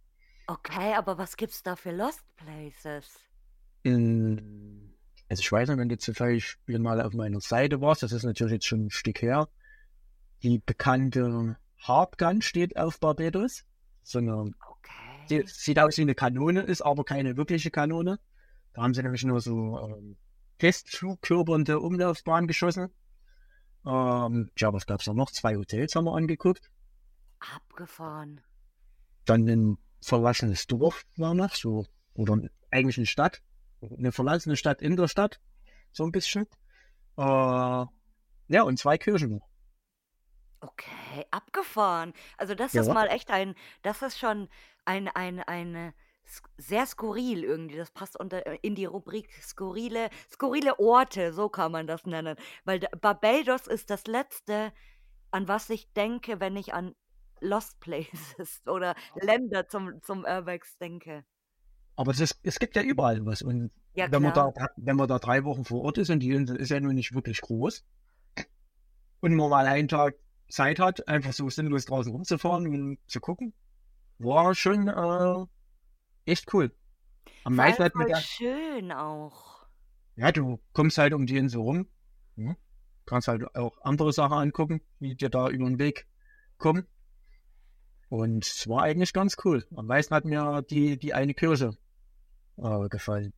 [0.48, 3.20] Okay, aber was gibt's da für Lost Places?
[3.84, 4.94] In,
[5.30, 8.54] also ich weiß nicht, wenn du zufällig mal auf meiner Seite warst, das ist natürlich
[8.54, 9.48] jetzt schon ein Stück her.
[10.44, 13.64] Die bekannte Harpgun steht auf Barbados.
[14.04, 15.44] So eine, Okay.
[15.46, 18.20] sieht aus wie eine Kanone, ist aber keine wirkliche Kanone.
[18.74, 20.18] Da haben sie nämlich nur so ähm,
[20.60, 22.90] Testflugkörpernde Umlaufbahn geschossen.
[23.86, 25.32] Ähm, ja, was gab's da noch?
[25.32, 26.70] Zwei Hotels haben wir angeguckt.
[27.40, 28.42] Abgefahren.
[29.26, 32.40] Dann ein verlassenes Dorf war noch, so, oder
[32.72, 33.42] eigentlich eine Stadt.
[33.82, 35.40] Eine verlassene Stadt in der Stadt,
[35.92, 36.48] so ein bisschen.
[37.18, 37.88] Äh, ja,
[38.64, 39.48] und zwei Kirchen noch.
[40.64, 42.14] Okay, abgefahren.
[42.38, 44.48] Also das Ja, ist mal echt ein, das ist schon
[44.86, 45.94] ein, ein, eine
[46.28, 47.78] sk- sehr skurril irgendwie.
[47.78, 52.36] Das passt unter äh, in die Rubrik skurrile, skurrile Orte, so kann man das nennen.
[52.64, 54.72] Weil Barbados ist das letzte,
[55.32, 56.96] an was ich denke, wenn ich an
[57.42, 61.26] Lost Places oder Länder zum, zum Urbex denke.
[61.96, 63.42] Aber es, ist, es gibt ja überall was.
[63.42, 66.32] Und Ja, wenn man, da, wenn man da drei Wochen vor Ort ist und die
[66.32, 67.84] Insel ist ja nun nicht wirklich groß
[69.20, 70.16] und man mal einen Tag
[70.50, 73.54] Zeit hat, einfach so sinnlos draußen rumzufahren und zu gucken,
[74.20, 75.46] war schon äh,
[76.26, 76.72] echt cool.
[77.44, 79.66] Am meisten hat mir der, schön auch.
[80.16, 81.88] ja, du kommst halt um die Insel rum,
[82.36, 82.56] hm?
[83.06, 86.08] kannst halt auch andere Sachen angucken, die dir da über den Weg
[86.58, 86.88] kommen.
[88.12, 89.66] Und es war eigentlich ganz cool.
[89.74, 91.78] Am meisten hat mir die, die eine Kirche
[92.58, 93.32] äh, gefallen.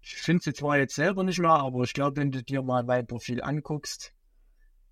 [0.00, 2.84] Ich finde sie zwar jetzt selber nicht mehr, aber ich glaube, wenn du dir mal
[2.84, 4.14] mein Profil anguckst,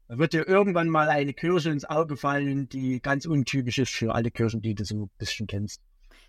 [0.08, 4.32] wird dir irgendwann mal eine Kirche ins Auge fallen, die ganz untypisch ist für alle
[4.32, 5.80] Kirchen, die du so ein bisschen kennst.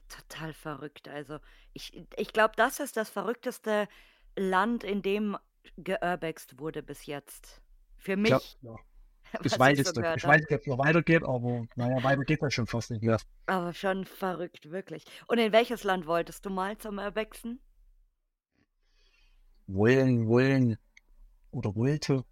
[0.07, 1.07] Total verrückt.
[1.07, 1.39] Also
[1.73, 3.87] ich, ich glaube, das ist das verrückteste
[4.37, 5.37] Land, in dem
[5.75, 7.63] geurbext wurde bis jetzt.
[7.97, 8.79] Für mich, ja, was
[9.43, 12.91] das ich weiß so ob es noch weitergeht, aber naja, weiter geht das schon fast
[12.91, 13.19] nicht mehr.
[13.45, 15.05] Aber schon verrückt, wirklich.
[15.27, 17.59] Und in welches Land wolltest du mal zum Urbexen?
[19.67, 20.77] Wollen, wollen
[21.51, 22.25] oder wollte.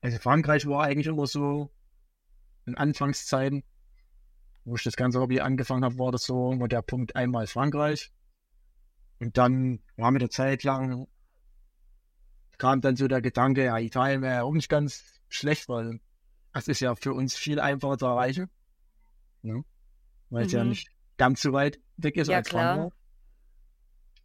[0.00, 1.70] Also Frankreich war eigentlich immer so
[2.66, 3.62] in Anfangszeiten,
[4.64, 8.12] wo ich das ganze Hobby angefangen habe, war das so immer der Punkt einmal Frankreich.
[9.20, 11.06] Und dann war mit der Zeit lang,
[12.58, 16.00] kam dann so der Gedanke, ja, Italien wäre ja auch nicht ganz schlecht, weil
[16.56, 18.48] das ist ja für uns viel einfacher zu erreichen.
[19.42, 19.62] Ne?
[20.30, 20.70] Weil es ja Mhm.
[20.70, 20.88] nicht
[21.18, 22.74] ganz so weit weg ist Ja, als klar.
[22.76, 22.92] Frankreich.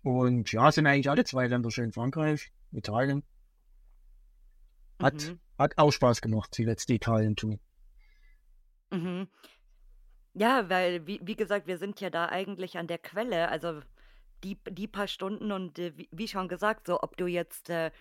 [0.04, 1.92] Und ja, sind eigentlich alle zwei Länder schön.
[1.92, 3.24] Frankreich, Italien.
[5.02, 5.40] Hat, Mhm.
[5.58, 7.60] hat auch Spaß gemacht, die letzte Italien-Tour.
[8.92, 9.28] Mhm.
[10.34, 13.50] Ja, weil, wie, wie gesagt, wir sind ja da eigentlich an der Quelle.
[13.50, 13.82] Also
[14.44, 17.92] die, die paar Stunden und äh, wie, wie schon gesagt, so ob du jetzt äh,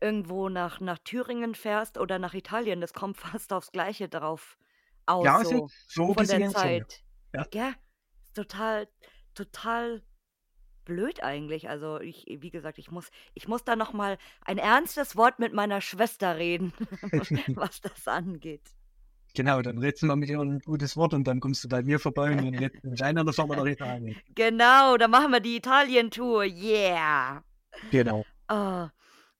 [0.00, 4.56] irgendwo nach, nach Thüringen fährst oder nach Italien, das kommt fast aufs Gleiche drauf
[5.06, 6.50] aus, Ja, so, so so von der.
[6.50, 7.02] Zeit.
[7.34, 7.44] Ja.
[7.50, 7.74] Gell?
[8.24, 8.88] Ist total,
[9.34, 10.02] total
[10.84, 11.68] blöd eigentlich.
[11.68, 15.52] Also ich, wie gesagt, ich muss, ich muss da noch mal ein ernstes Wort mit
[15.52, 16.72] meiner Schwester reden,
[17.54, 18.62] was das angeht.
[19.34, 21.82] Genau, dann redest du mal mit ihr ein gutes Wort und dann kommst du bei
[21.82, 24.16] mir vorbei und dann redest du mit einer, dann fahren wir nach Italien.
[24.34, 26.44] Genau, dann machen wir die Italien-Tour.
[26.44, 27.44] Yeah.
[27.90, 28.24] Genau.
[28.48, 28.86] Oh.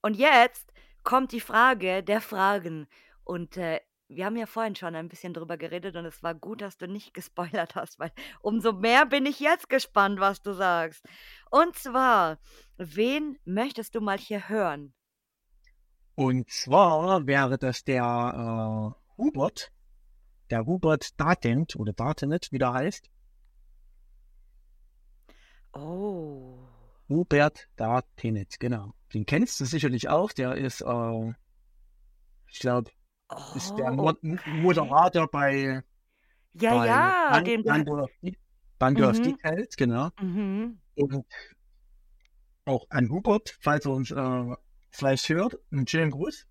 [0.06, 0.72] Und jetzt
[1.02, 2.86] kommt die Frage der Fragen.
[3.24, 6.60] Und äh, wir haben ja vorhin schon ein bisschen drüber geredet und es war gut,
[6.60, 11.04] dass du nicht gespoilert hast, weil umso mehr bin ich jetzt gespannt, was du sagst.
[11.50, 12.38] Und zwar,
[12.76, 14.94] wen möchtest du mal hier hören?
[16.14, 19.72] Und zwar wäre das der äh, Hubert,
[20.50, 23.10] der Hubert Datent oder Datenet, wie der heißt.
[25.72, 26.60] Oh.
[27.08, 28.94] Hubert Datenet, genau.
[29.16, 31.32] Den kennst du sicherlich auch, der ist, äh,
[32.48, 32.90] ich glaube,
[33.55, 34.38] ist der Oh, okay.
[34.44, 35.82] Moderator bei,
[36.52, 37.64] Ja, bei ja, Ban den.
[37.64, 37.88] Band
[38.78, 39.22] Band of.
[39.22, 40.10] Details, genau.
[40.20, 40.78] Mhm.
[40.97, 41.24] Und
[42.66, 44.55] auch an Hubert, falls er uns äh,
[44.90, 46.47] vielleicht hört, einen schönen Gruß.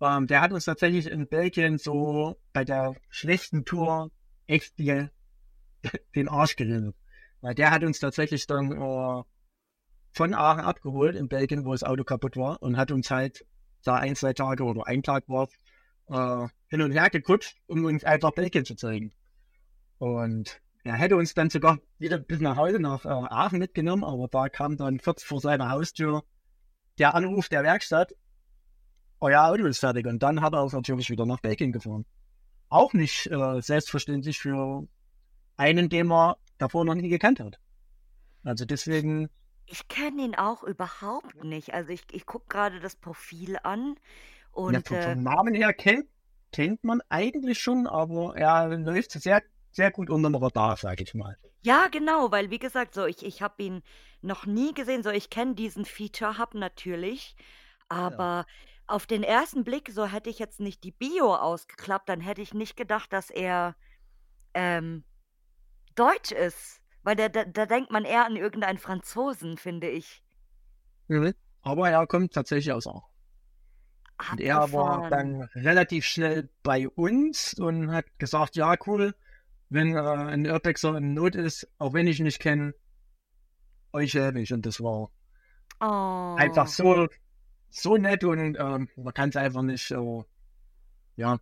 [0.00, 4.10] Ähm, der hat uns tatsächlich in Belgien so bei der schlechten Tour
[4.48, 5.06] echt die,
[6.16, 6.96] den Arsch gerettet.
[7.40, 9.22] Weil der hat uns tatsächlich dann äh,
[10.12, 13.46] von Aachen abgeholt in Belgien, wo das Auto kaputt war und hat uns halt
[13.84, 15.48] da ein, zwei Tage oder ein Tag war
[16.08, 19.12] äh, hin und her gekutscht, um uns einfach Belgien zu zeigen.
[19.98, 24.28] Und er hätte uns dann sogar wieder bis nach Hause nach äh, Aachen mitgenommen, aber
[24.28, 26.24] da kam dann kurz vor seiner Haustür
[26.98, 28.14] der Anruf der Werkstatt,
[29.20, 30.06] euer Auto ist fertig.
[30.06, 32.06] Und dann hat er uns natürlich wieder nach Belgien gefahren.
[32.68, 34.86] Auch nicht äh, selbstverständlich für
[35.56, 37.58] einen, den man davor noch nie gekannt hat.
[38.42, 39.28] Also deswegen,
[39.70, 41.72] Ich kenne ihn auch überhaupt nicht.
[41.72, 43.98] Also ich, ich gucke gerade das Profil an
[44.64, 46.08] ja, und vom, äh, vom Namen her kennt,
[46.52, 51.36] kennt man eigentlich schon, aber er läuft sehr, sehr gut unterm Radar, sage ich mal.
[51.62, 53.82] Ja, genau, weil wie gesagt, so ich ich habe ihn
[54.22, 57.36] noch nie gesehen, so ich kenne diesen Feature Hub natürlich,
[57.90, 58.24] Ja.
[58.24, 58.46] aber
[58.86, 62.54] auf den ersten Blick, so hätte ich jetzt nicht die Bio ausgeklappt, dann hätte ich
[62.54, 63.76] nicht gedacht, dass er,
[64.54, 65.04] ähm,
[65.96, 70.22] deutsch ist, weil da da da denkt man eher an irgendeinen Franzosen, finde ich.
[71.08, 71.34] Mhm.
[71.62, 73.02] Aber er kommt tatsächlich aus Aachen.
[74.28, 79.14] Und er war dann relativ schnell bei uns und hat gesagt, ja, cool,
[79.68, 82.74] wenn äh, ein Urbexer in Not ist, auch wenn ich ihn nicht kenne,
[83.92, 84.52] euch helfe ich.
[84.52, 85.10] Und das war
[86.36, 86.66] einfach Oh.
[86.66, 87.08] so,
[87.70, 90.22] so nett und ähm, man kann es einfach nicht, äh,
[91.16, 91.38] ja,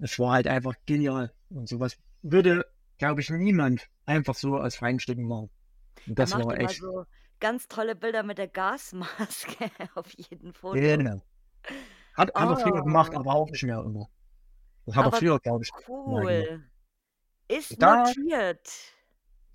[0.00, 1.32] es war halt einfach genial.
[1.50, 2.66] Und sowas würde,
[2.98, 5.50] glaube ich, niemand einfach so als Feinstücken machen.
[6.06, 6.80] Und Er das war echt.
[6.80, 7.04] so
[7.40, 10.74] ganz tolle Bilder mit der Gasmaske auf jedem Foto.
[10.80, 11.22] Genau.
[12.16, 13.18] Hat, hat er früher gemacht, Oh.
[13.20, 14.08] aber auch nicht mehr immer.
[14.86, 16.64] Das hat er Aber früher, glaube ich, cool.
[17.48, 18.68] Ist Da, notiert.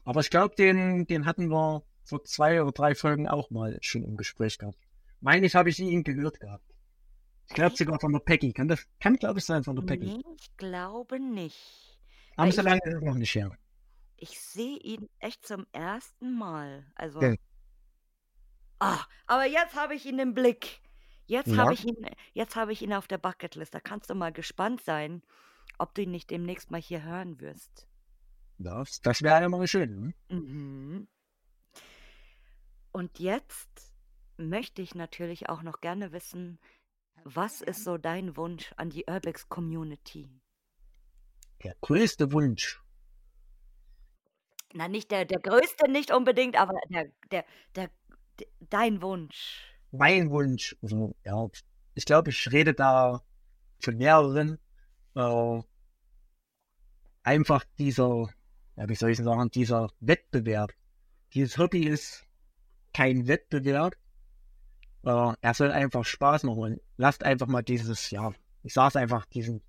[0.04, 4.04] aber ich glaube, den, den hatten wir vor zwei oder drei Folgen auch mal schon
[4.04, 4.78] im Gespräch gehabt.
[5.22, 6.64] Meine ich, habe ich ihn gehört gehabt.
[7.48, 8.54] Ich glaube sogar von der Peggy.
[8.54, 10.18] Kann das, kann glaube ich sein von der Peggy.
[10.18, 11.98] Nee, ich glaube nicht.
[12.36, 13.52] Aber so lange ist es noch nicht her.
[14.22, 16.86] Ich sehe ihn echt zum ersten Mal.
[16.96, 17.36] Also Ja.
[18.80, 20.82] ah, aber jetzt habe ich ihn im Blick.
[21.26, 23.74] Jetzt habe ich ihn jetzt habe ich ihn auf der Bucketlist.
[23.74, 25.22] Da kannst du mal gespannt sein,
[25.78, 27.88] ob du ihn nicht demnächst mal hier hören wirst.
[28.58, 30.14] Das, das wäre ja mal schön.
[30.30, 30.36] Ne?
[30.36, 31.08] Mhm.
[32.92, 33.94] Und jetzt
[34.38, 36.60] möchte ich natürlich auch noch gerne wissen,
[37.24, 40.30] was ist so dein Wunsch an die Urbex Community?
[41.64, 42.82] Der größte Wunsch.
[44.74, 47.90] Na, nicht der der größte nicht unbedingt, aber der der der
[48.40, 49.66] d dein Wunsch.
[49.92, 50.76] Mein Wunsch.
[50.82, 51.48] Also, ja,
[51.96, 53.22] ich glaube, ich rede da
[53.80, 54.60] von mehreren.
[55.16, 55.62] Äh,
[57.24, 58.30] einfach dieser,
[58.76, 60.72] ja, wie soll ich sagen, dieser Wettbewerb.
[61.34, 62.26] Dieses Hobby ist
[62.94, 63.96] kein Wettbewerb.
[65.04, 66.80] Äh, er soll einfach Spaß machen.
[66.98, 68.32] Lasst einfach mal dieses, ja,
[68.64, 69.62] ich sag's einfach, diesen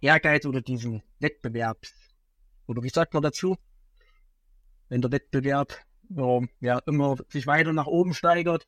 [0.00, 1.94] Ehrgeiz oder diesen Wettbewerbs,
[2.66, 3.56] oder wie sagt man dazu?
[4.88, 5.74] Wenn der Wettbewerb
[6.16, 8.66] äh, ja immer sich weiter nach oben steigert,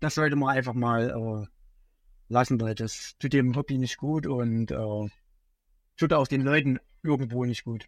[0.00, 1.46] das sollte man einfach mal äh,
[2.32, 5.08] lassen, weil das tut dem Hobby nicht gut und äh,
[5.96, 7.86] tut auch den Leuten irgendwo nicht gut.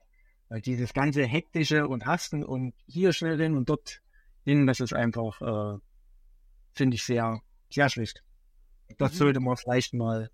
[0.49, 4.01] Weil dieses ganze hektische und Hasten und hier schnell hin und dort
[4.45, 5.79] hin, das ist einfach, äh,
[6.75, 7.41] finde ich sehr,
[7.71, 8.23] sehr schlecht.
[8.99, 9.19] Das Mhm.
[9.19, 10.31] sollte man vielleicht mal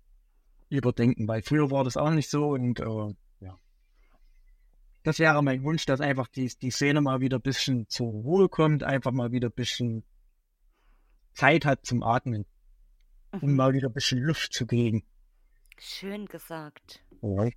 [0.69, 3.15] überdenken, weil früher war das auch nicht so und äh.
[5.03, 8.49] Das wäre mein Wunsch, dass einfach die, die Szene mal wieder ein bisschen zur Ruhe
[8.49, 10.03] kommt, einfach mal wieder ein bisschen
[11.33, 12.45] Zeit hat zum Atmen
[13.31, 13.55] und Mhm.
[13.55, 15.03] mal wieder ein bisschen Luft zu kriegen.
[15.79, 17.03] Schön gesagt.
[17.21, 17.49] Ja,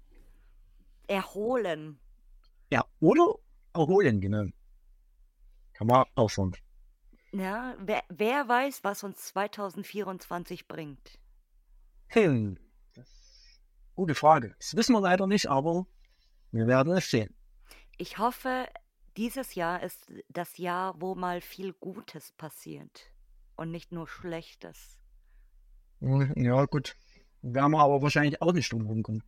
[1.07, 1.99] Erholen.
[2.73, 3.35] ja oder
[3.75, 4.47] erholen, genau.
[5.75, 6.53] Kann man auch sagen.
[7.33, 11.19] Ja, wer wer weiß, was uns 2024 bringt.
[12.09, 12.57] Hm,
[13.97, 14.55] gute Frage.
[14.61, 15.87] Das wissen wir leider nicht, aber
[16.55, 17.35] wir werden es sehen.
[17.99, 18.67] Ich hoffe,
[19.17, 23.13] dieses Jahr ist das Jahr, wo mal viel Gutes passiert
[23.57, 24.99] und nicht nur Schlechtes.
[26.01, 26.97] Ja, gut.
[27.43, 29.23] Werden wir aber wahrscheinlich auch nicht drum kommen.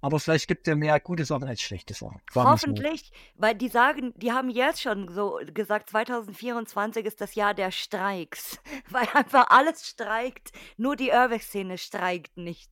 [0.00, 2.20] Aber vielleicht gibt es ja mehr gute Sachen als schlechte Sachen.
[2.34, 7.70] Hoffentlich, weil die sagen, die haben jetzt schon so gesagt, 2024 ist das Jahr der
[7.70, 8.58] Streiks,
[8.90, 12.70] weil einfach alles streikt, nur die Urbex-Szene streikt nicht.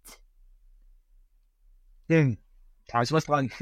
[2.09, 2.37] Hm,
[2.88, 3.50] da ist was dran.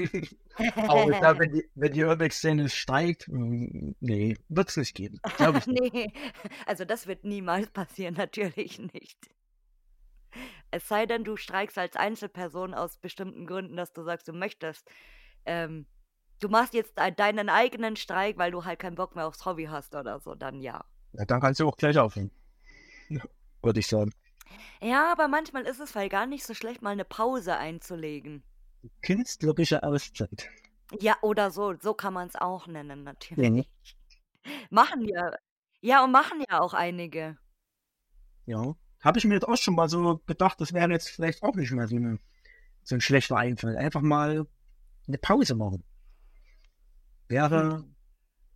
[0.88, 5.20] aber ich glaube, wenn die, wenn die Urbex-Szene steigt, hm, nee, wird es nicht geben.
[5.66, 6.12] Nee,
[6.66, 9.18] also das wird niemals passieren, natürlich nicht.
[10.70, 14.88] Es sei denn, du streikst als Einzelperson aus bestimmten Gründen, dass du sagst, du möchtest.
[15.44, 15.86] Ähm,
[16.40, 19.64] du machst jetzt de- deinen eigenen Streik, weil du halt keinen Bock mehr aufs Hobby
[19.64, 20.84] hast oder so, dann ja.
[21.12, 22.30] Ja, dann kannst du auch gleich aufhören.
[23.62, 24.12] Würde ich sagen.
[24.80, 28.42] Ja, aber manchmal ist es halt gar nicht so schlecht, mal eine Pause einzulegen.
[29.02, 30.48] Künstlerische Auszeit.
[31.01, 33.05] Ja, oder so, so kann man es auch nennen, Mhm.
[33.05, 33.70] natürlich.
[34.70, 35.32] Machen ja,
[35.81, 37.39] ja, und machen ja auch einige.
[38.47, 38.74] Ja.
[39.01, 41.70] Habe ich mir jetzt auch schon mal so gedacht, das wäre jetzt vielleicht auch nicht
[41.70, 42.19] mehr so, eine,
[42.82, 43.77] so ein schlechter Einfall.
[43.77, 44.47] Einfach mal
[45.07, 45.85] eine Pause machen.
[47.28, 47.94] Wäre, Hm.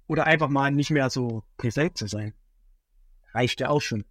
[0.07, 2.35] oder einfach mal nicht mehr so präsent zu sein.
[3.33, 4.05] Reicht ja auch schon.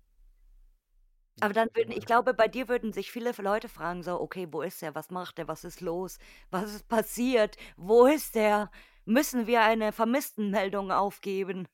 [1.39, 4.61] Aber dann würden, ich glaube, bei dir würden sich viele Leute fragen, so, okay, wo
[4.61, 4.95] ist er?
[4.95, 5.47] Was macht er?
[5.47, 6.17] Was ist los?
[6.51, 7.57] Was ist passiert?
[7.75, 8.71] Wo ist er?
[9.05, 11.67] Müssen wir eine Vermisstenmeldung aufgeben?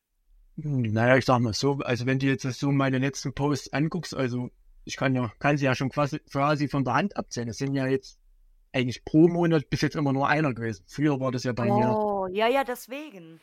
[0.62, 4.16] Hm, Naja, ich sag mal so, also wenn du jetzt so meine letzten Posts anguckst,
[4.16, 4.50] also
[4.86, 7.50] ich kann ja, kann sie ja schon quasi, quasi von der Hand abzählen.
[7.50, 8.20] Es sind ja jetzt
[8.74, 10.84] eigentlich pro Monat bis jetzt immer nur einer gewesen.
[10.88, 11.98] Früher war das ja bei mir.
[11.98, 13.42] Oh, ja, ja, deswegen.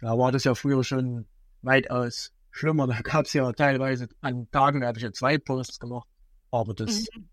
[0.00, 1.26] Da war das ja früher schon
[1.62, 2.86] weitaus schlimmer.
[2.86, 6.08] Da gab es ja teilweise an Tagen, da habe ich ja zwei Posts gemacht.
[6.50, 7.30] Aber das mhm.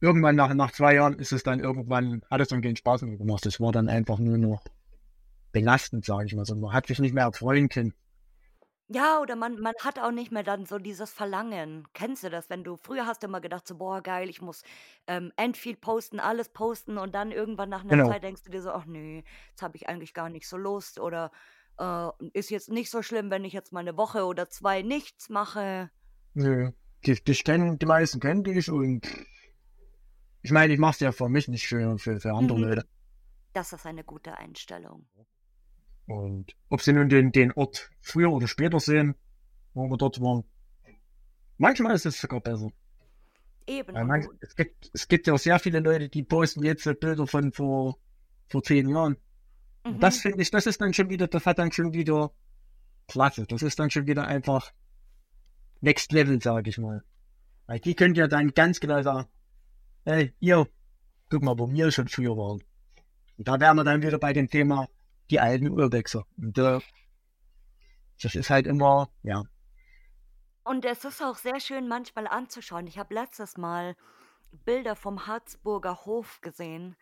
[0.00, 3.16] irgendwann nach, nach zwei Jahren ist es dann irgendwann, hat es dann keinen Spaß mehr
[3.16, 3.46] gemacht.
[3.46, 4.64] Das war dann einfach nur noch
[5.52, 6.44] belastend, sage ich mal.
[6.46, 7.94] So, man hat sich nicht mehr erfreuen können.
[8.90, 11.86] Ja, oder man man hat auch nicht mehr dann so dieses Verlangen.
[11.92, 14.62] Kennst du das, wenn du früher hast du immer gedacht so: „Boah, geil, ich muss,
[15.06, 18.08] ähm, end viel posten, alles posten“ und dann irgendwann nach einer Genau.
[18.08, 20.98] Zeit denkst du dir so: „Ach ne, jetzt habe ich eigentlich gar nicht so Lust“
[21.00, 21.30] oder,
[21.78, 25.28] äh, „ist jetzt nicht so schlimm, wenn ich jetzt mal 'ne Woche oder 2 nichts
[25.28, 25.90] mache.“
[26.36, 26.70] Nö.
[27.06, 29.06] Die dich kennen die meisten kennen dich und
[30.42, 32.60] ich meine, ich mache es ja für mich, nicht für für für andere Mhm.
[32.60, 32.88] Leute.
[33.54, 35.08] Das ist eine gute Einstellung.
[36.08, 39.14] Und ob sie nun den den Ort früher oder später sehen,
[39.74, 40.44] wo wir dort waren
[41.60, 42.70] manchmal ist es sogar besser.
[43.68, 46.84] Eben und du es gibt es gibt ja auch sehr viele Leute, die posten jetzt
[47.00, 47.98] Bilder von vor
[48.48, 49.16] vor 10 Jahren.
[49.86, 50.20] Und das Mhm.
[50.20, 52.32] finde ich das ist dann schon wieder das hat dann schon wieder
[53.08, 53.46] Klasse.
[53.46, 54.72] Das ist dann schon wieder einfach
[55.80, 57.02] Next Level, sage ich mal.
[57.66, 59.28] Weil die könnt ja dann ganz genau sagen:
[60.04, 60.68] „Hey, ihr,
[61.30, 62.62] guck mal, wo wir schon früher waren.“
[63.38, 64.88] Und da wären wir dann wieder bei dem Thema
[65.30, 66.24] die alten Uhrwechsel.
[66.38, 66.80] Und, äh
[68.22, 69.44] das ist halt immer ja.
[70.64, 72.86] Und es ist auch sehr schön manchmal anzuschauen.
[72.86, 73.96] Ich habe letztes Mal
[74.64, 76.96] Bilder vom Harzburger Hof gesehen,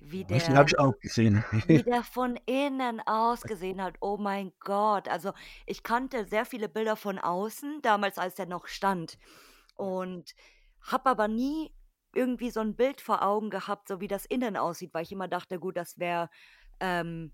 [0.00, 1.44] wie der habe ich auch gesehen.
[1.60, 3.96] wie der von innen ausgesehen hat.
[4.00, 5.08] Oh mein Gott.
[5.08, 5.32] Also,
[5.66, 9.18] ich kannte sehr viele Bilder von außen, damals, als der noch stand
[9.76, 10.34] und
[10.82, 11.74] habe aber nie
[12.14, 15.28] irgendwie so 'n Bild vor Augen gehabt, so wie das innen aussieht, weil ich immer
[15.28, 16.30] dachte: „Gut, das wäre,
[16.80, 17.32] ähm,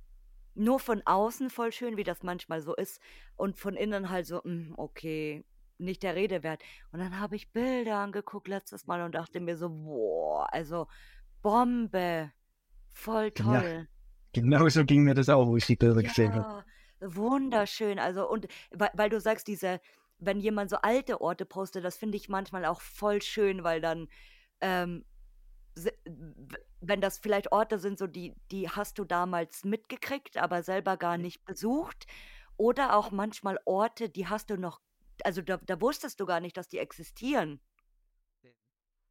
[0.54, 3.00] nur von außen voll schön, wie das manchmal so ist
[3.36, 5.44] und von innen halt so, hm, okay,
[5.78, 6.62] nicht der Rede wert.“
[6.92, 10.86] Und dann habe ich Bilder angeguckt letztes Mal und dachte mir so: „Boah, also
[11.42, 12.32] Bombe,
[12.94, 13.88] voll Ja, toll.“
[14.32, 16.46] genauso ging mir das auch, wo ich die Bilder gesehen habe.
[16.46, 16.64] Ja,
[17.00, 17.98] wunderschön.
[17.98, 19.80] Also und weil weil du sagst, diese
[20.18, 24.08] wenn jemand so alte Orte postet, das finde ich manchmal auch voll schön, weil dann,
[24.60, 25.04] ähm,
[26.80, 31.18] wenn das vielleicht Orte sind, so die die hast du damals mitgekriegt, aber selber gar
[31.18, 32.06] nicht besucht
[32.56, 34.80] oder auch manchmal Orte, die hast du noch
[35.24, 37.60] also da da wusstest du gar nicht, dass die existieren.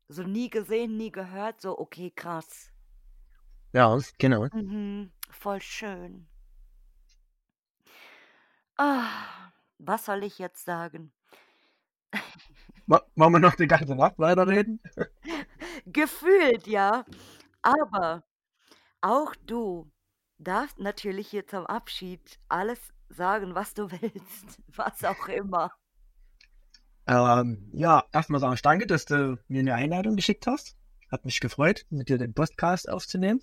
[0.07, 2.72] So nie gesehen, nie gehört, so okay, krass.
[3.73, 4.47] Ja, genau.
[4.53, 6.27] Mhm, voll schön.
[8.77, 11.11] Ah, was soll ich jetzt sagen?
[12.87, 14.79] Wo wollen wir noch die ganze Nacht weiterreden?
[15.85, 17.05] Gefühlt, ja.
[17.61, 18.23] Aber
[19.01, 19.91] auch du
[20.37, 22.79] darfst natürlich hier zum Abschied alles
[23.09, 25.71] sagen, was du willst, was auch immer.
[27.07, 30.75] Ähm, ja, erst mal sage ich danke, dass du mir 'ne Einladung geschickt hast.
[31.11, 33.41] Hat mich gefreut, mit dir den Podcast aufzunehmen.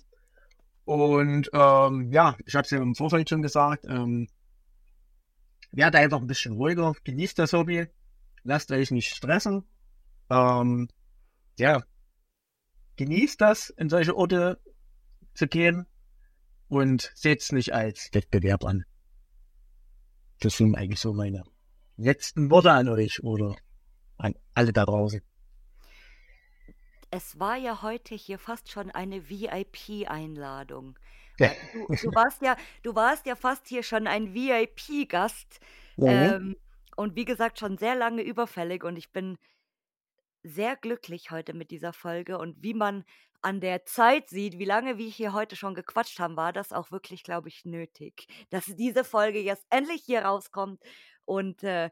[0.85, 4.27] Und, ähm, ja, ich habe es ja im Vorfeld schon gesagt, ähm
[5.71, 7.87] werdet einfach 'n bisschen ruhiger, genießt das Hobby,
[8.43, 9.63] lasst euch nicht stressen.
[10.29, 10.89] Ähm,
[11.57, 11.83] ja.
[12.97, 14.59] Genießt das, in solche Orte
[15.33, 15.85] zu gehen
[16.67, 18.83] und seht's nicht als Wettbewerb an.
[20.41, 21.43] Das sind eigentlich so meine
[21.97, 23.55] letzten Worte an euch oder
[24.17, 25.21] an alle da draußen.
[27.13, 30.97] Es war ja heute hier fast schon eine VIP-Einladung.
[31.43, 35.59] Weil du du warst ja du warst ja fast hier schon ein VIP-Gast,
[35.97, 36.33] Mhm.
[36.33, 36.55] ähm,
[36.95, 39.37] und wie gesagt, schon sehr lange überfällig und ich bin
[40.43, 43.03] sehr glücklich heute mit dieser Folge und wie man
[43.43, 46.91] an der Zeit sieht, wie lange wir hier heute schon gequatscht haben, war das auch
[46.91, 50.81] wirklich, glaube ich, nötig, dass diese Folge jetzt endlich hier rauskommt
[51.25, 51.89] und, äh,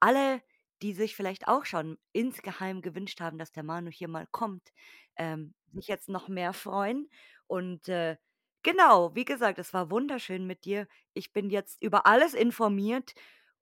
[0.00, 0.42] alle,
[0.82, 4.70] die sich vielleicht auch schon insgeheim gewünscht haben, dass der Manu hier mal kommt,
[5.16, 7.08] ähm, sich jetzt noch mehr freuen
[7.46, 8.16] und, äh,
[8.62, 10.86] genau, wie gesagt, es war wunderschön mit dir.
[11.14, 13.12] Ich bin jetzt über alles informiert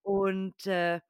[0.02, 1.00] und, äh,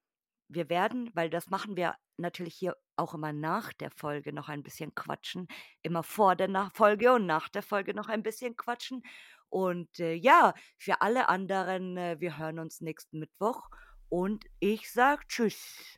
[0.49, 4.63] wir werden weil das machen wir natürlich hier auch immer nach der Folge noch ein
[4.63, 5.47] bisschen quatschen,
[5.83, 9.03] immer vor der nach Folge und nach der Folge noch ein bisschen quatschen
[9.51, 13.69] und, äh, ja, für alle anderen, äh, wir hören uns nächsten Mittwoch
[14.09, 15.98] und ich sage tschüss.